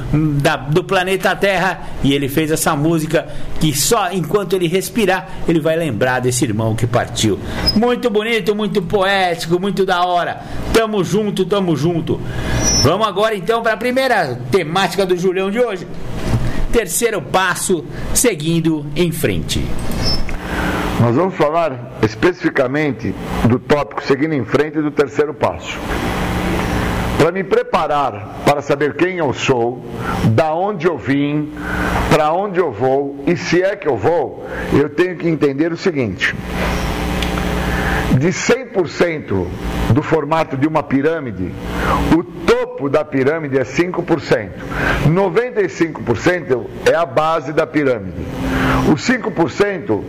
da, 0.42 0.56
do 0.56 0.82
planeta 0.82 1.36
Terra. 1.36 1.90
E 2.02 2.14
ele 2.14 2.30
fez 2.30 2.50
essa 2.50 2.74
música 2.74 3.28
que 3.60 3.76
só 3.76 4.14
enquanto 4.14 4.54
ele 4.54 4.70
respirar, 4.70 5.28
ele 5.50 5.60
vai 5.60 5.76
lembrar 5.76 6.22
desse 6.22 6.46
irmão 6.46 6.74
que 6.74 6.88
partiu. 6.88 7.38
Muito 7.76 8.10
bonito, 8.10 8.56
muito 8.56 8.82
poético, 8.82 9.60
muito 9.60 9.86
da 9.86 10.06
hora. 10.06 10.42
Tamo 10.74 11.04
junto, 11.04 11.44
tamo 11.44 11.76
junto. 11.76 12.18
Vamos 12.82 13.06
agora 13.06 13.36
então 13.36 13.62
para 13.62 13.74
a 13.74 13.78
primeira 13.78 14.40
temática 14.50 15.06
do 15.06 15.18
Julião 15.18 15.52
de 15.52 15.60
hoje 15.60 15.86
terceiro 16.76 17.22
passo 17.22 17.86
seguindo 18.14 18.86
em 18.98 19.10
frente. 19.10 19.66
Nós 21.00 21.16
vamos 21.16 21.34
falar 21.36 21.94
especificamente 22.02 23.16
do 23.48 23.58
tópico 23.58 24.04
seguindo 24.04 24.34
em 24.34 24.44
frente 24.44 24.82
do 24.82 24.92
terceiro 24.92 25.34
passo. 25.34 25.80
Para 27.18 27.32
me 27.32 27.46
preparar 27.46 28.42
para 28.44 28.62
saber 28.62 28.94
quem 28.98 29.20
eu 29.20 29.34
sou, 29.34 29.86
da 30.32 30.54
onde 30.54 30.86
eu 30.86 30.98
vim, 30.98 31.50
para 32.10 32.34
onde 32.34 32.60
eu 32.60 32.74
vou 32.74 33.24
e 33.26 33.38
se 33.38 33.64
é 33.64 33.78
que 33.78 33.88
eu 33.88 33.96
vou, 33.96 34.46
eu 34.74 34.90
tenho 34.90 35.16
que 35.16 35.30
entender 35.30 35.72
o 35.72 35.78
seguinte: 35.78 36.36
de 38.20 38.28
100% 38.28 39.48
do 39.94 40.04
formato 40.04 40.58
de 40.58 40.68
uma 40.68 40.84
pirâmide, 40.84 41.54
o 42.14 42.22
topo 42.76 42.90
da 42.90 43.06
pirâmide 43.06 43.58
é 43.58 43.64
5%. 43.64 44.50
95% 45.08 46.66
é 46.92 46.96
a 46.96 47.06
base 47.06 47.54
da 47.54 47.66
pirâmide. 47.66 48.22
Os 48.92 49.08
5% 49.08 50.04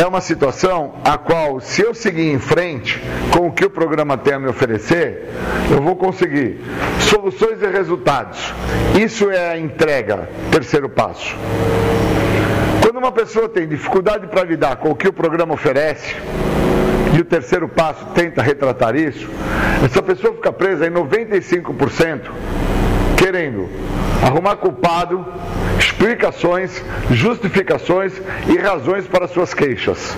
é 0.00 0.06
uma 0.06 0.20
situação 0.20 0.94
a 1.04 1.18
qual, 1.18 1.60
se 1.60 1.82
eu 1.82 1.94
seguir 1.94 2.32
em 2.32 2.38
frente 2.38 3.00
com 3.30 3.46
o 3.48 3.52
que 3.52 3.64
o 3.64 3.70
programa 3.70 4.16
tem 4.16 4.32
a 4.32 4.38
me 4.38 4.48
oferecer, 4.48 5.28
eu 5.70 5.82
vou 5.82 5.94
conseguir 5.94 6.60
soluções 6.98 7.60
e 7.62 7.66
resultados. 7.66 8.52
Isso 8.98 9.30
é 9.30 9.50
a 9.50 9.58
entrega, 9.58 10.28
terceiro 10.50 10.88
passo. 10.88 11.36
Quando 12.82 12.96
uma 12.96 13.12
pessoa 13.12 13.48
tem 13.48 13.68
dificuldade 13.68 14.26
para 14.28 14.42
lidar 14.44 14.76
com 14.76 14.90
o 14.90 14.96
que 14.96 15.08
o 15.08 15.12
programa 15.12 15.54
oferece, 15.54 16.16
e 17.12 17.20
o 17.20 17.24
terceiro 17.24 17.68
passo 17.68 18.06
tenta 18.14 18.42
retratar 18.42 18.96
isso, 18.96 19.28
essa 19.84 20.02
pessoa 20.02 20.34
fica 20.34 20.52
presa 20.52 20.86
em 20.86 20.90
95%, 20.90 22.20
querendo 23.16 23.68
arrumar 24.22 24.56
culpado, 24.56 25.26
explicações, 25.78 26.82
justificações 27.10 28.12
e 28.48 28.56
razões 28.56 29.06
para 29.06 29.28
suas 29.28 29.52
queixas. 29.52 30.16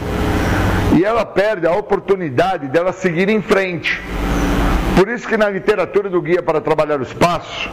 E 0.97 1.05
ela 1.05 1.25
perde 1.25 1.67
a 1.67 1.73
oportunidade 1.73 2.69
dela 2.69 2.93
seguir 2.93 3.29
em 3.29 3.43
frente. 3.43 4.01
Por 4.97 5.09
isso 5.09 5.27
que 5.27 5.37
na 5.37 5.49
literatura 5.49 6.09
do 6.09 6.23
Guia 6.23 6.43
para 6.43 6.61
Trabalhar 6.61 7.01
os 7.01 7.13
Passos, 7.13 7.69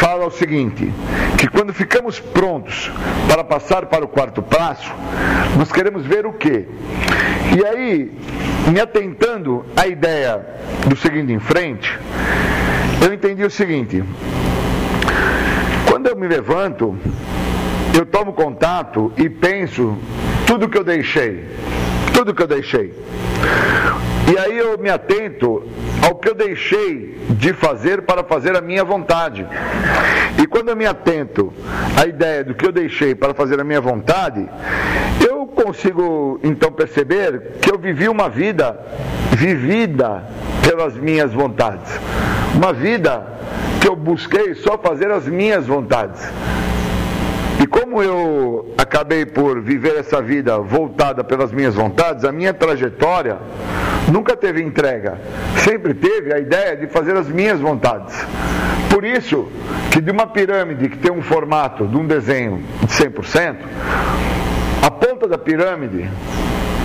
fala 0.00 0.26
o 0.26 0.30
seguinte: 0.30 0.92
que 1.38 1.48
quando 1.48 1.72
ficamos 1.72 2.20
prontos 2.20 2.90
para 3.28 3.44
passar 3.44 3.86
para 3.86 4.04
o 4.04 4.08
quarto 4.08 4.42
passo, 4.42 4.92
nós 5.56 5.70
queremos 5.70 6.04
ver 6.06 6.26
o 6.26 6.32
quê? 6.32 6.66
E 7.56 7.66
aí, 7.66 8.12
me 8.70 8.80
atentando 8.80 9.64
à 9.76 9.86
ideia 9.86 10.44
do 10.86 10.96
seguinte 10.96 11.32
em 11.32 11.40
frente, 11.40 11.98
eu 13.04 13.12
entendi 13.12 13.44
o 13.44 13.50
seguinte: 13.50 14.02
quando 15.86 16.06
eu 16.08 16.16
me 16.16 16.26
levanto, 16.26 16.96
eu 17.96 18.04
tomo 18.06 18.32
contato 18.32 19.12
e 19.16 19.28
penso 19.28 19.96
tudo 20.46 20.68
que 20.68 20.78
eu 20.78 20.84
deixei, 20.84 21.44
tudo 22.12 22.34
que 22.34 22.42
eu 22.42 22.46
deixei. 22.46 22.92
E 24.32 24.38
aí 24.38 24.56
eu 24.56 24.78
me 24.78 24.88
atento 24.88 25.53
ao 26.04 26.16
que 26.16 26.28
eu 26.28 26.34
deixei 26.34 27.18
de 27.30 27.52
fazer 27.52 28.02
para 28.02 28.22
fazer 28.22 28.56
a 28.56 28.60
minha 28.60 28.84
vontade. 28.84 29.46
E 30.40 30.46
quando 30.46 30.68
eu 30.68 30.76
me 30.76 30.86
atento 30.86 31.52
à 31.96 32.06
ideia 32.06 32.44
do 32.44 32.54
que 32.54 32.66
eu 32.66 32.72
deixei 32.72 33.14
para 33.14 33.32
fazer 33.32 33.60
a 33.60 33.64
minha 33.64 33.80
vontade, 33.80 34.46
eu 35.26 35.46
consigo 35.46 36.38
então 36.42 36.70
perceber 36.70 37.58
que 37.60 37.72
eu 37.72 37.78
vivi 37.78 38.08
uma 38.08 38.28
vida 38.28 38.78
vivida 39.32 40.24
pelas 40.66 40.94
minhas 40.94 41.32
vontades. 41.32 41.90
Uma 42.54 42.72
vida 42.72 43.26
que 43.80 43.88
eu 43.88 43.96
busquei 43.96 44.54
só 44.54 44.76
fazer 44.78 45.10
as 45.10 45.26
minhas 45.26 45.66
vontades. 45.66 46.20
Como 47.74 48.00
eu 48.00 48.72
acabei 48.78 49.26
por 49.26 49.60
viver 49.60 49.96
essa 49.96 50.22
vida 50.22 50.58
voltada 50.58 51.24
pelas 51.24 51.50
minhas 51.50 51.74
vontades, 51.74 52.24
a 52.24 52.30
minha 52.30 52.54
trajetória 52.54 53.36
nunca 54.12 54.36
teve 54.36 54.62
entrega, 54.62 55.20
sempre 55.56 55.92
teve 55.92 56.32
a 56.32 56.38
ideia 56.38 56.76
de 56.76 56.86
fazer 56.86 57.16
as 57.16 57.26
minhas 57.26 57.58
vontades. 57.58 58.14
Por 58.88 59.04
isso 59.04 59.48
que 59.90 60.00
de 60.00 60.12
uma 60.12 60.24
pirâmide 60.24 60.88
que 60.88 60.98
tem 60.98 61.10
um 61.10 61.20
formato 61.20 61.84
de 61.88 61.96
um 61.96 62.06
desenho 62.06 62.62
de 62.80 62.86
100%, 62.86 63.56
a 64.80 64.90
ponta 64.92 65.26
da 65.26 65.36
pirâmide, 65.36 66.08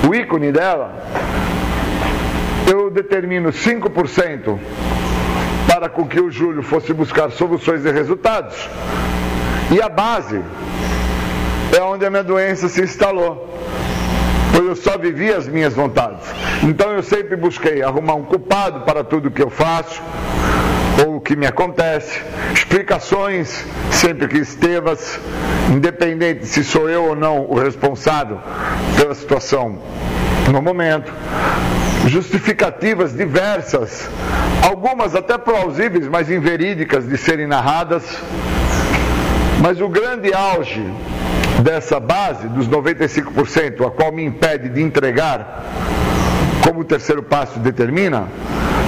o 0.09 0.15
ícone 0.15 0.51
dela, 0.51 1.05
eu 2.67 2.89
determino 2.89 3.49
5% 3.49 4.57
para 5.71 5.87
com 5.87 6.07
que 6.07 6.19
o 6.19 6.31
Júlio 6.31 6.63
fosse 6.63 6.91
buscar 6.93 7.29
soluções 7.29 7.85
e 7.85 7.91
resultados. 7.91 8.67
E 9.71 9.81
a 9.81 9.87
base 9.87 10.41
é 11.77 11.81
onde 11.81 12.05
a 12.05 12.09
minha 12.09 12.23
doença 12.23 12.67
se 12.67 12.81
instalou. 12.81 13.47
pois 14.51 14.65
eu 14.65 14.75
só 14.75 14.97
vivi 14.97 15.31
as 15.31 15.47
minhas 15.47 15.73
vontades. 15.73 16.25
Então 16.63 16.91
eu 16.91 17.03
sempre 17.03 17.35
busquei 17.35 17.83
arrumar 17.83 18.15
um 18.15 18.23
culpado 18.23 18.81
para 18.81 19.03
tudo 19.03 19.29
que 19.29 19.41
eu 19.41 19.49
faço 19.49 20.01
ou 21.05 21.17
o 21.17 21.21
que 21.21 21.35
me 21.35 21.45
acontece, 21.45 22.19
explicações 22.53 23.63
sempre 23.91 24.27
que 24.27 24.37
estevas, 24.37 25.19
independente 25.71 26.45
se 26.45 26.63
sou 26.63 26.89
eu 26.89 27.05
ou 27.05 27.15
não 27.15 27.45
o 27.45 27.57
responsável 27.57 28.39
pela 28.97 29.15
situação 29.15 29.77
no 30.51 30.61
momento, 30.61 31.13
justificativas 32.07 33.15
diversas, 33.15 34.09
algumas 34.67 35.15
até 35.15 35.37
plausíveis, 35.37 36.07
mas 36.07 36.29
inverídicas 36.29 37.07
de 37.07 37.17
serem 37.17 37.47
narradas. 37.47 38.03
Mas 39.61 39.81
o 39.81 39.89
grande 39.89 40.33
auge 40.33 40.83
dessa 41.61 41.99
base, 41.99 42.47
dos 42.47 42.67
95%, 42.67 43.85
a 43.85 43.91
qual 43.91 44.11
me 44.11 44.23
impede 44.23 44.69
de 44.69 44.81
entregar, 44.81 45.65
como 46.65 46.79
o 46.79 46.85
terceiro 46.85 47.21
passo 47.21 47.59
determina, 47.59 48.27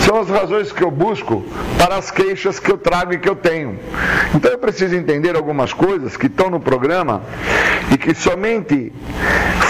são 0.05 0.19
as 0.19 0.29
razões 0.29 0.71
que 0.71 0.83
eu 0.83 0.91
busco 0.91 1.43
para 1.77 1.95
as 1.95 2.11
queixas 2.11 2.59
que 2.59 2.71
eu 2.71 2.77
trago 2.77 3.13
e 3.13 3.19
que 3.19 3.29
eu 3.29 3.35
tenho. 3.35 3.79
Então 4.35 4.51
eu 4.51 4.57
preciso 4.57 4.95
entender 4.95 5.35
algumas 5.35 5.73
coisas 5.73 6.17
que 6.17 6.27
estão 6.27 6.49
no 6.49 6.59
programa 6.59 7.21
e 7.91 7.97
que 7.97 8.13
somente 8.13 8.91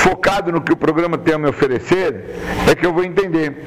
focado 0.01 0.51
no 0.51 0.61
que 0.61 0.73
o 0.73 0.75
programa 0.75 1.17
tem 1.17 1.35
a 1.35 1.37
me 1.37 1.47
oferecer 1.47 2.35
é 2.69 2.75
que 2.75 2.85
eu 2.85 2.93
vou 2.93 3.03
entender 3.03 3.65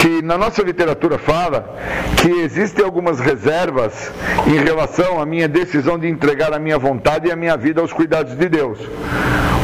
que 0.00 0.22
na 0.22 0.38
nossa 0.38 0.62
literatura 0.62 1.18
fala 1.18 1.76
que 2.16 2.28
existem 2.28 2.84
algumas 2.84 3.20
reservas 3.20 4.12
em 4.46 4.58
relação 4.58 5.20
à 5.20 5.26
minha 5.26 5.48
decisão 5.48 5.98
de 5.98 6.08
entregar 6.08 6.52
a 6.52 6.58
minha 6.58 6.78
vontade 6.78 7.28
e 7.28 7.32
a 7.32 7.36
minha 7.36 7.56
vida 7.56 7.80
aos 7.80 7.92
cuidados 7.92 8.36
de 8.36 8.48
Deus. 8.48 8.78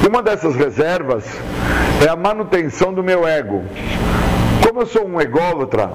Uma 0.06 0.22
dessas 0.22 0.54
reservas 0.54 1.24
é 2.04 2.08
a 2.08 2.16
manutenção 2.16 2.92
do 2.92 3.02
meu 3.02 3.26
ego. 3.26 3.64
Como 4.74 4.82
eu 4.82 4.88
sou 4.88 5.06
um 5.06 5.20
ególatra 5.20 5.92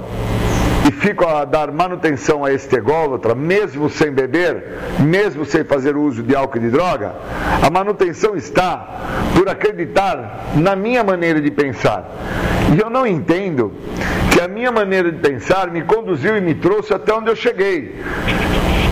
e 0.87 0.91
fico 0.91 1.27
a 1.27 1.45
dar 1.45 1.71
manutenção 1.71 2.45
a 2.45 2.51
este 2.51 2.75
ególatra, 2.75 3.35
mesmo 3.35 3.89
sem 3.89 4.11
beber, 4.11 4.63
mesmo 4.99 5.45
sem 5.45 5.63
fazer 5.63 5.95
uso 5.95 6.23
de 6.23 6.35
álcool 6.35 6.57
e 6.57 6.61
de 6.61 6.69
droga, 6.69 7.13
a 7.61 7.69
manutenção 7.69 8.35
está 8.35 8.87
por 9.35 9.49
acreditar 9.49 10.51
na 10.55 10.75
minha 10.75 11.03
maneira 11.03 11.41
de 11.41 11.51
pensar. 11.51 12.09
E 12.75 12.79
eu 12.79 12.89
não 12.89 13.05
entendo 13.05 13.73
que 14.31 14.39
a 14.39 14.47
minha 14.47 14.71
maneira 14.71 15.11
de 15.11 15.17
pensar 15.19 15.71
me 15.71 15.83
conduziu 15.83 16.37
e 16.37 16.41
me 16.41 16.55
trouxe 16.55 16.93
até 16.93 17.13
onde 17.13 17.29
eu 17.29 17.35
cheguei. 17.35 17.95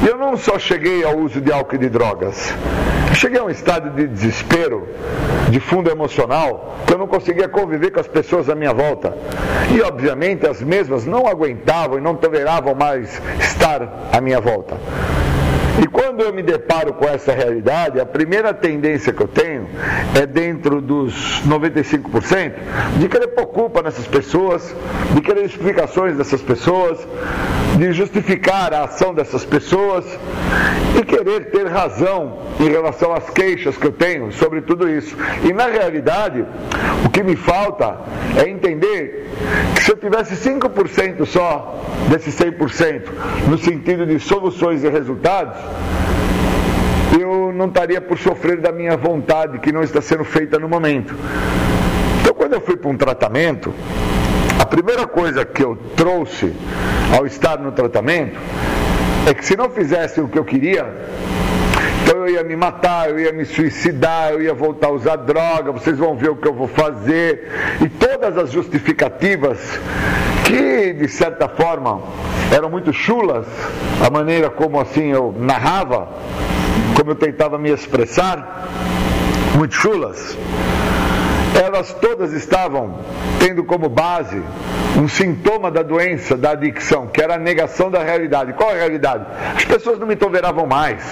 Eu 0.07 0.17
não 0.17 0.37
só 0.37 0.57
cheguei 0.59 1.03
ao 1.03 1.17
uso 1.17 1.41
de 1.41 1.51
álcool 1.51 1.75
e 1.75 1.79
de 1.79 1.89
drogas, 1.89 2.53
cheguei 3.13 3.39
a 3.39 3.43
um 3.43 3.49
estado 3.49 3.89
de 3.89 4.07
desespero, 4.07 4.87
de 5.49 5.59
fundo 5.59 5.89
emocional, 5.89 6.75
que 6.85 6.93
eu 6.93 6.97
não 6.97 7.07
conseguia 7.07 7.47
conviver 7.47 7.91
com 7.91 7.99
as 7.99 8.07
pessoas 8.07 8.49
à 8.49 8.55
minha 8.55 8.73
volta. 8.73 9.17
E 9.75 9.81
obviamente 9.81 10.47
as 10.47 10.61
mesmas 10.61 11.05
não 11.05 11.27
aguentavam 11.27 11.76
e 11.97 12.01
não 12.01 12.15
toleravam 12.15 12.73
mais 12.73 13.21
estar 13.39 14.09
à 14.11 14.19
minha 14.19 14.41
volta. 14.41 14.75
E 15.81 15.85
quando 15.85 16.21
eu 16.21 16.33
me 16.33 16.41
deparo 16.41 16.93
com 16.93 17.05
essa 17.05 17.31
realidade, 17.31 17.99
a 17.99 18.05
primeira 18.05 18.53
tendência 18.53 19.13
que 19.13 19.21
eu 19.21 19.27
tenho 19.27 19.67
é 20.19 20.25
dentro 20.25 20.81
dos 20.81 21.13
95% 21.47 22.53
de 22.97 23.07
querer 23.07 23.27
pôr 23.27 23.45
culpa 23.47 23.83
nessas 23.83 24.07
pessoas, 24.07 24.75
de 25.13 25.21
querer 25.21 25.45
explicações 25.45 26.17
dessas 26.17 26.41
pessoas, 26.41 26.97
de 27.77 27.93
justificar 27.93 28.73
a 28.73 28.85
ação 28.85 29.13
dessas 29.13 29.45
pessoas 29.45 30.03
e 30.99 31.03
querer 31.03 31.51
ter 31.51 31.67
razão 31.67 32.39
em 32.59 32.69
relação 32.69 33.13
às 33.13 33.29
queixas 33.29 33.77
que 33.77 33.85
eu 33.85 33.91
tenho 33.91 34.31
sobre 34.31 34.61
tudo 34.61 34.89
isso. 34.89 35.15
E 35.47 35.53
na 35.53 35.67
realidade, 35.67 36.43
o 37.05 37.09
que 37.09 37.21
me 37.21 37.35
falta 37.35 37.99
é 38.35 38.49
entender 38.49 39.29
que 39.75 39.83
se 39.83 39.91
eu 39.91 39.97
tivesse 39.97 40.35
5% 40.35 41.25
só 41.25 41.79
desse 42.09 42.31
100%, 42.31 43.03
no 43.47 43.57
sentido 43.57 44.05
de 44.07 44.19
soluções 44.19 44.83
e 44.83 44.89
resultados, 44.89 45.57
eu 47.19 47.51
não 47.53 47.67
estaria 47.67 48.01
por 48.01 48.17
sofrer 48.17 48.57
da 48.57 48.71
minha 48.71 48.95
vontade 48.95 49.59
que 49.59 49.71
não 49.71 49.81
está 49.81 50.01
sendo 50.01 50.23
feita 50.23 50.59
no 50.59 50.67
momento. 50.67 51.15
Então, 52.21 52.33
quando 52.33 52.53
eu 52.53 52.61
fui 52.61 52.75
para 52.75 52.89
um 52.89 52.97
tratamento, 52.97 53.73
a 54.59 54.65
primeira 54.65 55.07
coisa 55.07 55.45
que 55.45 55.63
eu 55.63 55.77
trouxe 55.95 56.53
ao 57.15 57.25
estar 57.25 57.57
no 57.59 57.71
tratamento 57.71 58.37
é 59.27 59.33
que 59.33 59.45
se 59.45 59.55
não 59.55 59.69
fizesse 59.69 60.19
o 60.19 60.27
que 60.27 60.37
eu 60.37 60.45
queria, 60.45 60.85
então 62.03 62.25
eu 62.25 62.29
ia 62.29 62.43
me 62.43 62.55
matar, 62.55 63.09
eu 63.09 63.19
ia 63.19 63.33
me 63.33 63.43
suicidar, 63.43 64.31
eu 64.31 64.41
ia 64.41 64.53
voltar 64.53 64.87
a 64.87 64.91
usar 64.91 65.17
droga, 65.17 65.71
vocês 65.71 65.97
vão 65.97 66.15
ver 66.15 66.29
o 66.29 66.35
que 66.35 66.47
eu 66.47 66.53
vou 66.53 66.67
fazer. 66.67 67.49
E 67.81 67.89
todas 67.89 68.37
as 68.37 68.51
justificativas 68.51 69.57
que, 70.47 70.93
de 70.93 71.07
certa 71.07 71.47
forma, 71.47 72.01
eram 72.51 72.69
muito 72.69 72.93
chulas, 72.93 73.45
a 74.05 74.09
maneira 74.09 74.49
como 74.49 74.79
assim 74.79 75.11
eu 75.11 75.35
narrava, 75.37 76.07
como 76.95 77.11
eu 77.11 77.15
tentava 77.15 77.57
me 77.57 77.69
expressar, 77.69 78.67
muito 79.55 79.75
chulas 79.75 80.37
elas 81.57 81.91
todas 81.93 82.33
estavam 82.33 82.99
tendo 83.39 83.63
como 83.63 83.89
base 83.89 84.41
um 84.97 85.07
sintoma 85.07 85.71
da 85.71 85.81
doença, 85.81 86.35
da 86.35 86.51
adicção, 86.51 87.07
que 87.07 87.21
era 87.21 87.35
a 87.35 87.37
negação 87.37 87.89
da 87.89 88.03
realidade. 88.03 88.53
Qual 88.53 88.69
a 88.69 88.73
realidade? 88.73 89.25
As 89.55 89.65
pessoas 89.65 89.99
não 89.99 90.07
me 90.07 90.15
toleravam 90.15 90.65
mais. 90.65 91.03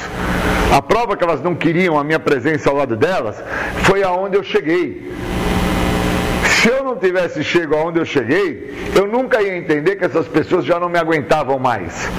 A 0.76 0.82
prova 0.82 1.16
que 1.16 1.24
elas 1.24 1.42
não 1.42 1.56
queriam 1.56 1.98
a 1.98 2.04
minha 2.04 2.20
presença 2.20 2.70
ao 2.70 2.76
lado 2.76 2.96
delas 2.96 3.42
foi 3.84 4.04
aonde 4.04 4.38
eu 4.38 4.44
cheguei. 4.44 5.14
Se 6.66 6.72
eu 6.72 6.84
não 6.84 6.96
tivesse 6.96 7.44
chego 7.44 7.76
aonde 7.76 8.00
eu 8.00 8.06
cheguei, 8.06 8.74
eu 8.96 9.06
nunca 9.06 9.40
ia 9.40 9.56
entender 9.56 9.98
que 9.98 10.06
essas 10.06 10.28
pessoas 10.28 10.66
já 10.66 10.80
não 10.80 10.90
me 10.90 10.98
aguentavam 10.98 11.60
mais. 11.60 12.10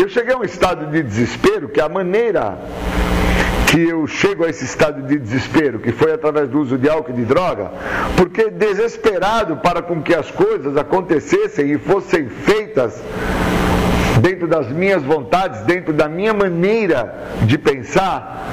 Eu 0.00 0.08
cheguei 0.08 0.32
a 0.32 0.38
um 0.38 0.42
estado 0.42 0.86
de 0.86 1.02
desespero 1.02 1.68
que 1.68 1.82
a 1.82 1.86
maneira 1.86 2.56
que 3.70 3.78
eu 3.78 4.06
chego 4.06 4.46
a 4.46 4.48
esse 4.48 4.64
estado 4.64 5.02
de 5.02 5.18
desespero, 5.18 5.80
que 5.80 5.92
foi 5.92 6.14
através 6.14 6.48
do 6.48 6.60
uso 6.60 6.78
de 6.78 6.88
álcool 6.88 7.10
e 7.10 7.16
de 7.16 7.26
droga, 7.26 7.70
porque 8.16 8.48
desesperado 8.48 9.58
para 9.58 9.82
com 9.82 10.00
que 10.00 10.14
as 10.14 10.30
coisas 10.30 10.74
acontecessem 10.78 11.72
e 11.72 11.76
fossem 11.76 12.30
feitas 12.30 13.02
dentro 14.22 14.48
das 14.48 14.66
minhas 14.70 15.02
vontades, 15.02 15.60
dentro 15.64 15.92
da 15.92 16.08
minha 16.08 16.32
maneira 16.32 17.28
de 17.42 17.58
pensar, 17.58 18.46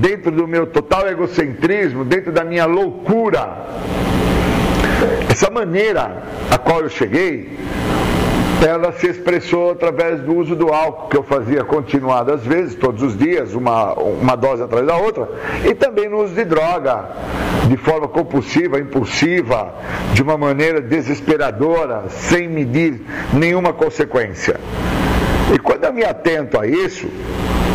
dentro 0.00 0.30
do 0.30 0.46
meu 0.46 0.66
total 0.66 1.08
egocentrismo, 1.08 2.04
dentro 2.04 2.32
da 2.32 2.44
minha 2.44 2.66
loucura. 2.66 3.66
Essa 5.30 5.50
maneira 5.50 6.22
a 6.50 6.58
qual 6.58 6.80
eu 6.80 6.88
cheguei 6.88 7.56
ela 8.66 8.92
se 8.92 9.06
expressou 9.06 9.70
através 9.70 10.20
do 10.20 10.34
uso 10.34 10.56
do 10.56 10.72
álcool, 10.72 11.08
que 11.08 11.16
eu 11.16 11.22
fazia 11.22 11.62
continuadas 11.62 12.44
vezes, 12.44 12.74
todos 12.74 13.02
os 13.02 13.16
dias, 13.16 13.54
uma, 13.54 13.92
uma 13.94 14.34
dose 14.34 14.62
atrás 14.62 14.86
da 14.86 14.96
outra, 14.96 15.28
e 15.64 15.74
também 15.74 16.08
no 16.08 16.24
uso 16.24 16.34
de 16.34 16.44
droga, 16.44 17.08
de 17.68 17.76
forma 17.76 18.08
compulsiva, 18.08 18.80
impulsiva, 18.80 19.72
de 20.12 20.22
uma 20.22 20.36
maneira 20.36 20.80
desesperadora, 20.80 22.04
sem 22.08 22.48
medir 22.48 23.00
nenhuma 23.32 23.72
consequência. 23.72 24.58
E 25.54 25.58
quando 25.58 25.84
eu 25.84 25.92
me 25.92 26.04
atento 26.04 26.58
a 26.58 26.66
isso, 26.66 27.08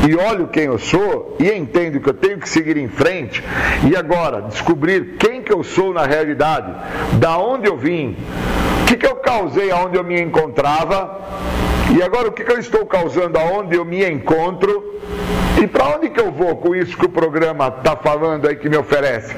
e 0.07 0.15
olho 0.15 0.47
quem 0.47 0.65
eu 0.65 0.77
sou 0.77 1.37
e 1.39 1.49
entendo 1.49 1.99
que 1.99 2.09
eu 2.09 2.13
tenho 2.13 2.37
que 2.37 2.49
seguir 2.49 2.77
em 2.77 2.89
frente 2.89 3.43
e 3.89 3.95
agora 3.95 4.41
descobrir 4.41 5.15
quem 5.17 5.41
que 5.41 5.53
eu 5.53 5.63
sou 5.63 5.93
na 5.93 6.05
realidade, 6.05 6.73
da 7.19 7.37
onde 7.37 7.67
eu 7.67 7.77
vim, 7.77 8.17
o 8.81 8.85
que, 8.85 8.97
que 8.97 9.05
eu 9.05 9.15
causei 9.15 9.71
aonde 9.71 9.97
eu 9.97 10.03
me 10.03 10.19
encontrava 10.19 11.21
e 11.95 12.01
agora 12.01 12.27
o 12.27 12.31
que, 12.31 12.43
que 12.43 12.51
eu 12.51 12.59
estou 12.59 12.85
causando 12.85 13.37
aonde 13.37 13.75
eu 13.75 13.85
me 13.85 14.05
encontro 14.09 14.99
e 15.61 15.67
para 15.67 15.95
onde 15.95 16.09
que 16.09 16.19
eu 16.19 16.31
vou 16.31 16.57
com 16.57 16.75
isso 16.75 16.97
que 16.97 17.05
o 17.05 17.09
programa 17.09 17.67
está 17.67 17.95
falando 17.95 18.47
aí 18.47 18.55
que 18.55 18.67
me 18.67 18.75
oferece, 18.75 19.33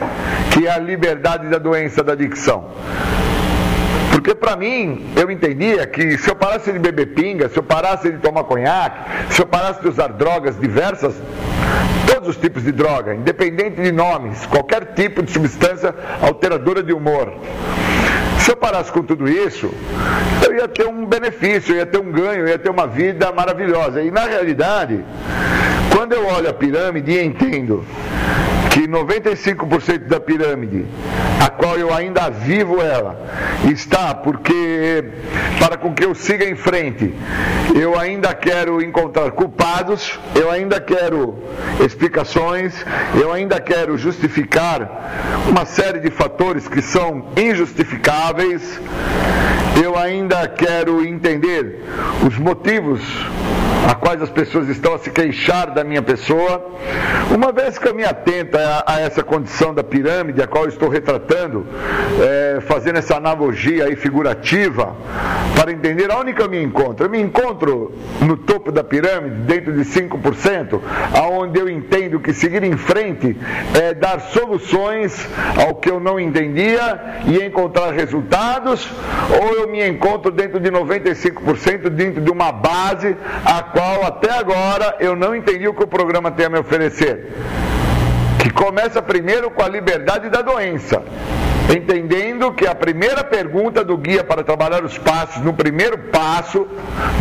que 0.51 0.66
é 0.66 0.72
a 0.72 0.80
liberdade 0.80 1.47
da 1.47 1.59
doença 1.59 2.03
da 2.03 2.13
adicção. 2.13 2.66
Porque 4.26 4.40
para 4.40 4.56
mim, 4.56 5.06
eu 5.16 5.30
entendia 5.30 5.86
que 5.86 6.18
se 6.18 6.28
eu 6.28 6.36
parasse 6.36 6.74
de 6.74 6.80
beber 6.80 7.14
pinga, 7.14 7.48
se 7.48 7.60
eu 7.60 7.62
parasse 7.62 8.12
de 8.12 8.18
tomar 8.18 8.44
conhaque, 8.46 8.98
se 9.30 9.40
eu 9.40 9.46
parasse 9.46 9.80
de 9.84 9.88
usar 9.88 10.08
drogas 10.08 10.60
diversas, 10.60 11.14
todos 12.12 12.30
os 12.30 12.38
tipos 12.38 12.64
de 12.64 12.72
droga, 12.72 13.14
independente 13.14 13.80
de 13.80 13.92
nomes, 13.92 14.44
qualquer 14.48 14.96
tipo 14.96 15.22
de 15.22 15.32
substância 15.32 15.94
alteradora 16.24 16.82
de 16.82 16.92
humor, 16.92 17.36
se 18.40 18.50
eu 18.50 18.58
parasse 18.58 18.92
com 18.92 19.04
tudo 19.04 19.30
isso, 19.30 19.72
eu 20.44 20.56
ia 20.56 20.68
ter 20.68 20.88
um 20.88 21.06
benefício, 21.06 21.76
eu 21.76 21.78
ia 21.78 21.86
ter 21.86 22.00
um 22.00 22.12
ganho, 22.12 22.46
eu 22.46 22.48
ia 22.48 22.58
ter 22.58 22.72
uma 22.72 22.88
vida 22.88 23.32
maravilhosa. 23.32 24.02
E 24.02 24.10
na 24.10 24.26
realidade, 24.26 25.06
quando 25.96 26.14
eu 26.14 26.26
olho 26.26 26.50
a 26.50 26.54
pirâmide 26.54 27.12
e 27.12 27.24
entendo 27.24 27.86
que 28.76 28.90
95% 28.90 30.00
da 30.00 30.20
pirâmide, 30.20 30.86
a 31.40 31.50
qual 31.50 31.78
eu 31.78 31.94
ainda 31.94 32.30
vivo 32.30 32.82
ela, 32.82 33.18
está 33.72 34.14
porque 34.14 35.02
para 35.58 35.78
com 35.78 35.94
que 35.94 36.04
eu 36.04 36.14
siga 36.14 36.44
em 36.44 36.58
frente, 36.58 37.14
eu 37.74 37.98
ainda 37.98 38.34
quero 38.34 38.82
encontrar 38.82 39.32
culpados, 39.32 40.20
eu 40.36 40.52
ainda 40.52 40.82
quero 40.82 41.42
explicações, 41.86 42.74
eu 43.18 43.32
ainda 43.32 43.62
quero 43.62 43.98
justificar 43.98 45.46
uma 45.48 45.66
série 45.66 46.02
de 46.02 46.12
fatores 46.12 46.68
que 46.68 46.82
são 46.82 47.30
injustificáveis, 47.38 48.78
eu 49.82 49.98
ainda 49.98 50.50
quero 50.50 51.06
entender 51.06 51.82
os 52.28 52.38
motivos 52.38 53.00
a 53.90 53.94
quais 53.94 54.22
as 54.22 54.30
pessoas 54.30 54.68
estão 54.68 54.96
a 54.96 55.00
se 55.00 55.12
queixar 55.12 55.72
da 55.72 55.84
minha 55.84 56.02
pessoa. 56.02 56.66
Uma 57.30 57.52
vez 57.52 57.78
que 57.78 57.88
eu 57.88 57.94
me 57.94 58.04
atento 58.04 58.58
a, 58.86 58.99
essa 58.99 59.24
condição 59.24 59.74
da 59.74 59.84
pirâmide, 59.84 60.41
a 60.41 60.47
qual 60.47 60.68
estou 60.68 60.89
retratando, 60.89 61.66
é, 62.22 62.59
fazendo 62.61 62.97
essa 62.97 63.16
analogia 63.16 63.86
aí 63.86 63.95
figurativa, 63.95 64.95
para 65.55 65.72
entender 65.72 66.11
aonde 66.11 66.34
que 66.34 66.41
eu 66.41 66.49
me 66.49 66.61
encontro. 66.61 67.05
Eu 67.05 67.09
me 67.09 67.22
encontro 67.22 67.93
no 68.22 68.38
topo 68.38 68.72
da 68.72 68.84
pirâmide, 68.84 69.36
dentro 69.43 69.74
de 69.74 69.82
5%, 69.82 70.80
aonde 71.13 71.59
eu 71.59 71.70
entendo 71.70 72.20
que 72.20 72.34
seguir 72.34 72.63
em 72.63 72.78
frente 72.78 73.38
é 73.74 73.93
dar 73.93 74.20
soluções 74.20 75.28
ao 75.66 75.76
que 75.76 75.89
eu 75.89 75.99
não 75.99 76.20
entendia 76.20 76.99
e 77.26 77.43
encontrar 77.43 77.91
resultados, 77.93 78.89
ou 79.41 79.55
eu 79.55 79.70
me 79.70 79.86
encontro 79.88 80.32
dentro 80.32 80.59
de 80.59 80.70
95%, 80.72 81.89
dentro 81.89 82.22
de 82.22 82.32
uma 82.32 82.51
base 82.51 83.16
a 83.45 83.63
qual 83.63 84.05
até 84.05 84.32
agora 84.32 84.95
eu 84.99 85.16
não 85.16 85.36
entendi 85.36 85.68
o 85.68 85.74
que 85.74 85.84
o 85.84 85.88
programa 85.88 86.32
tem 86.32 86.45
a 86.45 86.49
me 86.49 86.59
oferecer. 86.59 87.34
Que 88.46 88.52
começa 88.52 89.02
primeiro 89.02 89.50
com 89.50 89.64
a 89.64 89.68
liberdade 89.68 90.30
da 90.30 90.43
doença, 90.43 91.02
entendendo 91.76 92.54
que 92.54 92.68
a 92.68 92.76
primeira 92.76 93.24
pergunta 93.24 93.84
do 93.84 93.98
guia 93.98 94.24
para 94.24 94.43
trabalhar 94.43 94.86
os 94.86 95.00
passos, 95.00 95.41
no 95.41 95.52
primeiro 95.52 95.98
passo, 95.98 96.68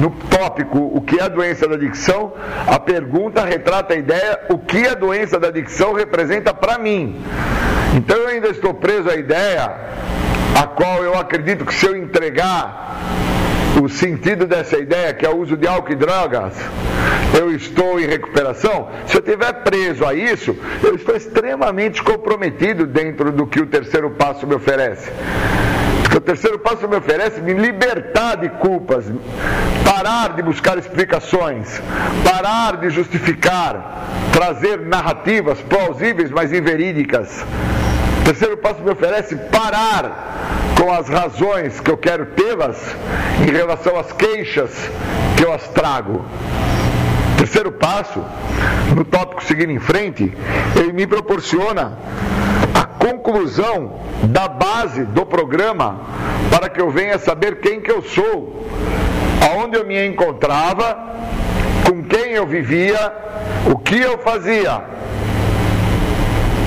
no 0.02 0.10
tópico 0.10 0.78
o 0.78 1.00
que 1.00 1.18
é 1.18 1.22
a 1.22 1.28
doença 1.28 1.66
da 1.66 1.76
adicção, 1.76 2.34
a 2.66 2.78
pergunta 2.78 3.42
retrata 3.42 3.94
a 3.94 3.96
ideia 3.96 4.38
o 4.50 4.58
que 4.58 4.86
a 4.86 4.92
doença 4.92 5.40
da 5.40 5.48
adicção 5.48 5.94
representa 5.94 6.52
para 6.52 6.76
mim. 6.76 7.18
Então 7.96 8.18
eu 8.18 8.28
ainda 8.28 8.48
estou 8.48 8.74
preso 8.74 9.08
à 9.08 9.16
ideia 9.16 9.64
a 10.62 10.66
qual 10.66 11.02
eu 11.02 11.18
acredito 11.18 11.64
que 11.64 11.72
se 11.72 11.86
eu 11.86 11.96
entregar 11.96 12.98
o 13.82 13.88
sentido 13.88 14.46
dessa 14.46 14.78
ideia, 14.78 15.12
que 15.14 15.26
é 15.26 15.28
o 15.28 15.36
uso 15.36 15.56
de 15.56 15.66
álcool 15.66 15.92
e 15.92 15.96
drogas, 15.96 16.54
eu 17.36 17.54
estou 17.54 17.98
em 17.98 18.06
recuperação, 18.06 18.88
se 19.06 19.16
eu 19.16 19.20
estiver 19.20 19.52
preso 19.64 20.06
a 20.06 20.14
isso, 20.14 20.56
eu 20.82 20.94
estou 20.94 21.16
extremamente 21.16 22.02
comprometido 22.02 22.86
dentro 22.86 23.32
do 23.32 23.46
que 23.46 23.60
o 23.60 23.66
terceiro 23.66 24.10
passo 24.10 24.46
me 24.46 24.54
oferece. 24.54 25.10
O 26.16 26.20
terceiro 26.20 26.60
passo 26.60 26.88
me 26.88 26.96
oferece 26.96 27.40
me 27.40 27.52
libertar 27.52 28.36
de 28.36 28.48
culpas, 28.48 29.04
parar 29.84 30.34
de 30.36 30.42
buscar 30.42 30.78
explicações, 30.78 31.82
parar 32.24 32.76
de 32.76 32.88
justificar, 32.88 34.06
trazer 34.32 34.80
narrativas 34.80 35.58
plausíveis, 35.62 36.30
mas 36.30 36.52
inverídicas. 36.52 37.44
Terceiro 38.24 38.56
passo 38.56 38.82
me 38.82 38.90
oferece 38.90 39.36
parar 39.36 40.54
com 40.80 40.90
as 40.90 41.08
razões 41.08 41.78
que 41.78 41.90
eu 41.90 41.96
quero 41.96 42.26
tê-las 42.26 42.96
em 43.46 43.52
relação 43.52 43.98
às 43.98 44.10
queixas 44.12 44.70
que 45.36 45.44
eu 45.44 45.52
as 45.52 45.68
trago. 45.68 46.24
Terceiro 47.36 47.72
passo, 47.72 48.24
no 48.96 49.04
tópico 49.04 49.44
seguindo 49.44 49.72
em 49.72 49.78
frente, 49.78 50.32
ele 50.74 50.92
me 50.94 51.06
proporciona 51.06 51.98
a 52.74 52.84
conclusão 52.86 54.00
da 54.22 54.48
base 54.48 55.04
do 55.04 55.26
programa 55.26 56.00
para 56.50 56.70
que 56.70 56.80
eu 56.80 56.90
venha 56.90 57.18
saber 57.18 57.60
quem 57.60 57.82
que 57.82 57.90
eu 57.90 58.00
sou, 58.00 58.66
aonde 59.46 59.76
eu 59.76 59.86
me 59.86 60.06
encontrava, 60.06 60.96
com 61.86 62.02
quem 62.02 62.32
eu 62.32 62.46
vivia, 62.46 63.12
o 63.70 63.76
que 63.76 64.00
eu 64.00 64.16
fazia. 64.16 64.82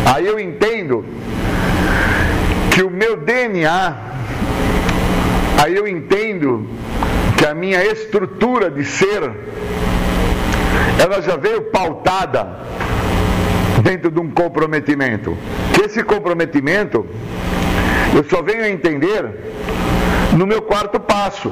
Aí 0.06 0.26
eu 0.26 0.40
entendo 0.40 1.04
que 2.78 2.84
o 2.84 2.92
meu 2.92 3.18
DNA, 3.18 3.98
aí 5.64 5.76
eu 5.76 5.88
entendo 5.88 6.70
que 7.36 7.44
a 7.44 7.56
minha 7.56 7.84
estrutura 7.84 8.70
de 8.70 8.86
ser, 8.86 9.32
ela 11.02 11.20
já 11.20 11.36
veio 11.38 11.64
pautada 11.72 12.48
dentro 13.82 14.12
de 14.12 14.20
um 14.20 14.30
comprometimento. 14.30 15.36
Que 15.74 15.86
esse 15.86 16.04
comprometimento 16.04 17.04
eu 18.16 18.24
só 18.26 18.44
venho 18.44 18.64
a 18.64 18.70
entender 18.70 19.26
no 20.38 20.46
meu 20.46 20.62
quarto 20.62 21.00
passo. 21.00 21.52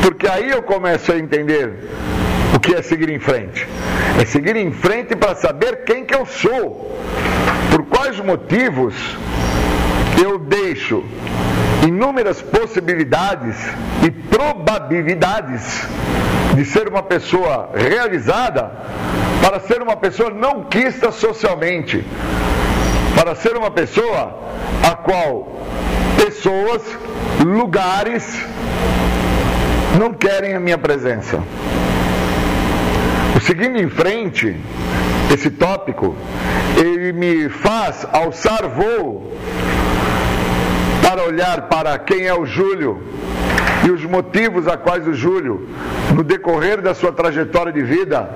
Porque 0.00 0.26
aí 0.26 0.50
eu 0.50 0.62
começo 0.62 1.12
a 1.12 1.18
entender 1.18 1.74
o 2.56 2.58
que 2.58 2.74
é 2.74 2.80
seguir 2.80 3.10
em 3.10 3.18
frente. 3.18 3.68
É 4.18 4.24
seguir 4.24 4.56
em 4.56 4.72
frente 4.72 5.14
para 5.14 5.34
saber 5.34 5.84
quem 5.84 6.06
que 6.06 6.14
eu 6.14 6.24
sou. 6.24 6.98
Por 7.70 7.84
quais 7.84 8.18
motivos 8.18 8.94
eu 10.22 10.38
deixo 10.38 11.04
inúmeras 11.86 12.40
possibilidades 12.40 13.56
e 14.02 14.10
probabilidades 14.10 15.86
de 16.54 16.64
ser 16.64 16.88
uma 16.88 17.02
pessoa 17.02 17.70
realizada 17.74 18.70
para 19.42 19.60
ser 19.60 19.82
uma 19.82 19.96
pessoa 19.96 20.30
não 20.30 20.64
quista 20.64 21.12
socialmente, 21.12 22.04
para 23.14 23.34
ser 23.34 23.56
uma 23.56 23.70
pessoa 23.70 24.38
a 24.82 24.94
qual 24.94 25.60
pessoas, 26.16 26.82
lugares 27.44 28.24
não 29.98 30.12
querem 30.12 30.54
a 30.54 30.60
minha 30.60 30.78
presença. 30.78 31.42
O 33.36 33.40
seguindo 33.40 33.78
em 33.78 33.90
frente, 33.90 34.56
esse 35.32 35.50
tópico, 35.50 36.16
ele 36.76 37.12
me 37.12 37.48
faz 37.48 38.06
alçar 38.12 38.68
voo 38.68 39.32
para 41.14 41.28
olhar 41.28 41.68
para 41.68 41.96
quem 41.96 42.26
é 42.26 42.34
o 42.34 42.44
Júlio 42.44 43.00
e 43.86 43.90
os 43.92 44.04
motivos 44.04 44.66
a 44.66 44.76
quais 44.76 45.06
o 45.06 45.14
Júlio, 45.14 45.68
no 46.12 46.24
decorrer 46.24 46.82
da 46.82 46.92
sua 46.92 47.12
trajetória 47.12 47.72
de 47.72 47.84
vida, 47.84 48.28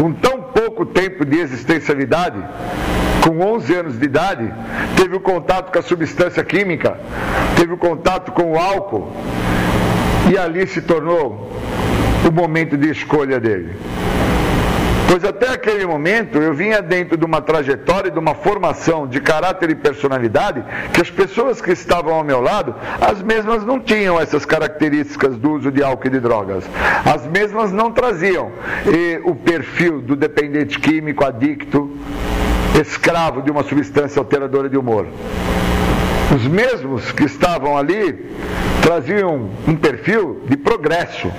com 0.00 0.12
tão 0.12 0.40
pouco 0.40 0.86
tempo 0.86 1.24
de 1.24 1.36
existencialidade, 1.36 2.38
com 3.24 3.40
11 3.40 3.74
anos 3.74 3.98
de 3.98 4.04
idade, 4.04 4.54
teve 4.96 5.16
o 5.16 5.20
contato 5.20 5.72
com 5.72 5.80
a 5.80 5.82
substância 5.82 6.44
química, 6.44 6.96
teve 7.56 7.72
o 7.72 7.76
contato 7.76 8.30
com 8.30 8.52
o 8.52 8.56
álcool, 8.56 9.10
e 10.32 10.38
ali 10.38 10.64
se 10.64 10.80
tornou 10.80 11.50
o 12.24 12.30
momento 12.30 12.76
de 12.76 12.88
escolha 12.88 13.40
dele. 13.40 13.74
Pois 15.08 15.24
até 15.24 15.54
aquele 15.54 15.86
momento 15.86 16.36
eu 16.36 16.52
vinha 16.52 16.82
dentro 16.82 17.16
de 17.16 17.24
uma 17.24 17.40
trajetória, 17.40 18.10
de 18.10 18.18
uma 18.18 18.34
formação 18.34 19.06
de 19.06 19.18
caráter 19.22 19.70
e 19.70 19.74
personalidade, 19.74 20.62
que 20.92 21.00
as 21.00 21.10
pessoas 21.10 21.62
que 21.62 21.72
estavam 21.72 22.12
ao 22.12 22.22
meu 22.22 22.42
lado, 22.42 22.74
as 23.00 23.22
mesmas 23.22 23.64
não 23.64 23.80
tinham 23.80 24.20
essas 24.20 24.44
características 24.44 25.38
do 25.38 25.52
uso 25.52 25.72
de 25.72 25.82
álcool 25.82 26.08
e 26.08 26.10
de 26.10 26.20
drogas. 26.20 26.62
As 27.06 27.26
mesmas 27.26 27.72
não 27.72 27.90
traziam 27.90 28.52
e, 28.86 29.18
o 29.24 29.34
perfil 29.34 30.02
do 30.02 30.14
dependente 30.14 30.78
químico, 30.78 31.24
adicto, 31.24 31.90
escravo 32.78 33.40
de 33.40 33.50
uma 33.50 33.62
substância 33.62 34.20
alteradora 34.20 34.68
de 34.68 34.76
humor. 34.76 35.06
Os 36.36 36.46
mesmos 36.46 37.10
que 37.12 37.24
estavam 37.24 37.78
ali 37.78 38.30
traziam 38.82 39.48
um 39.66 39.74
perfil 39.74 40.42
de 40.46 40.58
progresso, 40.58 41.32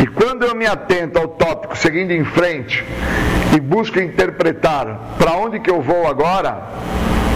e 0.00 0.06
quando 0.06 0.44
eu 0.44 0.54
me 0.54 0.66
atento 0.66 1.18
ao 1.18 1.28
tópico 1.28 1.76
seguindo 1.76 2.12
em 2.12 2.24
frente 2.24 2.84
e 3.54 3.60
busco 3.60 3.98
interpretar 3.98 5.16
para 5.18 5.32
onde 5.32 5.60
que 5.60 5.70
eu 5.70 5.82
vou 5.82 6.06
agora, 6.06 6.62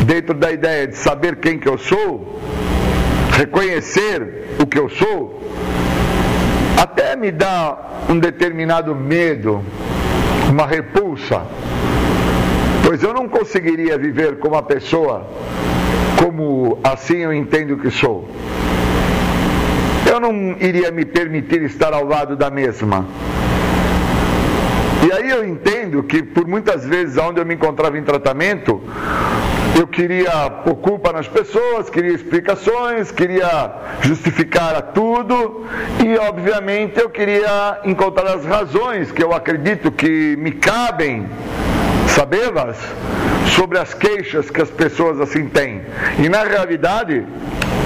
dentro 0.05 0.35
da 0.35 0.51
ideia 0.53 0.87
de 0.87 0.97
saber 0.97 1.37
quem 1.37 1.59
que 1.59 1.69
eu 1.69 1.77
sou, 1.77 2.41
reconhecer 3.33 4.57
o 4.61 4.67
que 4.67 4.79
eu 4.79 4.89
sou, 4.89 5.43
até 6.81 7.17
me 7.17 7.31
dá 7.31 7.77
um 8.09 8.19
determinado 8.19 8.95
medo, 8.95 9.63
uma 10.49 10.67
repulsa, 10.67 11.43
pois 12.85 13.03
eu 13.03 13.13
não 13.13 13.29
conseguiria 13.29 13.99
viver 13.99 14.39
como 14.39 14.55
uma 14.55 14.63
pessoa 14.63 15.27
como 16.23 16.79
assim 16.83 17.19
eu 17.19 17.33
entendo 17.33 17.77
que 17.77 17.91
sou 17.91 18.29
eu 20.17 20.21
não 20.21 20.57
iria 20.59 20.91
me 20.91 21.05
permitir 21.05 21.63
estar 21.63 21.93
ao 21.93 22.05
lado 22.05 22.37
da 22.37 22.51
mesma. 22.51 23.07
E 25.07 25.13
aí 25.13 25.31
eu 25.31 25.47
entendo 25.47 26.03
que 26.03 26.23
por 26.23 26.47
muitas 26.47 26.85
vezes 26.87 27.19
onde 27.19 27.39
eu 27.39 27.45
me 27.45 27.55
encontrava 27.55 27.99
em 27.99 28.03
tratamento, 28.03 28.83
eu 29.79 29.87
queria 29.87 30.51
pôr 30.65 30.75
culpa 30.77 31.13
nas 31.13 31.29
pessoas, 31.29 31.91
queria 31.91 32.15
explicações, 32.15 33.13
queria 33.13 33.71
justificar 34.01 34.75
a 34.75 34.81
tudo 34.81 35.67
e 36.05 36.17
obviamente 36.17 36.99
eu 36.99 37.11
queria 37.11 37.81
encontrar 37.85 38.37
as 38.37 38.45
razões 38.47 39.13
que 39.13 39.23
eu 39.23 39.35
acredito 39.35 39.93
que 39.93 40.35
me 40.37 40.53
cabem 40.53 41.29
sabê-las 42.09 42.79
sobre 43.55 43.79
as 43.79 43.93
queixas 43.93 44.49
que 44.49 44.63
as 44.63 44.71
pessoas 44.71 45.21
assim 45.21 45.47
têm. 45.47 45.83
E 46.19 46.29
na 46.29 46.43
realidade, 46.43 47.27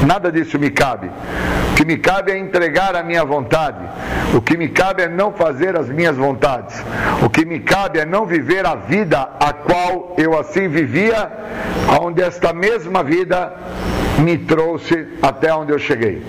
nada 0.06 0.30
disso 0.30 0.58
me 0.58 0.70
cabe. 0.70 1.10
O 1.72 1.74
que 1.74 1.84
me 1.84 1.96
cabe 1.96 2.32
é 2.32 2.38
entregar 2.38 2.94
a 2.94 3.02
minha 3.02 3.24
vontade. 3.24 3.78
O 4.34 4.40
que 4.40 4.56
me 4.56 4.68
cabe 4.68 5.02
é 5.02 5.08
não 5.08 5.32
fazer 5.32 5.76
as 5.76 5.88
minhas 5.88 6.16
vontades. 6.16 6.82
O 7.24 7.30
que 7.30 7.44
me 7.44 7.60
cabe 7.60 7.98
é 7.98 8.04
não 8.04 8.26
viver 8.26 8.66
a 8.66 8.74
vida 8.74 9.28
a 9.40 9.52
qual 9.52 10.14
eu 10.18 10.38
assim 10.38 10.68
vivia, 10.68 11.30
onde 12.00 12.22
esta 12.22 12.52
mesma 12.52 13.02
vida 13.02 13.52
me 14.18 14.36
trouxe 14.36 15.08
até 15.22 15.54
onde 15.54 15.72
eu 15.72 15.78
cheguei 15.78 16.22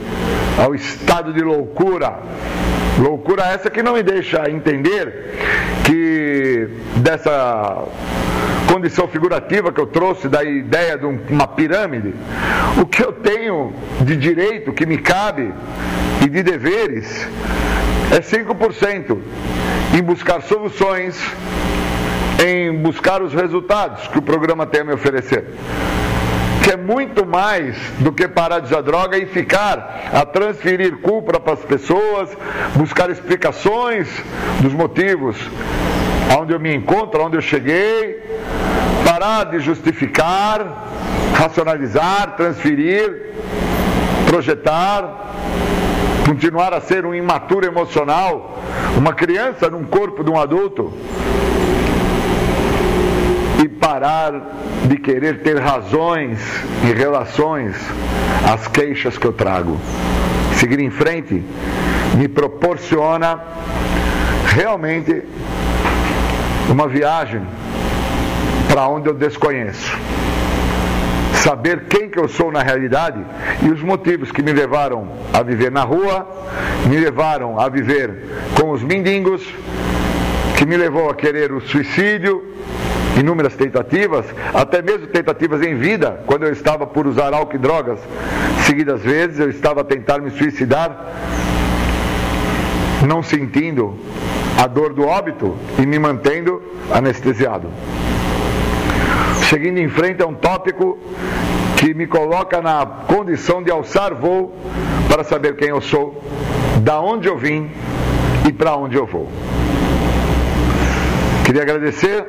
ao 0.57 0.75
estado 0.75 1.33
de 1.33 1.41
loucura. 1.41 2.19
Loucura 2.99 3.43
essa 3.45 3.69
que 3.69 3.81
não 3.81 3.93
me 3.93 4.03
deixa 4.03 4.49
entender 4.49 5.33
que 5.85 6.67
dessa 6.97 7.83
condição 8.71 9.05
figurativa 9.05 9.69
que 9.69 9.81
eu 9.81 9.85
trouxe 9.85 10.29
da 10.29 10.45
ideia 10.45 10.97
de 10.97 11.05
uma 11.05 11.45
pirâmide, 11.45 12.13
o 12.81 12.85
que 12.85 13.03
eu 13.03 13.11
tenho 13.11 13.73
de 13.99 14.15
direito 14.15 14.71
que 14.71 14.85
me 14.85 14.97
cabe 14.97 15.51
e 16.23 16.29
de 16.29 16.41
deveres 16.41 17.27
é 18.15 18.21
5% 18.21 19.17
em 19.93 20.01
buscar 20.01 20.41
soluções, 20.43 21.21
em 22.41 22.71
buscar 22.73 23.21
os 23.21 23.33
resultados 23.33 24.07
que 24.07 24.19
o 24.19 24.21
programa 24.21 24.65
tem 24.65 24.81
a 24.81 24.83
me 24.85 24.93
oferecer 24.93 25.43
que 26.63 26.69
é 26.69 26.77
muito 26.77 27.25
mais 27.25 27.75
do 27.97 28.11
que 28.11 28.27
parar 28.27 28.59
de 28.59 28.67
usar 28.67 28.81
droga 28.81 29.17
e 29.17 29.25
ficar 29.25 30.11
a 30.13 30.23
transferir 30.23 30.97
culpa 30.97 31.39
para 31.39 31.53
as 31.53 31.65
pessoas, 31.65 32.29
buscar 32.75 33.09
explicações 33.09 34.07
dos 34.61 34.71
motivos 34.71 35.35
onde 36.39 36.53
eu 36.53 36.59
me 36.59 36.73
encontro, 36.73 37.23
onde 37.23 37.35
eu 37.35 37.41
cheguei, 37.41 38.20
parar 39.05 39.45
de 39.45 39.59
justificar, 39.59 40.87
racionalizar, 41.33 42.35
transferir, 42.35 43.33
projetar, 44.25 45.33
continuar 46.25 46.73
a 46.73 46.81
ser 46.81 47.05
um 47.05 47.13
imaturo 47.13 47.65
emocional, 47.65 48.57
uma 48.97 49.13
criança 49.13 49.69
num 49.69 49.83
corpo 49.83 50.23
de 50.23 50.29
um 50.29 50.39
adulto 50.39 50.93
e 53.63 53.67
parar 53.67 54.33
de 54.85 54.97
querer 54.97 55.41
ter 55.41 55.59
razões 55.59 56.39
em 56.83 56.93
relações 56.93 57.75
às 58.51 58.67
queixas 58.67 59.17
que 59.17 59.25
eu 59.25 59.33
trago. 59.33 59.79
Seguir 60.55 60.79
em 60.79 60.89
frente 60.89 61.43
me 62.15 62.27
proporciona 62.27 63.39
realmente 64.47 65.23
uma 66.69 66.87
viagem 66.87 67.41
para 68.71 68.87
onde 68.87 69.09
eu 69.09 69.13
desconheço. 69.13 69.97
Saber 71.43 71.85
quem 71.89 72.09
que 72.09 72.17
eu 72.17 72.29
sou 72.29 72.51
na 72.51 72.61
realidade 72.61 73.19
e 73.63 73.69
os 73.69 73.81
motivos 73.81 74.31
que 74.31 74.41
me 74.41 74.53
levaram 74.53 75.09
a 75.33 75.43
viver 75.43 75.69
na 75.69 75.83
rua, 75.83 76.25
me 76.87 76.97
levaram 76.97 77.59
a 77.59 77.67
viver 77.67 78.23
com 78.57 78.71
os 78.71 78.81
mendigos, 78.81 79.43
que 80.57 80.65
me 80.65 80.77
levou 80.77 81.09
a 81.09 81.15
querer 81.15 81.51
o 81.51 81.59
suicídio, 81.59 82.45
inúmeras 83.19 83.55
tentativas, 83.55 84.25
até 84.53 84.81
mesmo 84.81 85.07
tentativas 85.07 85.61
em 85.61 85.75
vida, 85.75 86.23
quando 86.25 86.45
eu 86.45 86.53
estava 86.53 86.87
por 86.87 87.05
usar 87.05 87.33
álcool 87.33 87.55
e 87.55 87.59
drogas 87.59 87.99
seguidas 88.65 89.01
vezes, 89.01 89.39
eu 89.39 89.49
estava 89.49 89.81
a 89.81 89.83
tentar 89.83 90.19
me 90.19 90.29
suicidar, 90.31 91.07
não 93.05 93.21
sentindo 93.21 93.97
a 94.57 94.65
dor 94.67 94.93
do 94.93 95.05
óbito 95.05 95.57
e 95.77 95.85
me 95.85 95.99
mantendo 95.99 96.61
anestesiado. 96.89 97.67
Seguindo 99.51 99.79
em 99.79 99.89
frente 99.89 100.21
é 100.21 100.25
um 100.25 100.33
tópico 100.33 100.97
que 101.75 101.93
me 101.93 102.07
coloca 102.07 102.61
na 102.61 102.85
condição 102.85 103.61
de 103.61 103.69
alçar 103.69 104.15
voo 104.15 104.55
para 105.09 105.25
saber 105.25 105.57
quem 105.57 105.67
eu 105.67 105.81
sou, 105.81 106.23
da 106.81 107.01
onde 107.01 107.27
eu 107.27 107.37
vim 107.37 107.69
e 108.47 108.53
para 108.53 108.77
onde 108.77 108.95
eu 108.95 109.05
vou. 109.05 109.27
Queria 111.43 111.63
agradecer 111.63 112.25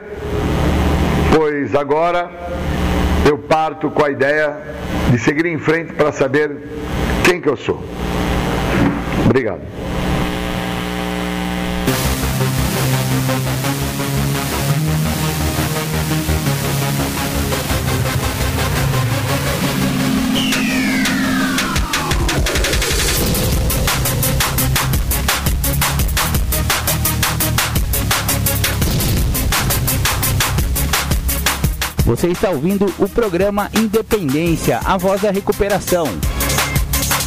pois 1.32 1.76
agora 1.76 2.28
eu 3.24 3.38
parto 3.38 3.88
com 3.88 4.04
a 4.04 4.10
ideia 4.10 4.56
de 5.12 5.18
seguir 5.20 5.46
em 5.46 5.58
frente 5.58 5.92
para 5.92 6.10
saber 6.10 6.50
quem 7.24 7.40
que 7.40 7.48
eu 7.48 7.56
sou. 7.56 7.80
Obrigado. 9.26 9.60
Você 32.12 32.28
está 32.28 32.50
ouvindo 32.50 32.92
o 32.98 33.08
programa 33.08 33.70
Independência, 33.72 34.80
a 34.84 34.98
voz 34.98 35.22
da 35.22 35.30
recuperação. 35.30 36.06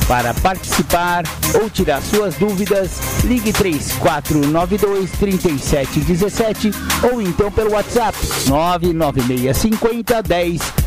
Para 0.07 0.31
participar 0.31 1.23
ou 1.55 1.67
tirar 1.71 2.03
suas 2.03 2.35
dúvidas, 2.35 2.99
ligue 3.23 3.51
3492 3.51 5.09
3717 5.09 6.71
ou 7.11 7.19
então 7.19 7.51
pelo 7.51 7.71
WhatsApp 7.71 8.15
99650 8.45 10.21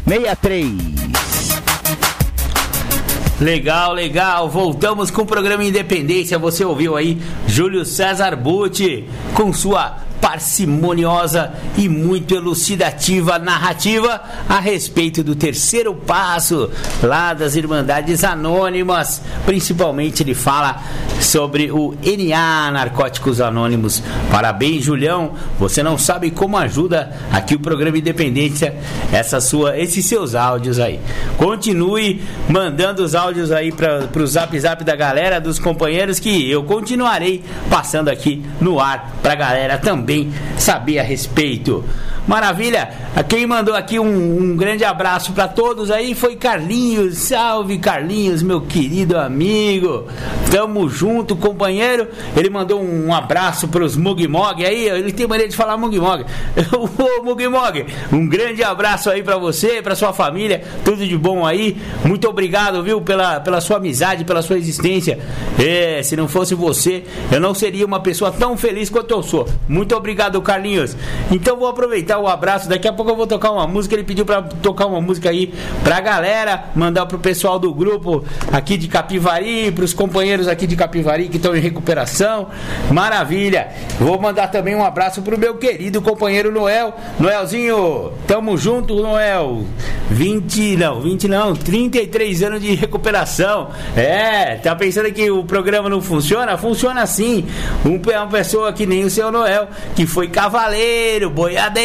1063. 0.07 0.73
Legal, 3.41 3.93
legal. 3.93 4.49
Voltamos 4.49 5.11
com 5.11 5.23
o 5.23 5.27
programa 5.27 5.65
Independência. 5.65 6.39
Você 6.39 6.65
ouviu 6.65 6.95
aí 6.95 7.21
Júlio 7.49 7.85
César 7.85 8.37
Butti 8.37 9.09
com 9.35 9.53
sua 9.53 10.07
parcimoniosa 10.21 11.53
e 11.77 11.89
muito 11.89 12.35
elucidativa 12.35 13.39
narrativa 13.39 14.21
a 14.49 14.59
respeito 14.59 15.23
do 15.23 15.35
terceiro 15.35 15.95
passo 15.95 16.71
lá 17.03 17.35
das 17.35 17.57
Irmandades 17.57 18.25
Anônimas. 18.25 19.23
Principalmente 19.47 20.23
ele 20.23 20.35
fala 20.35 20.83
sobre 21.21 21.71
o 21.71 21.95
NA 22.03 22.71
Narcóticos 22.71 23.41
Anônimos. 23.41 24.03
Parabéns, 24.31 24.85
Julião. 24.85 25.33
Você 25.59 25.83
não 25.83 25.97
sabe 25.97 26.31
como 26.31 26.57
ajuda 26.57 27.13
aqui 27.33 27.55
o 27.55 27.61
programa 27.61 27.99
Independência 27.99 28.77
essa 29.13 29.41
sua, 29.41 29.79
esses 29.79 30.05
seus 30.05 30.35
áudios 30.35 30.79
aí. 30.79 31.01
Continue 31.37 32.23
mandando 32.49 33.05
os 33.05 33.15
áudios 33.15 33.53
aí 33.53 33.73
para 33.73 34.09
o 34.17 34.27
zap 34.27 34.59
zap 34.59 34.85
da 34.85 34.97
galera, 34.97 35.41
dos 35.41 35.59
companheiros, 35.59 36.19
que 36.19 36.51
eu 36.51 36.65
continuarei 36.65 37.43
passando 37.71 38.09
aqui 38.09 38.45
no 38.61 38.81
ar 38.81 39.13
para 39.23 39.33
a 39.33 39.37
galera 39.37 39.79
também 39.79 40.08
saber 40.57 40.99
a 40.99 41.05
respeito. 41.05 41.85
Maravilha! 42.29 42.91
Quem 43.27 43.47
mandou 43.47 43.75
aqui 43.75 43.99
um, 43.99 44.07
um 44.07 44.55
grande 44.55 44.85
abraço 44.85 45.33
para 45.33 45.49
todos 45.49 45.91
aí 45.91 46.15
foi 46.15 46.37
Carlinhos. 46.37 47.17
Salve 47.19 47.79
Carlinhos, 47.79 48.43
meu 48.43 48.61
querido 48.61 49.17
amigo. 49.19 50.07
Tamo 50.51 50.89
junto, 50.89 51.35
companheiro. 51.35 52.07
Ele 52.37 52.51
mandou 52.51 52.83
um 52.83 53.13
abraço 53.13 53.67
pros 53.67 53.97
Mugmog 53.97 54.65
aí. 54.65 54.89
Ele 54.89 55.13
tem 55.13 55.27
maneira 55.27 55.51
de 55.51 55.57
falar 55.57 55.79
Mugmog. 55.79 56.25
Ô 57.19 57.23
Mugmog, 57.25 57.87
um 58.13 58.29
grande 58.29 58.63
abraço 58.63 59.11
aí 59.11 59.23
para 59.23 59.39
você, 59.39 59.83
para 59.83 59.97
sua 59.97 60.13
família. 60.13 60.63
Tudo 60.85 61.07
de 61.07 61.17
bom 61.17 61.47
aí. 61.47 61.77
Muito 62.05 62.29
obrigado, 62.29 62.83
viu, 62.83 63.01
pela, 63.01 63.41
pela 63.41 63.61
sua 63.61 63.79
amizade, 63.79 64.25
pela 64.25 64.43
sua 64.43 64.59
existência. 64.59 65.19
É, 65.59 66.03
se 66.03 66.15
não 66.15 66.29
fosse 66.29 66.55
você, 66.55 67.05
eu 67.33 67.41
não 67.41 67.55
seria 67.55 67.87
uma 67.87 68.01
pessoa 68.01 68.31
tão 68.31 68.57
feliz 68.57 68.91
quanto 68.91 69.13
eu 69.13 69.23
sou. 69.23 69.49
Muito 69.67 69.97
obrigado, 69.97 70.41
Carlinhos. 70.43 70.95
Então 71.31 71.57
vou 71.57 71.69
aproveitar 71.69 72.18
o 72.19 72.27
abraço. 72.27 72.69
Daqui 72.69 72.89
a 72.89 72.93
pouco 72.93 73.11
eu 73.11 73.17
vou 73.17 73.27
tocar 73.27 73.51
uma 73.51 73.67
música. 73.67 73.95
Ele 73.95 74.05
pediu 74.05 74.25
para 74.25 74.43
tocar 74.43 74.87
uma 74.87 75.01
música 75.01 75.31
aí 75.31 75.53
pra 75.83 76.01
galera, 76.01 76.65
mandar 76.75 77.07
pro 77.07 77.19
pessoal 77.19 77.59
do 77.59 77.73
grupo 77.73 78.25
aqui 78.53 78.77
de 78.77 78.89
Capivari, 78.89 79.71
pros 79.73 79.93
companheiros 79.93 80.49
aqui 80.49 80.67
de 80.67 80.77
Capivari 80.77 81.29
que 81.29 81.37
estão 81.37 81.57
em 81.57 81.61
recuperação. 81.61 82.49
Maravilha. 82.91 83.69
Vou 83.99 84.21
mandar 84.21 84.49
também 84.49 84.75
um 84.75 84.85
abraço 84.85 85.23
pro 85.23 85.39
meu 85.39 85.57
querido 85.57 86.01
companheiro 86.03 86.53
Noel. 86.53 86.95
Noelzinho, 87.19 88.13
tamo 88.27 88.57
junto, 88.57 88.95
Noel. 89.03 89.65
20, 90.11 90.77
não, 90.77 91.01
20 91.01 91.29
não, 91.29 91.55
33 91.55 92.43
anos 92.43 92.61
de 92.61 92.75
recuperação. 92.75 93.71
É, 93.97 94.57
tá 94.57 94.75
pensando 94.75 95.13
que 95.13 95.31
o 95.31 95.45
programa 95.45 95.89
não 95.89 96.01
funciona? 96.01 96.57
Funciona 96.57 97.07
sim. 97.07 97.47
Um, 97.85 98.01
uma 98.11 98.27
pessoa 98.27 98.73
que 98.73 98.87
nem 98.87 99.05
o 99.05 99.11
seu 99.11 99.31
Noel, 99.31 99.69
que 99.95 100.07
foi 100.07 100.29
cavaleiro, 100.29 101.31
boiadeiro 101.31 101.79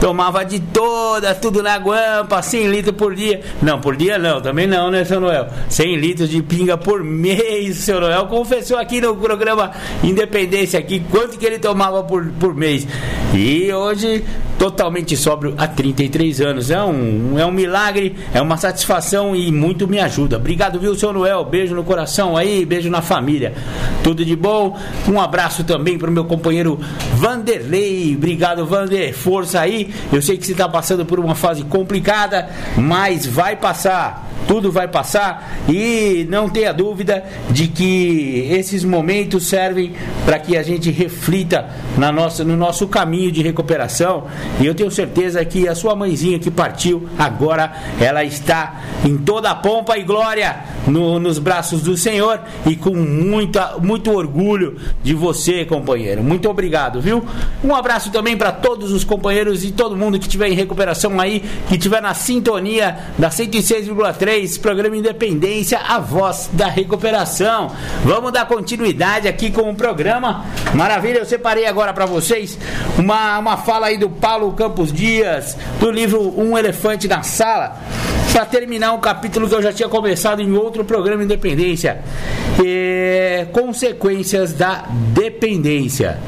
tomava 0.00 0.44
de 0.44 0.60
toda, 0.60 1.34
tudo 1.34 1.62
na 1.62 1.76
guampa, 1.76 2.42
100 2.42 2.68
litros 2.68 2.96
por 2.96 3.14
dia. 3.14 3.40
Não, 3.62 3.80
por 3.80 3.96
dia 3.96 4.18
não, 4.18 4.40
também 4.40 4.66
não, 4.66 4.90
né, 4.90 5.04
seu 5.04 5.20
Noel? 5.20 5.48
100 5.68 5.96
litros 5.96 6.28
de 6.28 6.42
pinga 6.42 6.76
por 6.76 7.02
mês, 7.02 7.78
seu 7.78 8.00
Noel 8.00 8.26
confessou 8.26 8.78
aqui 8.78 9.00
no 9.00 9.16
programa 9.16 9.70
Independência 10.02 10.78
aqui 10.78 11.00
quanto 11.10 11.38
que 11.38 11.46
ele 11.46 11.58
tomava 11.58 12.02
por, 12.02 12.26
por 12.38 12.54
mês. 12.54 12.86
E 13.34 13.72
hoje 13.72 14.24
totalmente 14.60 15.16
sóbrio 15.16 15.54
há 15.56 15.66
33 15.66 16.42
anos. 16.42 16.70
É 16.70 16.82
um, 16.82 17.38
é 17.38 17.46
um 17.46 17.50
milagre, 17.50 18.14
é 18.34 18.42
uma 18.42 18.58
satisfação 18.58 19.34
e 19.34 19.50
muito 19.50 19.88
me 19.88 19.98
ajuda. 19.98 20.36
Obrigado, 20.36 20.78
viu, 20.78 20.94
seu 20.94 21.14
Noel? 21.14 21.42
Beijo 21.46 21.74
no 21.74 21.82
coração 21.82 22.36
aí, 22.36 22.66
beijo 22.66 22.90
na 22.90 23.00
família. 23.00 23.54
Tudo 24.04 24.22
de 24.22 24.36
bom. 24.36 24.78
Um 25.08 25.18
abraço 25.18 25.64
também 25.64 25.96
para 25.96 26.10
o 26.10 26.12
meu 26.12 26.26
companheiro 26.26 26.78
Vanderlei. 27.14 28.14
Obrigado, 28.14 28.66
Vander. 28.66 29.14
Força 29.20 29.60
aí. 29.60 29.92
Eu 30.12 30.22
sei 30.22 30.36
que 30.36 30.46
você 30.46 30.52
está 30.52 30.68
passando 30.68 31.04
por 31.04 31.20
uma 31.20 31.34
fase 31.34 31.62
complicada, 31.64 32.48
mas 32.76 33.26
vai 33.26 33.56
passar 33.56 34.30
tudo 34.50 34.72
vai 34.72 34.88
passar 34.88 35.60
e 35.68 36.26
não 36.28 36.48
tenha 36.48 36.72
dúvida 36.72 37.22
de 37.50 37.68
que 37.68 38.48
esses 38.50 38.82
momentos 38.82 39.46
servem 39.46 39.94
para 40.24 40.40
que 40.40 40.56
a 40.56 40.62
gente 40.64 40.90
reflita 40.90 41.68
na 41.96 42.10
nossa, 42.10 42.42
no 42.42 42.56
nosso 42.56 42.88
caminho 42.88 43.30
de 43.30 43.42
recuperação. 43.42 44.24
E 44.60 44.66
eu 44.66 44.74
tenho 44.74 44.90
certeza 44.90 45.44
que 45.44 45.68
a 45.68 45.74
sua 45.76 45.94
mãezinha 45.94 46.36
que 46.40 46.50
partiu, 46.50 47.08
agora 47.16 47.72
ela 48.00 48.24
está 48.24 48.80
em 49.04 49.16
toda 49.16 49.50
a 49.50 49.54
pompa 49.54 49.96
e 49.96 50.02
glória 50.02 50.56
no, 50.84 51.20
nos 51.20 51.38
braços 51.38 51.82
do 51.82 51.96
Senhor 51.96 52.40
e 52.66 52.74
com 52.74 52.94
muita, 52.94 53.76
muito 53.78 54.10
orgulho 54.10 54.76
de 55.00 55.14
você, 55.14 55.64
companheiro. 55.64 56.24
Muito 56.24 56.50
obrigado, 56.50 57.00
viu? 57.00 57.24
Um 57.62 57.72
abraço 57.72 58.10
também 58.10 58.36
para 58.36 58.50
todos 58.50 58.90
os 58.90 58.99
companheiros 59.04 59.64
e 59.64 59.70
todo 59.70 59.96
mundo 59.96 60.18
que 60.18 60.26
estiver 60.26 60.48
em 60.48 60.54
recuperação 60.54 61.20
aí, 61.20 61.40
que 61.68 61.74
estiver 61.74 62.00
na 62.00 62.14
sintonia 62.14 62.98
da 63.18 63.30
106,3, 63.30 64.60
programa 64.60 64.96
Independência, 64.96 65.78
a 65.78 65.98
voz 65.98 66.50
da 66.52 66.66
recuperação. 66.66 67.70
Vamos 68.04 68.32
dar 68.32 68.46
continuidade 68.46 69.28
aqui 69.28 69.50
com 69.50 69.70
o 69.70 69.74
programa. 69.74 70.44
Maravilha, 70.74 71.18
eu 71.18 71.26
separei 71.26 71.66
agora 71.66 71.92
para 71.92 72.06
vocês 72.06 72.58
uma, 72.98 73.38
uma 73.38 73.56
fala 73.56 73.86
aí 73.86 73.98
do 73.98 74.08
Paulo 74.08 74.52
Campos 74.52 74.92
Dias, 74.92 75.56
do 75.78 75.90
livro 75.90 76.34
Um 76.38 76.56
Elefante 76.56 77.08
na 77.08 77.22
Sala 77.22 77.78
para 78.32 78.46
terminar 78.46 78.92
um 78.92 79.00
capítulo 79.00 79.48
que 79.48 79.54
eu 79.54 79.62
já 79.62 79.72
tinha 79.72 79.88
começado 79.88 80.40
em 80.40 80.52
outro 80.52 80.84
programa 80.84 81.22
Independência. 81.22 82.00
Consequências 83.52 84.52
da 84.52 84.86
dependência. 85.14 86.18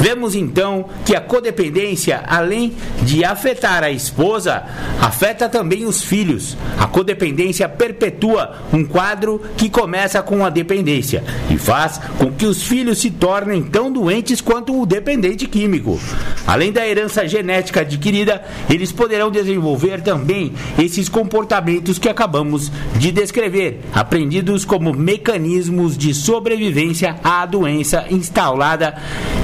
Vemos 0.00 0.34
então 0.34 0.86
que 1.04 1.14
a 1.14 1.20
codependência, 1.20 2.24
além 2.26 2.72
de 3.02 3.24
afetar 3.24 3.84
a 3.84 3.90
esposa, 3.90 4.64
afeta 5.00 5.48
também 5.48 5.84
os 5.84 6.02
filhos. 6.02 6.56
A 6.76 6.86
codependência 6.88 7.68
perpetua 7.68 8.56
um 8.72 8.84
quadro 8.84 9.40
que 9.56 9.70
começa 9.70 10.20
com 10.20 10.44
a 10.44 10.50
dependência 10.50 11.22
e 11.48 11.56
faz 11.56 12.00
com 12.18 12.32
que 12.32 12.46
os 12.46 12.62
filhos 12.64 12.98
se 12.98 13.10
tornem 13.10 13.62
tão 13.62 13.92
doentes 13.92 14.40
quanto 14.40 14.80
o 14.80 14.84
dependente 14.84 15.46
químico. 15.46 16.00
Além 16.46 16.72
da 16.72 16.86
herança 16.86 17.26
genética 17.28 17.82
adquirida, 17.82 18.42
eles 18.68 18.90
poderão 18.90 19.30
desenvolver 19.30 20.00
também 20.00 20.52
esses 20.78 21.08
comportamentos 21.08 21.98
que 21.98 22.08
acabamos 22.08 22.72
de 22.98 23.12
descrever, 23.12 23.82
aprendidos 23.94 24.64
como 24.64 24.92
mecanismos 24.92 25.71
de 25.96 26.14
sobrevivência 26.14 27.16
à 27.24 27.46
doença 27.46 28.06
instalada 28.10 28.94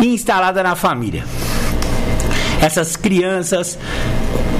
instalada 0.00 0.62
na 0.62 0.74
família. 0.74 1.24
Essas 2.60 2.96
crianças 2.96 3.78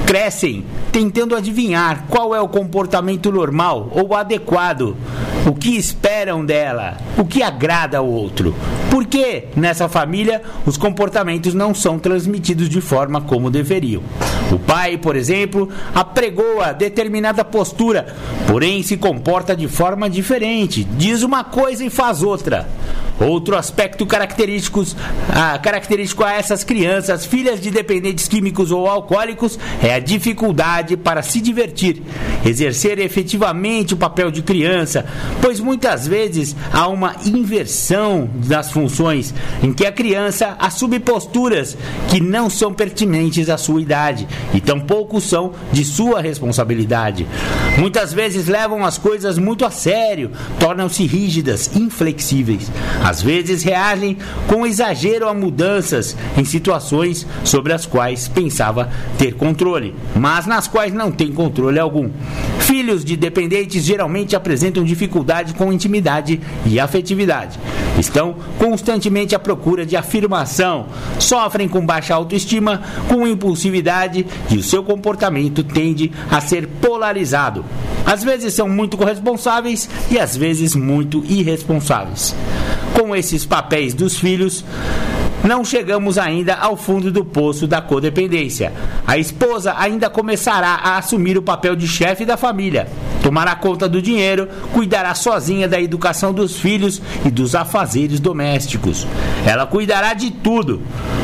crescem 0.09 0.65
tentando 0.91 1.35
adivinhar 1.35 2.05
qual 2.09 2.33
é 2.33 2.41
o 2.41 2.47
comportamento 2.47 3.31
normal 3.31 3.91
ou 3.91 4.15
adequado, 4.15 4.97
o 5.45 5.53
que 5.53 5.77
esperam 5.77 6.43
dela, 6.43 6.97
o 7.15 7.23
que 7.23 7.43
agrada 7.43 7.99
ao 7.99 8.07
outro. 8.07 8.55
Porque 8.89 9.49
nessa 9.55 9.87
família 9.87 10.41
os 10.65 10.77
comportamentos 10.77 11.53
não 11.53 11.75
são 11.75 11.99
transmitidos 11.99 12.67
de 12.67 12.81
forma 12.81 13.21
como 13.21 13.51
deveriam. 13.51 14.01
O 14.51 14.57
pai, 14.57 14.97
por 14.97 15.15
exemplo, 15.15 15.69
apregoa 15.93 16.73
determinada 16.73 17.45
postura, 17.45 18.15
porém 18.47 18.81
se 18.81 18.97
comporta 18.97 19.55
de 19.55 19.67
forma 19.67 20.09
diferente, 20.09 20.83
diz 20.83 21.21
uma 21.21 21.43
coisa 21.43 21.85
e 21.85 21.89
faz 21.91 22.23
outra. 22.23 22.67
Outro 23.19 23.57
aspecto 23.57 24.05
característico, 24.05 24.81
ah, 25.29 25.59
característico 25.59 26.23
a 26.23 26.33
essas 26.33 26.63
crianças, 26.63 27.25
filhas 27.25 27.59
de 27.59 27.69
dependentes 27.69 28.29
químicos 28.29 28.71
ou 28.71 28.87
alcoólicos, 28.87 29.59
é 29.83 29.93
a 29.93 29.98
dificuldade 29.99 30.97
para 30.97 31.21
se 31.21 31.41
divertir, 31.41 32.01
exercer 32.45 32.99
efetivamente 32.99 33.93
o 33.93 33.97
papel 33.97 34.31
de 34.31 34.41
criança, 34.41 35.05
pois 35.41 35.59
muitas 35.59 36.07
vezes 36.07 36.55
há 36.71 36.87
uma 36.87 37.15
inversão 37.25 38.29
das 38.45 38.71
funções, 38.71 39.33
em 39.61 39.73
que 39.73 39.85
a 39.85 39.91
criança 39.91 40.55
assume 40.59 40.99
posturas 40.99 41.77
que 42.09 42.19
não 42.19 42.49
são 42.49 42.73
pertinentes 42.73 43.49
à 43.49 43.57
sua 43.57 43.81
idade 43.81 44.27
e 44.53 44.61
tampouco 44.61 45.19
são 45.19 45.53
de 45.71 45.83
sua 45.83 46.21
responsabilidade. 46.21 47.27
Muitas 47.77 48.13
vezes 48.13 48.47
levam 48.47 48.85
as 48.85 48.97
coisas 48.97 49.37
muito 49.37 49.65
a 49.65 49.71
sério, 49.71 50.31
tornam-se 50.59 51.05
rígidas, 51.05 51.75
inflexíveis. 51.75 52.71
Às 53.03 53.21
vezes 53.21 53.63
reagem 53.63 54.17
com 54.47 54.65
exagero 54.65 55.27
a 55.27 55.33
mudanças 55.33 56.15
em 56.37 56.43
situações 56.43 57.25
sobre 57.43 57.73
as 57.73 57.85
quais 57.85 58.27
pensava 58.27 58.89
ter 59.17 59.33
controle, 59.33 59.88
mas 60.15 60.45
nas 60.45 60.67
quais 60.67 60.93
não 60.93 61.11
tem 61.11 61.31
controle 61.31 61.79
algum. 61.79 62.09
Filhos 62.59 63.03
de 63.03 63.15
dependentes 63.15 63.83
geralmente 63.83 64.35
apresentam 64.35 64.83
dificuldade 64.83 65.53
com 65.53 65.73
intimidade 65.73 66.39
e 66.65 66.79
afetividade. 66.79 67.59
Estão 67.97 68.35
constantemente 68.57 69.35
à 69.35 69.39
procura 69.39 69.85
de 69.85 69.95
afirmação, 69.95 70.87
sofrem 71.19 71.67
com 71.67 71.85
baixa 71.85 72.13
autoestima, 72.13 72.81
com 73.07 73.27
impulsividade 73.27 74.25
e 74.49 74.57
o 74.57 74.63
seu 74.63 74.83
comportamento 74.83 75.63
tende 75.63 76.11
a 76.29 76.39
ser 76.39 76.67
polarizado. 76.67 77.65
Às 78.05 78.23
vezes 78.23 78.53
são 78.53 78.69
muito 78.69 78.97
corresponsáveis 78.97 79.89
e 80.09 80.17
às 80.17 80.35
vezes 80.35 80.75
muito 80.75 81.23
irresponsáveis. 81.27 82.35
Com 82.93 83.15
esses 83.15 83.45
papéis 83.45 83.93
dos 83.93 84.17
filhos, 84.17 84.63
não 85.43 85.63
chegamos 85.63 86.17
ainda 86.17 86.55
ao 86.55 86.75
fundo 86.75 87.11
do 87.11 87.23
poço 87.23 87.65
da 87.65 87.81
codependência. 87.81 88.73
A 89.07 89.17
esposa 89.17 89.73
ainda 89.77 90.09
começará 90.09 90.79
a 90.83 90.97
assumir 90.97 91.37
o 91.37 91.41
papel 91.41 91.75
de 91.75 91.87
chefe 91.87 92.25
da 92.25 92.35
família, 92.35 92.87
tomará 93.23 93.55
conta 93.55 93.87
do 93.87 94.01
dinheiro, 94.01 94.47
cuidará 94.73 95.15
sozinha 95.15 95.67
da 95.67 95.79
educação 95.79 96.33
dos 96.33 96.57
filhos 96.57 97.01
e 97.25 97.31
dos 97.31 97.55
afazeres 97.55 98.19
domésticos. 98.19 99.07
Ela 99.45 99.65
cuidará 99.65 100.13
de 100.13 100.31
tudo. 100.31 100.81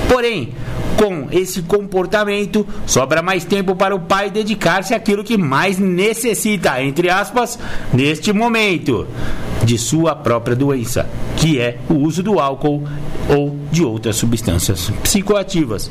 Porém, 0.08 0.54
com 0.98 1.28
esse 1.32 1.62
comportamento, 1.62 2.66
sobra 2.86 3.22
mais 3.22 3.44
tempo 3.44 3.76
para 3.76 3.96
o 3.96 4.00
pai 4.00 4.30
dedicar-se 4.30 4.94
àquilo 4.94 5.24
que 5.24 5.38
mais 5.38 5.78
necessita, 5.78 6.82
entre 6.82 7.10
aspas, 7.10 7.60
neste 7.94 8.32
momento 8.32 9.08
de 9.64 9.78
sua 9.78 10.16
própria 10.16 10.56
doença, 10.56 11.08
que 11.38 11.60
é 11.60 11.80
o 11.90 11.96
uso 11.96 12.22
do 12.24 12.40
álcool 12.40 12.84
ou 13.30 13.58
de 13.72 13.84
outras 13.84 14.16
substâncias 14.16 14.90
psicoativas. 15.04 15.90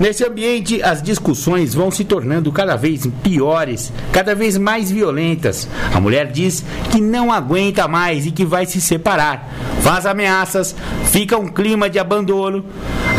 Nesse 0.00 0.24
ambiente, 0.24 0.82
as 0.82 1.02
discussões 1.02 1.74
vão 1.74 1.90
se 1.90 2.04
tornando 2.04 2.50
cada 2.50 2.74
vez 2.74 3.06
piores, 3.22 3.92
cada 4.10 4.34
vez 4.34 4.56
mais 4.56 4.90
violentas. 4.90 5.68
A 5.94 6.00
mulher 6.00 6.32
diz 6.32 6.64
que 6.90 7.02
não 7.02 7.30
aguenta 7.30 7.86
mais 7.86 8.24
e 8.24 8.30
que 8.30 8.46
vai 8.46 8.64
se 8.64 8.80
separar. 8.80 9.52
Faz 9.82 10.06
ameaças, 10.06 10.74
fica 11.12 11.36
um 11.36 11.48
clima 11.48 11.90
de 11.90 11.98
abandono. 11.98 12.64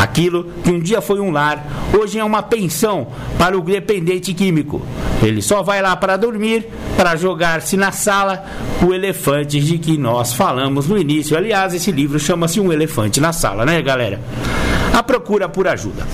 Aquilo 0.00 0.50
que 0.64 0.72
um 0.72 0.80
dia 0.80 1.00
foi 1.00 1.20
um 1.20 1.30
lar, 1.30 1.64
hoje 1.96 2.18
é 2.18 2.24
uma 2.24 2.42
pensão 2.42 3.06
para 3.38 3.56
o 3.56 3.60
dependente 3.60 4.34
químico. 4.34 4.84
Ele 5.22 5.40
só 5.40 5.62
vai 5.62 5.80
lá 5.80 5.94
para 5.94 6.16
dormir, 6.16 6.66
para 6.96 7.14
jogar-se 7.14 7.76
na 7.76 7.92
sala, 7.92 8.44
o 8.84 8.92
elefante 8.92 9.60
de 9.60 9.78
que 9.78 9.96
nós 9.96 10.32
falamos 10.32 10.88
no 10.88 10.98
início. 10.98 11.36
Aliás, 11.36 11.72
esse 11.74 11.92
livro 11.92 12.18
chama-se 12.18 12.58
Um 12.58 12.72
Elefante 12.72 13.20
na 13.20 13.32
Sala, 13.32 13.64
né, 13.64 13.80
galera? 13.80 14.20
A 14.92 15.00
procura 15.00 15.48
por 15.48 15.68
ajuda. 15.68 16.04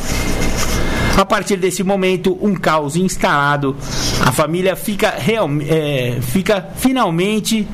A 1.19 1.25
partir 1.25 1.57
desse 1.57 1.83
momento, 1.83 2.39
um 2.41 2.55
caos 2.55 2.95
instalado. 2.95 3.77
A 4.25 4.31
família 4.31 4.77
fica, 4.77 5.11
real, 5.11 5.49
é, 5.69 6.21
fica 6.23 6.69
finalmente 6.77 7.67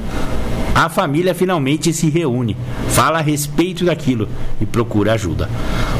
a 0.75 0.89
família 0.89 1.35
finalmente 1.35 1.93
se 1.93 2.11
reúne, 2.11 2.57
fala 2.89 3.19
a 3.19 3.23
respeito 3.23 3.85
daquilo 3.85 4.29
e 4.61 4.67
procura 4.67 5.13
ajuda. 5.13 5.49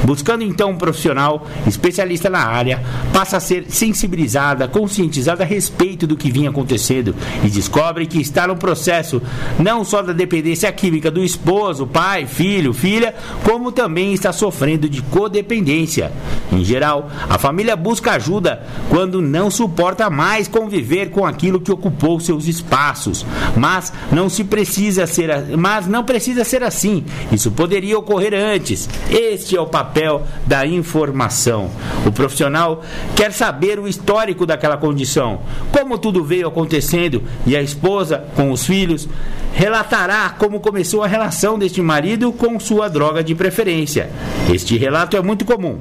Buscando 0.05 0.43
então 0.43 0.71
um 0.71 0.77
profissional 0.77 1.47
especialista 1.67 2.29
na 2.29 2.41
área, 2.41 2.83
passa 3.13 3.37
a 3.37 3.41
ser 3.41 3.67
sensibilizada, 3.69 4.67
conscientizada 4.67 5.45
a 5.45 5.47
respeito 5.47 6.07
do 6.07 6.17
que 6.17 6.31
vinha 6.31 6.51
acontecendo 6.51 7.15
e 7.45 7.49
descobre 7.49 8.07
que 8.07 8.21
está 8.21 8.49
no 8.49 8.57
processo 8.57 9.23
não 9.61 9.85
só 9.85 10.03
da 10.03 10.13
dependência 10.13 10.71
química 10.73 11.11
do 11.11 11.23
esposo, 11.23 11.87
pai, 11.87 12.27
filho, 12.27 12.73
filha, 12.73 13.15
como 13.45 13.71
também 13.71 14.13
está 14.13 14.33
sofrendo 14.33 14.89
de 14.89 15.01
codependência. 15.03 16.13
Em 16.53 16.65
geral, 16.65 17.11
a 17.31 17.39
família 17.39 17.77
busca 17.77 18.13
ajuda 18.13 18.67
quando 18.91 19.23
não 19.23 19.51
suporta 19.51 20.11
mais 20.11 20.49
conviver 20.49 21.11
com 21.11 21.25
aquilo 21.25 21.61
que 21.61 21.73
ocupou 21.73 22.19
seus 22.19 22.47
espaços, 22.47 23.25
mas 23.57 23.93
não 24.11 24.29
se 24.29 24.43
precisa 24.43 24.64
precisa 24.65 25.07
ser, 25.07 25.29
mas 25.59 25.87
não 25.87 26.03
precisa 26.05 26.43
ser 26.43 26.63
assim. 26.63 27.05
Isso 27.31 27.51
poderia 27.53 27.99
ocorrer 27.99 28.33
antes. 28.33 28.89
Este 29.11 29.55
é 29.55 29.61
o 29.61 29.67
papel 29.67 30.23
da 30.47 30.67
informação. 30.67 31.71
O 32.07 32.11
profissional 32.11 32.83
quer 33.15 33.31
saber 33.31 33.79
o 33.79 33.87
histórico 33.87 34.47
daquela 34.47 34.79
condição, 34.79 35.41
como 35.71 35.99
tudo 35.99 36.25
veio 36.25 36.49
acontecendo 36.49 37.23
e 37.47 37.55
a 37.55 37.61
esposa 37.61 38.25
com 38.35 38.51
os 38.51 38.65
filhos 38.65 39.07
relatará 39.55 40.31
como 40.31 40.59
começou 40.59 41.03
a 41.03 41.07
relação 41.07 41.57
deste 41.57 41.81
marido 41.81 42.33
com 42.33 42.59
sua 42.59 42.89
droga 42.89 43.23
de 43.23 43.35
preferência. 43.35 44.11
Este 44.53 44.77
relato 44.77 45.17
é 45.17 45.23
muito 45.23 45.45
comum. 45.45 45.79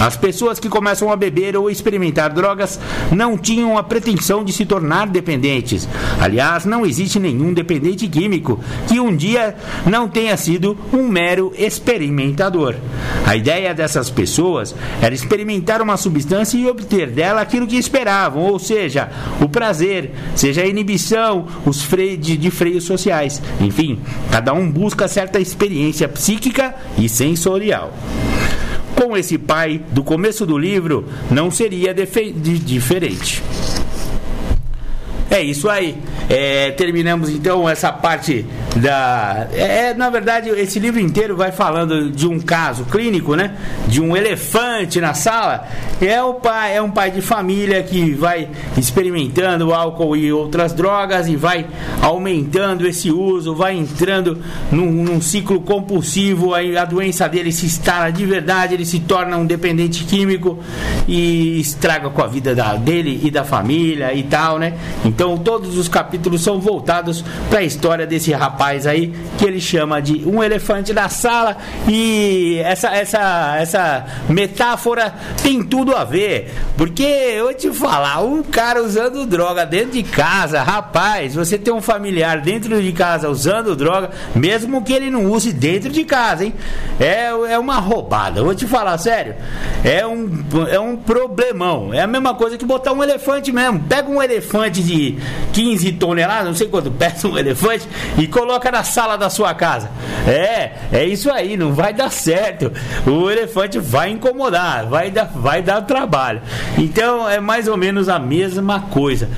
As 0.00 0.16
pessoas 0.16 0.60
que 0.60 0.68
começam 0.68 1.10
a 1.10 1.16
beber 1.16 1.56
ou 1.56 1.68
experimentar 1.68 2.32
drogas 2.32 2.78
não 3.10 3.36
tinham 3.36 3.76
a 3.76 3.82
pretensão 3.82 4.44
de 4.44 4.52
se 4.52 4.64
tornar 4.64 5.08
dependentes. 5.08 5.88
Aliás, 6.20 6.64
não 6.64 6.86
existe 6.86 7.18
nenhum 7.18 7.52
dependente 7.52 8.06
químico 8.26 8.58
que 8.88 8.98
um 8.98 9.14
dia 9.14 9.54
não 9.86 10.08
tenha 10.08 10.36
sido 10.36 10.76
um 10.92 11.06
mero 11.06 11.52
experimentador. 11.56 12.74
A 13.24 13.36
ideia 13.36 13.72
dessas 13.72 14.10
pessoas 14.10 14.74
era 15.00 15.14
experimentar 15.14 15.80
uma 15.80 15.96
substância 15.96 16.58
e 16.58 16.66
obter 16.66 17.08
dela 17.08 17.40
aquilo 17.40 17.66
que 17.66 17.76
esperavam, 17.76 18.42
ou 18.42 18.58
seja, 18.58 19.08
o 19.40 19.48
prazer, 19.48 20.12
seja 20.34 20.62
a 20.62 20.66
inibição, 20.66 21.46
os 21.64 21.82
freios 21.82 22.26
de, 22.26 22.36
de 22.36 22.50
freios 22.50 22.84
sociais. 22.84 23.40
Enfim, 23.60 24.00
cada 24.30 24.52
um 24.52 24.70
busca 24.70 25.06
certa 25.06 25.38
experiência 25.38 26.08
psíquica 26.08 26.74
e 26.98 27.08
sensorial. 27.08 27.92
Com 28.94 29.16
esse 29.16 29.36
pai 29.36 29.82
do 29.92 30.02
começo 30.02 30.46
do 30.46 30.56
livro, 30.56 31.06
não 31.30 31.50
seria 31.50 31.94
diferente. 31.94 33.42
É 35.30 35.42
isso 35.42 35.68
aí. 35.68 35.96
É, 36.28 36.70
terminamos 36.72 37.30
então 37.30 37.68
essa 37.68 37.92
parte 37.92 38.44
da. 38.76 39.46
É, 39.52 39.94
na 39.94 40.10
verdade, 40.10 40.50
esse 40.50 40.78
livro 40.78 41.00
inteiro 41.00 41.36
vai 41.36 41.50
falando 41.50 42.10
de 42.10 42.26
um 42.26 42.38
caso 42.38 42.84
clínico, 42.84 43.34
né? 43.34 43.56
De 43.88 44.00
um 44.00 44.16
elefante 44.16 45.00
na 45.00 45.14
sala. 45.14 45.66
É 46.00 46.22
o 46.22 46.34
pai, 46.34 46.76
é 46.76 46.82
um 46.82 46.90
pai 46.90 47.10
de 47.10 47.20
família 47.20 47.82
que 47.82 48.12
vai 48.12 48.48
experimentando 48.76 49.72
álcool 49.72 50.16
e 50.16 50.32
outras 50.32 50.72
drogas 50.72 51.26
e 51.26 51.36
vai 51.36 51.66
aumentando 52.02 52.86
esse 52.86 53.10
uso, 53.10 53.54
vai 53.54 53.76
entrando 53.76 54.38
num, 54.70 54.90
num 54.90 55.20
ciclo 55.20 55.60
compulsivo. 55.60 56.54
Aí 56.54 56.76
a 56.76 56.84
doença 56.84 57.28
dele 57.28 57.50
se 57.50 57.66
instala 57.66 58.10
de 58.10 58.24
verdade, 58.26 58.74
ele 58.74 58.84
se 58.84 59.00
torna 59.00 59.36
um 59.36 59.46
dependente 59.46 60.04
químico 60.04 60.58
e 61.08 61.58
estraga 61.60 62.10
com 62.10 62.22
a 62.22 62.26
vida 62.26 62.54
da, 62.54 62.74
dele 62.74 63.20
e 63.24 63.30
da 63.30 63.44
família 63.44 64.12
e 64.12 64.22
tal, 64.22 64.58
né? 64.58 64.74
Então 65.04 65.15
todos 65.16 65.76
os 65.76 65.88
capítulos 65.88 66.42
são 66.42 66.60
voltados 66.60 67.24
para 67.48 67.60
a 67.60 67.62
história 67.62 68.06
desse 68.06 68.32
rapaz 68.32 68.86
aí 68.86 69.12
que 69.38 69.44
ele 69.44 69.60
chama 69.60 70.00
de 70.00 70.26
um 70.26 70.42
elefante 70.42 70.92
na 70.92 71.08
sala 71.08 71.56
e 71.88 72.58
essa 72.64 72.88
essa 72.88 73.56
essa 73.58 74.06
metáfora 74.28 75.14
tem 75.42 75.62
tudo 75.62 75.94
a 75.94 76.04
ver, 76.04 76.52
porque 76.76 77.02
eu 77.02 77.52
te 77.54 77.70
falar, 77.72 78.20
um 78.22 78.42
cara 78.42 78.82
usando 78.82 79.26
droga 79.26 79.64
dentro 79.64 79.92
de 79.92 80.02
casa, 80.02 80.62
rapaz, 80.62 81.34
você 81.34 81.58
tem 81.58 81.72
um 81.72 81.80
familiar 81.80 82.40
dentro 82.40 82.80
de 82.80 82.92
casa 82.92 83.28
usando 83.28 83.74
droga, 83.76 84.10
mesmo 84.34 84.82
que 84.82 84.92
ele 84.92 85.10
não 85.10 85.30
use 85.30 85.52
dentro 85.52 85.90
de 85.90 86.04
casa, 86.04 86.44
hein? 86.44 86.54
É, 86.98 87.26
é 87.26 87.58
uma 87.58 87.78
roubada, 87.78 88.42
vou 88.42 88.54
te 88.54 88.66
falar 88.66 88.98
sério. 88.98 89.34
É 89.84 90.06
um, 90.06 90.44
é 90.68 90.80
um 90.80 90.96
problemão. 90.96 91.92
É 91.92 92.02
a 92.02 92.06
mesma 92.06 92.34
coisa 92.34 92.56
que 92.56 92.64
botar 92.64 92.92
um 92.92 93.02
elefante 93.02 93.52
mesmo. 93.52 93.80
Pega 93.80 94.08
um 94.08 94.22
elefante 94.22 94.82
de 94.82 95.05
15 95.52 95.92
toneladas, 95.92 96.46
não 96.46 96.54
sei 96.54 96.68
quanto 96.68 96.90
pesa 96.92 97.28
um 97.28 97.38
elefante, 97.38 97.86
e 98.18 98.26
coloca 98.26 98.70
na 98.70 98.82
sala 98.82 99.16
da 99.16 99.30
sua 99.30 99.54
casa. 99.54 99.90
É, 100.26 100.72
é 100.92 101.04
isso 101.04 101.30
aí, 101.30 101.56
não 101.56 101.72
vai 101.72 101.92
dar 101.92 102.10
certo. 102.10 102.72
O 103.06 103.30
elefante 103.30 103.78
vai 103.78 104.10
incomodar, 104.10 104.86
vai 104.86 105.10
dar, 105.10 105.24
vai 105.24 105.62
dar 105.62 105.82
trabalho. 105.82 106.40
Então 106.78 107.28
é 107.28 107.40
mais 107.40 107.68
ou 107.68 107.76
menos 107.76 108.08
a 108.08 108.18
mesma 108.18 108.80
coisa. 108.80 109.28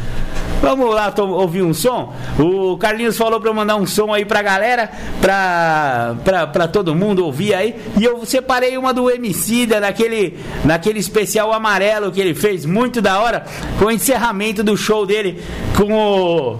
Vamos 0.61 0.93
lá 0.93 1.13
ouvir 1.17 1.63
um 1.63 1.73
som? 1.73 2.13
O 2.39 2.77
Carlinhos 2.79 3.17
falou 3.17 3.41
para 3.41 3.49
eu 3.49 3.55
mandar 3.55 3.77
um 3.77 3.87
som 3.87 4.13
aí 4.13 4.25
pra 4.25 4.43
galera, 4.43 4.91
pra, 5.21 6.17
pra, 6.25 6.47
pra 6.47 6.69
todo 6.69 6.95
mundo 6.95 7.25
ouvir 7.25 7.55
aí. 7.55 7.77
E 7.97 8.05
eu 8.05 8.25
separei 8.27 8.77
uma 8.77 8.93
do 8.93 9.11
Emicida, 9.11 9.79
naquele, 9.79 10.39
naquele 10.65 10.99
especial 10.99 11.53
amarelo 11.53 12.11
que 12.11 12.21
ele 12.21 12.35
fez, 12.35 12.67
muito 12.67 13.01
da 13.01 13.21
hora, 13.21 13.45
com 13.79 13.87
o 13.87 13.91
encerramento 13.91 14.63
do 14.65 14.77
show 14.77 15.07
dele 15.07 15.43
com 15.77 15.93
o 15.93 16.59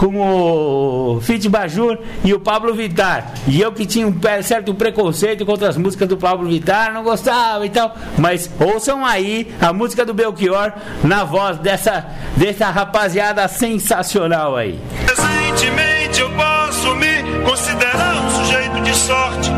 com 0.00 0.16
o 0.18 1.20
Fit 1.20 1.46
Bajur 1.46 1.98
e 2.24 2.32
o 2.32 2.40
Pablo 2.40 2.72
Vittar. 2.72 3.34
E 3.46 3.60
eu 3.60 3.70
que 3.70 3.84
tinha 3.84 4.06
um 4.06 4.14
certo 4.42 4.72
preconceito 4.72 5.44
contra 5.44 5.68
as 5.68 5.76
músicas 5.76 6.08
do 6.08 6.16
Pablo 6.16 6.48
Vittar, 6.48 6.90
não 6.94 7.02
gostava 7.02 7.66
e 7.66 7.68
tal. 7.68 7.94
Mas 8.16 8.50
ouçam 8.58 9.04
aí 9.04 9.52
a 9.60 9.74
música 9.74 10.02
do 10.02 10.14
Belchior 10.14 10.72
na 11.04 11.22
voz 11.22 11.58
dessa, 11.58 12.06
dessa 12.34 12.70
rapaziada 12.70 13.46
sensacional 13.46 14.56
aí. 14.56 14.80
Recentemente 15.06 16.22
eu 16.22 16.30
posso 16.30 16.94
me 16.94 17.44
considerar 17.44 18.24
um 18.24 18.30
sujeito 18.30 18.80
de 18.80 18.96
sorte, 18.96 19.50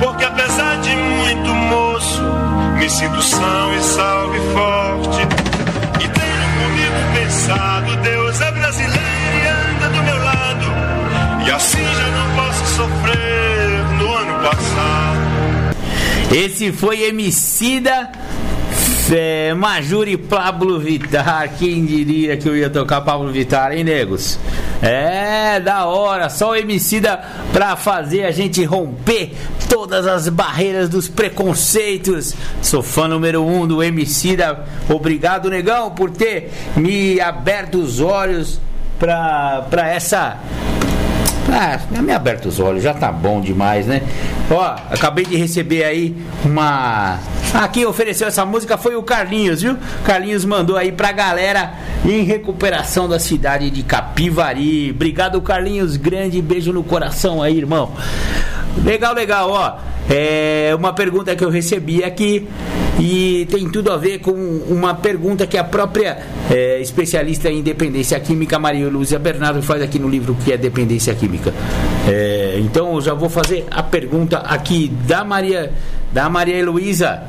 porque 0.00 0.24
apesar 0.24 0.80
de 0.80 0.96
muito 0.96 1.54
moço, 1.54 2.22
me 2.78 2.88
sinto 2.88 3.20
são 3.20 3.74
e 3.74 3.82
salve 3.82 4.38
forte. 4.54 5.35
Esse 16.36 16.70
foi 16.70 17.02
Emicida 17.04 18.10
é, 19.10 19.54
Majuri 19.54 20.18
Pablo 20.18 20.78
Vittar. 20.78 21.56
Quem 21.58 21.86
diria 21.86 22.36
que 22.36 22.46
eu 22.46 22.54
ia 22.54 22.68
tocar 22.68 23.00
Pablo 23.00 23.32
Vittar, 23.32 23.72
hein, 23.72 23.82
negos? 23.82 24.38
É, 24.82 25.58
da 25.58 25.86
hora. 25.86 26.28
Só 26.28 26.50
o 26.50 26.54
Emicida 26.54 27.24
pra 27.54 27.74
fazer 27.74 28.24
a 28.24 28.32
gente 28.32 28.62
romper 28.64 29.32
todas 29.66 30.06
as 30.06 30.28
barreiras 30.28 30.90
dos 30.90 31.08
preconceitos. 31.08 32.34
Sou 32.60 32.82
fã 32.82 33.08
número 33.08 33.42
um 33.42 33.66
do 33.66 33.82
Emicida. 33.82 34.62
Obrigado, 34.90 35.48
negão, 35.48 35.90
por 35.92 36.10
ter 36.10 36.52
me 36.76 37.18
aberto 37.18 37.78
os 37.78 37.98
olhos 37.98 38.60
pra, 38.98 39.66
pra 39.70 39.88
essa 39.88 40.38
ah, 41.52 41.78
me 42.02 42.12
aberto 42.12 42.46
os 42.46 42.58
olhos, 42.58 42.82
já 42.82 42.92
tá 42.92 43.10
bom 43.12 43.40
demais, 43.40 43.86
né? 43.86 44.02
Ó, 44.50 44.76
acabei 44.90 45.24
de 45.24 45.36
receber 45.36 45.84
aí 45.84 46.16
uma. 46.44 47.18
Ah, 47.54 47.68
quem 47.68 47.86
ofereceu 47.86 48.26
essa 48.26 48.44
música 48.44 48.76
foi 48.76 48.96
o 48.96 49.02
Carlinhos, 49.02 49.62
viu? 49.62 49.76
Carlinhos 50.04 50.44
mandou 50.44 50.76
aí 50.76 50.92
pra 50.92 51.12
galera 51.12 51.72
em 52.04 52.22
recuperação 52.22 53.08
da 53.08 53.18
cidade 53.18 53.70
de 53.70 53.82
Capivari. 53.82 54.90
Obrigado, 54.90 55.40
Carlinhos. 55.40 55.96
Grande 55.96 56.42
beijo 56.42 56.72
no 56.72 56.82
coração 56.82 57.42
aí, 57.42 57.56
irmão. 57.56 57.92
Legal, 58.84 59.14
legal, 59.14 59.50
ó. 59.50 59.76
É 60.08 60.72
uma 60.76 60.92
pergunta 60.92 61.34
que 61.34 61.44
eu 61.44 61.50
recebi 61.50 62.04
aqui 62.04 62.46
e 62.98 63.46
tem 63.50 63.68
tudo 63.68 63.92
a 63.92 63.96
ver 63.96 64.20
com 64.20 64.32
uma 64.32 64.94
pergunta 64.94 65.46
que 65.46 65.58
a 65.58 65.64
própria 65.64 66.18
é, 66.50 66.80
especialista 66.80 67.50
em 67.50 67.62
dependência 67.62 68.18
química, 68.18 68.58
Maria 68.58 68.88
Lúcia 68.88 69.18
Bernardo, 69.18 69.62
faz 69.62 69.82
aqui 69.82 69.98
no 69.98 70.08
livro 70.08 70.34
que 70.44 70.52
é 70.52 70.56
Dependência 70.56 71.14
Química. 71.14 71.52
É, 72.08 72.58
então 72.60 72.94
eu 72.94 73.00
já 73.00 73.12
vou 73.12 73.28
fazer 73.28 73.66
a 73.70 73.82
pergunta 73.82 74.38
aqui 74.38 74.88
da 75.06 75.24
Maria, 75.24 75.72
da 76.12 76.30
Maria 76.30 76.56
Heloísa 76.56 77.24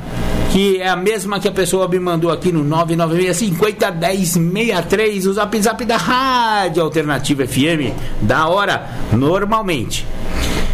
que 0.50 0.80
é 0.80 0.88
a 0.88 0.96
mesma 0.96 1.38
que 1.38 1.46
a 1.46 1.52
pessoa 1.52 1.86
me 1.88 2.00
mandou 2.00 2.32
aqui 2.32 2.50
no 2.50 2.64
996501063, 2.64 5.26
o 5.26 5.32
zap 5.34 5.60
zap 5.60 5.84
da 5.84 5.98
Rádio 5.98 6.82
Alternativa 6.82 7.46
FM, 7.46 7.92
da 8.22 8.48
hora, 8.48 8.88
normalmente. 9.12 10.06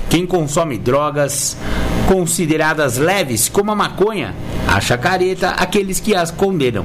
Quem 0.09 0.25
consome 0.27 0.79
drogas 0.79 1.57
consideradas 2.07 2.99
leves, 2.99 3.49
como 3.49 3.73
a 3.73 3.75
maconha, 3.75 4.35
acha 4.67 4.97
careta 4.97 5.51
aqueles 5.51 6.01
que 6.01 6.15
as 6.15 6.31
condenam. 6.31 6.85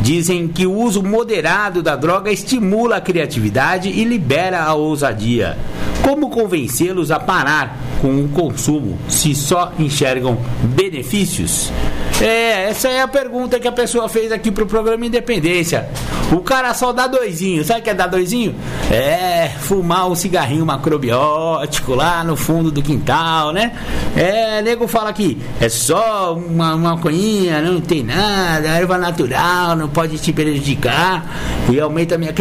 Dizem 0.00 0.48
que 0.48 0.66
o 0.66 0.72
uso 0.72 1.02
moderado 1.02 1.82
da 1.82 1.96
droga 1.96 2.30
estimula 2.30 2.96
a 2.96 3.00
criatividade 3.00 3.88
e 3.88 4.04
libera 4.04 4.62
a 4.62 4.74
ousadia. 4.74 5.56
Como 6.02 6.28
convencê-los 6.28 7.10
a 7.10 7.18
parar 7.18 7.78
com 8.04 8.22
o 8.22 8.28
consumo 8.28 8.98
se 9.08 9.34
só 9.34 9.72
enxergam 9.78 10.36
benefícios? 10.62 11.72
É, 12.20 12.68
essa 12.68 12.88
é 12.88 13.00
a 13.00 13.08
pergunta 13.08 13.58
que 13.58 13.66
a 13.66 13.72
pessoa 13.72 14.10
fez 14.10 14.30
aqui 14.30 14.50
pro 14.50 14.66
programa 14.66 15.06
Independência. 15.06 15.88
O 16.30 16.40
cara 16.40 16.74
só 16.74 16.92
dá 16.92 17.06
doisinho. 17.06 17.64
Sabe 17.64 17.80
o 17.80 17.82
que 17.82 17.88
é 17.88 17.94
dar 17.94 18.08
doisinho? 18.08 18.54
É 18.90 19.48
fumar 19.58 20.06
um 20.10 20.14
cigarrinho 20.14 20.66
macrobiótico 20.66 21.94
lá 21.94 22.22
no 22.22 22.36
fundo 22.36 22.70
do 22.70 22.82
quintal, 22.82 23.54
né? 23.54 23.72
É, 24.14 24.60
nego 24.60 24.86
fala 24.86 25.10
que 25.10 25.38
é 25.58 25.70
só 25.70 26.34
uma, 26.34 26.98
coinha, 26.98 27.62
não 27.62 27.80
tem 27.80 28.02
nada, 28.02 28.68
erva 28.68 28.98
natural, 28.98 29.74
não 29.76 29.88
pode 29.88 30.18
te 30.18 30.30
prejudicar 30.30 31.24
e 31.72 31.80
aumenta 31.80 32.16
a 32.16 32.18
minha, 32.18 32.34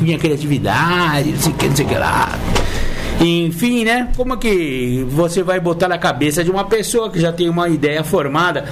minha 0.00 0.18
criatividade, 0.18 1.32
não 1.32 1.40
sei 1.40 1.52
o 1.52 1.54
que, 1.56 1.68
não 1.68 1.76
sei 1.76 1.86
o 1.86 1.88
que 1.88 1.94
lá. 1.96 2.38
Enfim, 3.20 3.84
né? 3.84 4.08
Como 4.16 4.36
que 4.38 5.06
você 5.10 5.42
vai 5.42 5.60
botar 5.60 5.88
na 5.88 5.98
cabeça 5.98 6.42
de 6.42 6.50
uma 6.50 6.64
pessoa 6.64 7.10
que 7.10 7.20
já 7.20 7.32
tem 7.32 7.48
uma 7.48 7.68
ideia 7.68 8.02
formada 8.02 8.64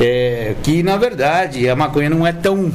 é, 0.00 0.54
que 0.62 0.82
na 0.82 0.96
verdade 0.96 1.68
a 1.68 1.76
maconha 1.76 2.10
não 2.10 2.26
é 2.26 2.32
tão 2.32 2.72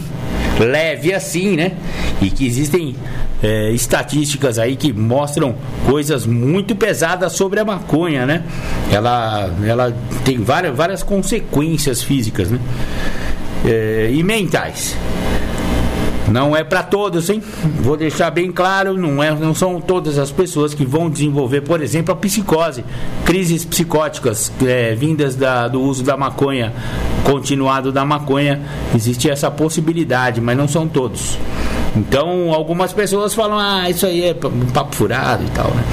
leve 0.59 1.13
assim, 1.13 1.55
né? 1.55 1.73
E 2.21 2.29
que 2.29 2.45
existem 2.45 2.95
é, 3.41 3.71
estatísticas 3.71 4.59
aí 4.59 4.75
que 4.75 4.91
mostram 4.91 5.55
coisas 5.85 6.25
muito 6.25 6.75
pesadas 6.75 7.33
sobre 7.33 7.59
a 7.59 7.65
maconha, 7.65 8.25
né? 8.25 8.43
Ela, 8.91 9.49
ela 9.65 9.95
tem 10.25 10.37
várias, 10.37 10.75
várias 10.75 11.03
consequências 11.03 12.01
físicas, 12.01 12.49
né? 12.51 12.59
É, 13.65 14.09
e 14.11 14.23
mentais. 14.23 14.95
Não 16.31 16.55
é 16.55 16.63
para 16.63 16.83
todos, 16.83 17.29
hein? 17.29 17.41
Vou 17.81 17.97
deixar 17.97 18.29
bem 18.29 18.51
claro, 18.51 18.95
não, 18.95 19.21
é, 19.21 19.31
não 19.31 19.53
são 19.53 19.81
todas 19.81 20.17
as 20.17 20.31
pessoas 20.31 20.73
que 20.73 20.85
vão 20.85 21.09
desenvolver, 21.09 21.61
por 21.61 21.81
exemplo, 21.81 22.13
a 22.13 22.17
psicose, 22.17 22.83
crises 23.25 23.65
psicóticas 23.65 24.51
é, 24.65 24.93
vindas 24.95 25.35
da, 25.35 25.67
do 25.67 25.81
uso 25.81 26.03
da 26.03 26.15
maconha, 26.15 26.73
continuado 27.23 27.91
da 27.91 28.05
maconha. 28.05 28.61
Existe 28.95 29.29
essa 29.29 29.49
possibilidade, 29.49 30.39
mas 30.39 30.57
não 30.57 30.67
são 30.67 30.87
todos. 30.87 31.37
Então, 31.95 32.53
algumas 32.53 32.93
pessoas 32.93 33.33
falam, 33.33 33.57
ah, 33.57 33.89
isso 33.89 34.05
aí 34.05 34.25
é 34.25 34.33
papo 34.33 34.95
furado 34.95 35.43
e 35.43 35.49
tal, 35.49 35.67
né? 35.71 35.83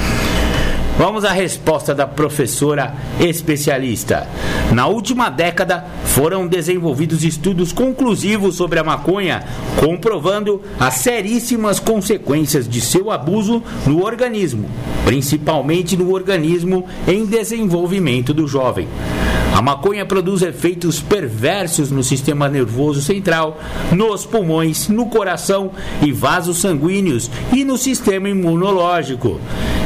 Vamos 0.97 1.23
à 1.23 1.31
resposta 1.31 1.93
da 1.93 2.07
professora 2.07 2.91
especialista. 3.19 4.27
Na 4.73 4.87
última 4.87 5.29
década, 5.29 5.85
foram 6.05 6.47
desenvolvidos 6.47 7.23
estudos 7.23 7.71
conclusivos 7.71 8.55
sobre 8.55 8.79
a 8.79 8.83
maconha, 8.83 9.43
comprovando 9.79 10.59
as 10.79 10.95
seríssimas 10.95 11.79
consequências 11.79 12.67
de 12.67 12.81
seu 12.81 13.11
abuso 13.11 13.61
no 13.85 14.03
organismo, 14.03 14.67
principalmente 15.05 15.95
no 15.95 16.11
organismo 16.11 16.87
em 17.07 17.27
desenvolvimento 17.27 18.33
do 18.33 18.47
jovem. 18.47 18.87
A 19.53 19.61
maconha 19.61 20.05
produz 20.05 20.41
efeitos 20.41 20.99
perversos 20.99 21.89
no 21.91 22.03
sistema 22.03 22.49
nervoso 22.49 23.01
central, 23.01 23.59
nos 23.91 24.25
pulmões, 24.25 24.87
no 24.87 25.05
coração 25.05 25.71
e 26.01 26.11
vasos 26.11 26.57
sanguíneos 26.57 27.29
e 27.53 27.63
no 27.63 27.77
sistema 27.77 28.29
imunológico. 28.29 29.39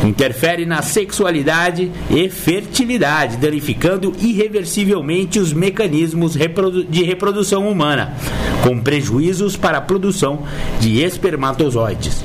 Interfere 0.04 0.66
na 0.66 0.82
sexualidade 1.02 1.92
e 2.12 2.30
fertilidade, 2.30 3.38
danificando 3.38 4.14
irreversivelmente 4.20 5.40
os 5.40 5.52
mecanismos 5.52 6.38
de 6.90 7.04
reprodução 7.04 7.68
humana, 7.68 8.16
com 8.64 8.80
prejuízos 8.80 9.58
para 9.58 9.80
a 9.80 9.82
produção 9.82 10.44
de 10.80 11.02
espermatozoides. 11.02 12.24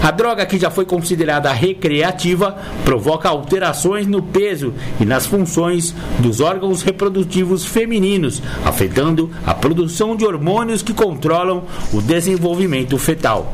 A 0.00 0.12
droga 0.12 0.46
que 0.46 0.60
já 0.60 0.70
foi 0.70 0.84
considerada 0.84 1.52
recreativa 1.52 2.56
provoca 2.84 3.28
alterações 3.28 4.06
no 4.06 4.22
peso 4.22 4.72
e 5.00 5.04
nas 5.04 5.26
funções 5.26 5.92
dos 6.20 6.40
órgãos 6.40 6.82
reprodutivos 6.82 7.66
femininos, 7.66 8.40
afetando 8.64 9.28
a 9.44 9.52
produção 9.52 10.14
de 10.14 10.24
hormônios 10.24 10.82
que 10.82 10.94
controlam 10.94 11.64
o 11.92 12.00
desenvolvimento 12.00 12.96
fetal. 12.96 13.52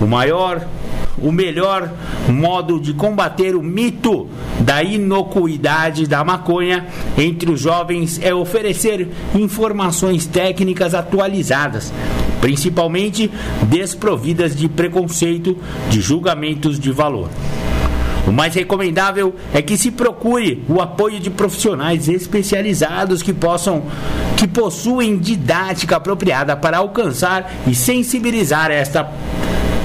O 0.00 0.06
maior 0.06 0.66
o 1.22 1.30
melhor 1.30 1.92
modo 2.28 2.80
de 2.80 2.94
combater 2.94 3.54
o 3.54 3.62
mito 3.62 4.26
da 4.60 4.82
inocuidade 4.82 6.06
da 6.06 6.24
maconha 6.24 6.86
entre 7.18 7.50
os 7.50 7.60
jovens 7.60 8.18
é 8.22 8.34
oferecer 8.34 9.08
informações 9.34 10.26
técnicas 10.26 10.94
atualizadas, 10.94 11.92
principalmente 12.40 13.30
desprovidas 13.64 14.56
de 14.56 14.68
preconceito, 14.68 15.58
de 15.90 16.00
julgamentos 16.00 16.78
de 16.78 16.90
valor. 16.90 17.28
O 18.26 18.32
mais 18.32 18.54
recomendável 18.54 19.34
é 19.52 19.60
que 19.60 19.76
se 19.76 19.90
procure 19.90 20.62
o 20.68 20.80
apoio 20.80 21.18
de 21.18 21.30
profissionais 21.30 22.08
especializados 22.08 23.22
que 23.22 23.32
possam 23.32 23.82
que 24.36 24.46
possuem 24.46 25.18
didática 25.18 25.96
apropriada 25.96 26.56
para 26.56 26.78
alcançar 26.78 27.52
e 27.66 27.74
sensibilizar 27.74 28.70
esta 28.70 29.10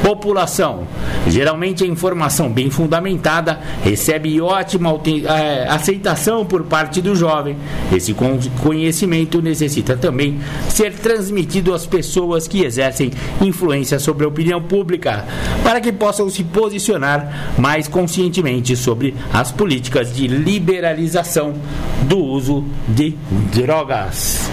População. 0.05 0.87
Geralmente 1.27 1.83
a 1.83 1.87
informação 1.87 2.51
bem 2.51 2.69
fundamentada 2.69 3.59
recebe 3.83 4.39
ótima 4.39 4.91
é, 5.27 5.67
aceitação 5.67 6.45
por 6.45 6.61
parte 6.65 7.01
do 7.01 7.15
jovem. 7.15 7.57
Esse 7.91 8.15
conhecimento 8.61 9.41
necessita 9.41 9.97
também 9.97 10.39
ser 10.69 10.93
transmitido 10.93 11.73
às 11.73 11.87
pessoas 11.87 12.47
que 12.47 12.63
exercem 12.63 13.09
influência 13.41 13.97
sobre 13.97 14.25
a 14.25 14.27
opinião 14.27 14.61
pública, 14.61 15.25
para 15.63 15.81
que 15.81 15.91
possam 15.91 16.29
se 16.29 16.43
posicionar 16.43 17.55
mais 17.57 17.87
conscientemente 17.87 18.75
sobre 18.75 19.15
as 19.33 19.51
políticas 19.51 20.13
de 20.13 20.27
liberalização 20.27 21.55
do 22.03 22.19
uso 22.19 22.63
de 22.87 23.15
drogas. 23.51 24.51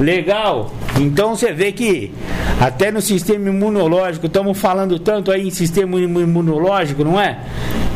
Legal? 0.00 0.72
Então 0.98 1.36
você 1.36 1.52
vê 1.52 1.72
que 1.72 2.10
até 2.58 2.90
no 2.90 3.02
sistema 3.02 3.50
imunológico, 3.50 4.26
estamos 4.26 4.58
falando 4.58 4.98
tanto 4.98 5.30
aí 5.30 5.46
em 5.46 5.50
sistema 5.50 6.00
imunológico, 6.00 7.04
não 7.04 7.20
é? 7.20 7.38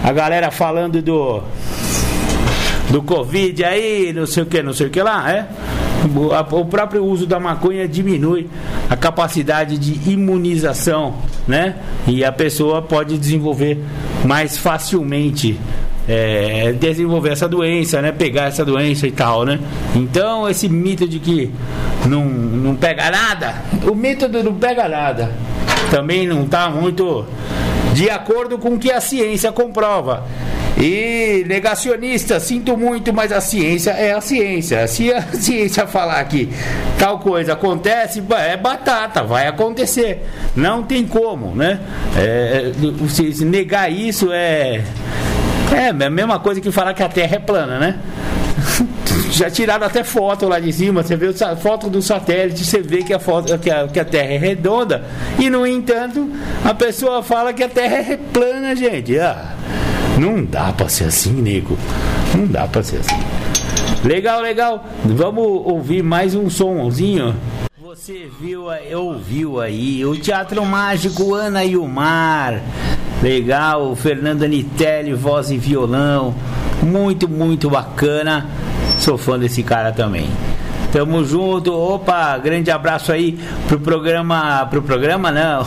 A 0.03 0.13
galera 0.13 0.51
falando 0.51 1.01
do 1.01 1.43
do 2.91 3.03
Covid 3.03 3.65
aí, 3.65 4.13
não 4.13 4.27
sei 4.27 4.43
o 4.43 4.47
que, 4.47 4.63
não 4.63 4.75
sei 4.75 4.87
o 4.89 4.91
que 4.91 5.03
lá, 5.03 5.31
é? 5.33 5.47
O 6.53 6.67
próprio 6.67 7.03
uso 7.03 7.27
da 7.27 7.41
maconha 7.41 7.89
diminui 7.89 8.49
a 8.91 8.97
capacidade 8.97 9.79
de 9.79 10.11
imunização, 10.11 11.15
né? 11.49 11.77
E 12.07 12.23
a 12.23 12.31
pessoa 12.31 12.83
pode 12.83 13.17
desenvolver 13.17 13.83
mais 14.25 14.59
facilmente 14.59 15.59
é, 16.09 16.73
desenvolver 16.73 17.31
essa 17.31 17.49
doença, 17.49 18.01
né? 18.03 18.13
Pegar 18.13 18.45
essa 18.45 18.65
doença 18.65 19.07
e 19.07 19.13
tal, 19.13 19.45
né? 19.45 19.59
Então 19.95 20.49
esse 20.49 20.69
mito 20.69 21.09
de 21.09 21.19
que 21.19 21.51
não, 22.07 22.25
não 22.25 22.75
pega 22.75 23.11
nada, 23.11 23.63
o 23.89 23.95
mito 23.95 24.29
do 24.29 24.43
não 24.43 24.55
pega 24.55 24.89
nada 24.89 25.33
também 25.91 26.27
não 26.27 26.43
está 26.43 26.69
muito 26.69 27.25
de 27.93 28.11
acordo 28.11 28.59
com 28.59 28.71
o 28.71 28.79
que 28.79 28.91
a 28.91 29.01
ciência 29.01 29.53
comprova. 29.53 30.27
E 30.77 31.45
negacionista, 31.47 32.41
sinto 32.41 32.77
muito, 32.77 33.13
mas 33.13 33.31
a 33.31 33.41
ciência 33.41 33.93
é 33.93 34.13
a 34.13 34.21
ciência. 34.21 34.89
Se 34.89 35.13
a 35.13 35.23
ciência 35.33 35.87
falar 35.87 36.25
que 36.25 36.49
tal 36.99 37.21
coisa 37.21 37.53
acontece, 37.53 38.21
é 38.37 38.57
batata, 38.57 39.23
vai 39.23 39.47
acontecer. 39.47 40.25
Não 40.57 40.83
tem 40.83 41.07
como, 41.07 41.55
né? 41.55 41.79
É, 42.17 42.73
se 43.09 43.45
negar 43.45 43.91
isso 43.91 44.31
é 44.33 44.83
é, 45.75 45.89
a 45.89 46.11
mesma 46.11 46.39
coisa 46.39 46.61
que 46.61 46.71
falar 46.71 46.95
que 46.95 47.03
a 47.03 47.09
Terra 47.09 47.37
é 47.37 47.39
plana, 47.39 47.79
né? 47.79 47.99
Já 49.31 49.51
tiraram 49.51 49.87
até 49.87 50.05
foto 50.05 50.49
lá 50.49 50.61
de 50.61 50.73
cima, 50.73 51.03
você 51.03 51.17
vê 51.17 51.35
a 51.45 51.57
foto 51.57 51.91
do 51.91 52.01
satélite, 52.01 52.65
você 52.65 52.81
vê 52.81 53.03
que 53.03 53.13
a, 53.13 53.19
foto, 53.19 53.59
que 53.59 53.71
a, 53.71 53.89
que 53.89 53.99
a 53.99 54.05
Terra 54.05 54.33
é 54.33 54.39
redonda, 54.39 55.05
e 55.39 55.51
no 55.51 55.67
entanto, 55.67 56.31
a 56.65 56.73
pessoa 56.73 57.23
fala 57.23 57.53
que 57.53 57.63
a 57.63 57.69
Terra 57.69 57.97
é 58.13 58.17
plana, 58.17 58.77
gente. 58.77 59.19
Ah, 59.19 59.55
não 60.19 60.45
dá 60.45 60.73
pra 60.73 60.89
ser 60.89 61.05
assim, 61.05 61.33
nego. 61.33 61.77
Não 62.35 62.47
dá 62.47 62.67
pra 62.67 62.83
ser 62.83 62.99
assim. 62.99 63.21
Legal, 64.05 64.41
legal. 64.41 64.85
Vamos 65.05 65.45
ouvir 65.45 66.03
mais 66.03 66.35
um 66.35 66.49
somzinho. 66.51 67.35
Você 67.95 68.29
viu, 68.41 68.65
ouviu 68.99 69.61
aí 69.61 70.05
o 70.05 70.17
Teatro 70.17 70.67
Mágico 70.67 71.33
Ana 71.33 71.65
e 71.65 71.77
o 71.77 71.87
Mar. 71.87 72.61
Legal, 73.23 73.95
Fernando 73.95 74.43
Anitelli, 74.43 75.15
voz 75.15 75.49
e 75.53 75.57
violão. 75.57 76.35
Muito, 76.83 77.29
muito 77.29 77.71
bacana. 77.71 78.51
Sou 78.99 79.17
fã 79.17 79.39
desse 79.39 79.63
cara 79.63 79.93
também. 79.93 80.29
Tamo 80.95 81.25
junto. 81.25 81.75
Opa, 81.75 82.39
grande 82.39 82.71
abraço 82.71 83.11
aí 83.11 83.37
pro 83.67 83.81
programa. 83.81 84.65
Pro 84.71 84.81
programa 84.81 85.29
não. 85.35 85.65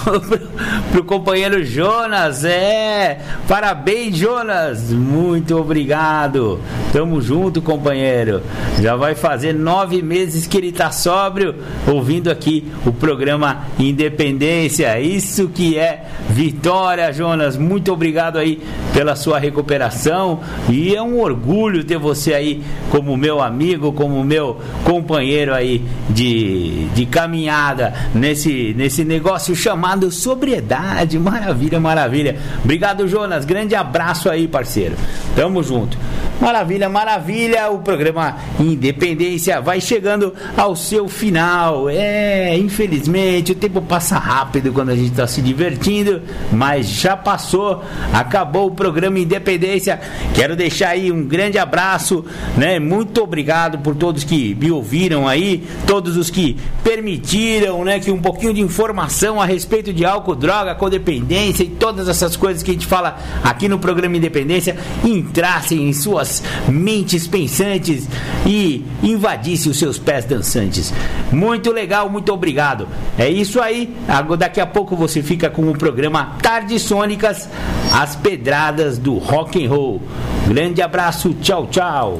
pro 0.89 1.03
companheiro 1.03 1.65
Jonas. 1.65 2.45
É, 2.45 3.19
parabéns, 3.45 4.15
Jonas. 4.15 4.93
Muito 4.93 5.57
obrigado. 5.57 6.61
Tamo 6.93 7.21
junto, 7.21 7.61
companheiro. 7.61 8.41
Já 8.81 8.95
vai 8.95 9.15
fazer 9.15 9.51
nove 9.53 10.01
meses 10.01 10.47
que 10.47 10.57
ele 10.57 10.71
tá 10.71 10.91
sóbrio, 10.91 11.55
ouvindo 11.85 12.31
aqui 12.31 12.65
o 12.85 12.93
programa 12.93 13.65
Independência. 13.77 14.97
Isso 14.97 15.49
que 15.49 15.77
é 15.77 16.05
vitória, 16.29 17.11
Jonas. 17.11 17.57
Muito 17.57 17.91
obrigado 17.91 18.37
aí 18.37 18.61
pela 18.93 19.13
sua 19.13 19.39
recuperação. 19.39 20.39
E 20.69 20.95
é 20.95 21.01
um 21.01 21.19
orgulho 21.19 21.83
ter 21.83 21.97
você 21.97 22.33
aí 22.33 22.63
como 22.89 23.17
meu 23.17 23.41
amigo, 23.41 23.91
como 23.91 24.23
meu 24.23 24.61
companheiro 24.85 25.16
aí 25.53 25.84
de, 26.10 26.85
de 26.94 27.06
caminhada 27.06 27.94
nesse, 28.14 28.73
nesse 28.76 29.03
negócio 29.03 29.56
chamado 29.56 30.11
sobriedade. 30.11 31.18
Maravilha, 31.19 31.80
maravilha. 31.80 32.38
Obrigado, 32.64 33.07
Jonas. 33.07 33.45
Grande 33.45 33.76
abraço 33.76 34.30
aí, 34.30 34.48
parceiro. 34.48 34.95
Tamo 35.35 35.64
junto. 35.64 35.98
Maravilha, 36.39 36.88
maravilha. 36.88 37.69
O 37.72 37.80
programa 37.80 38.38
Independência 38.59 39.59
vai 39.59 39.81
chegando 39.81 40.34
ao 40.55 40.76
seu 40.76 41.07
final. 41.07 41.89
É, 41.89 42.55
infelizmente, 42.55 43.53
o 43.53 43.55
tempo 43.55 43.81
passa 43.81 44.19
rápido 44.19 44.72
quando 44.72 44.89
a 44.89 44.95
gente 44.95 45.11
está 45.11 45.26
se 45.26 45.41
divertindo, 45.41 46.22
mas 46.51 46.88
já 46.88 47.18
passou. 47.18 47.84
Acabou 48.14 48.68
o 48.68 48.72
programa 48.72 49.18
Independência. 49.18 49.99
Quero 50.35 50.55
deixar 50.55 50.89
aí 50.89 51.11
um 51.11 51.23
grande 51.23 51.57
abraço, 51.57 52.23
né? 52.55 52.80
Muito 52.80 53.23
obrigado 53.23 53.80
por 53.80 53.95
todos 53.95 54.23
que 54.23 54.53
me 54.53 54.72
ouviram 54.72 55.27
aí, 55.27 55.64
todos 55.88 56.15
os 56.18 56.30
que 56.30 56.55
permitiram, 56.84 57.84
né, 57.84 57.99
que 57.99 58.11
um 58.11 58.22
pouquinho 58.22 58.53
de 58.53 58.61
informação 58.61 59.41
a 59.41 59.45
respeito 59.45 59.91
de 59.91 60.05
álcool, 60.05 60.35
droga, 60.35 60.76
codependência 60.76 61.64
e 61.64 61.68
todas 61.68 62.07
essas 62.07 62.35
coisas 62.35 62.61
que 62.61 62.72
a 62.72 62.73
gente 62.73 62.85
fala 62.85 63.18
aqui 63.43 63.68
no 63.68 63.80
programa 63.80 64.15
Independência 64.15 64.77
entrassem 65.03 65.89
em 65.89 65.93
suas 65.93 66.26
mentes 66.67 67.27
pensantes 67.27 68.07
e 68.45 68.85
invadissem 69.03 69.71
os 69.71 69.79
seus 69.79 69.97
pés 69.97 70.25
dançantes. 70.25 70.93
Muito 71.31 71.71
legal, 71.71 72.09
muito 72.09 72.33
obrigado. 72.33 72.87
É 73.17 73.29
isso 73.29 73.61
aí. 73.61 73.95
Daqui 74.37 74.59
a 74.59 74.67
pouco 74.67 74.95
você 74.95 75.21
fica 75.21 75.49
com 75.49 75.69
o 75.69 75.77
programa 75.77 76.37
Tardes 76.41 76.81
Sônicas, 76.83 77.49
as 77.93 78.15
pedradas 78.15 78.97
do 78.97 79.17
rock 79.17 79.63
and 79.63 79.69
roll. 79.69 80.01
Grande 80.47 80.81
abraço, 80.81 81.33
tchau, 81.41 81.67
tchau. 81.67 82.19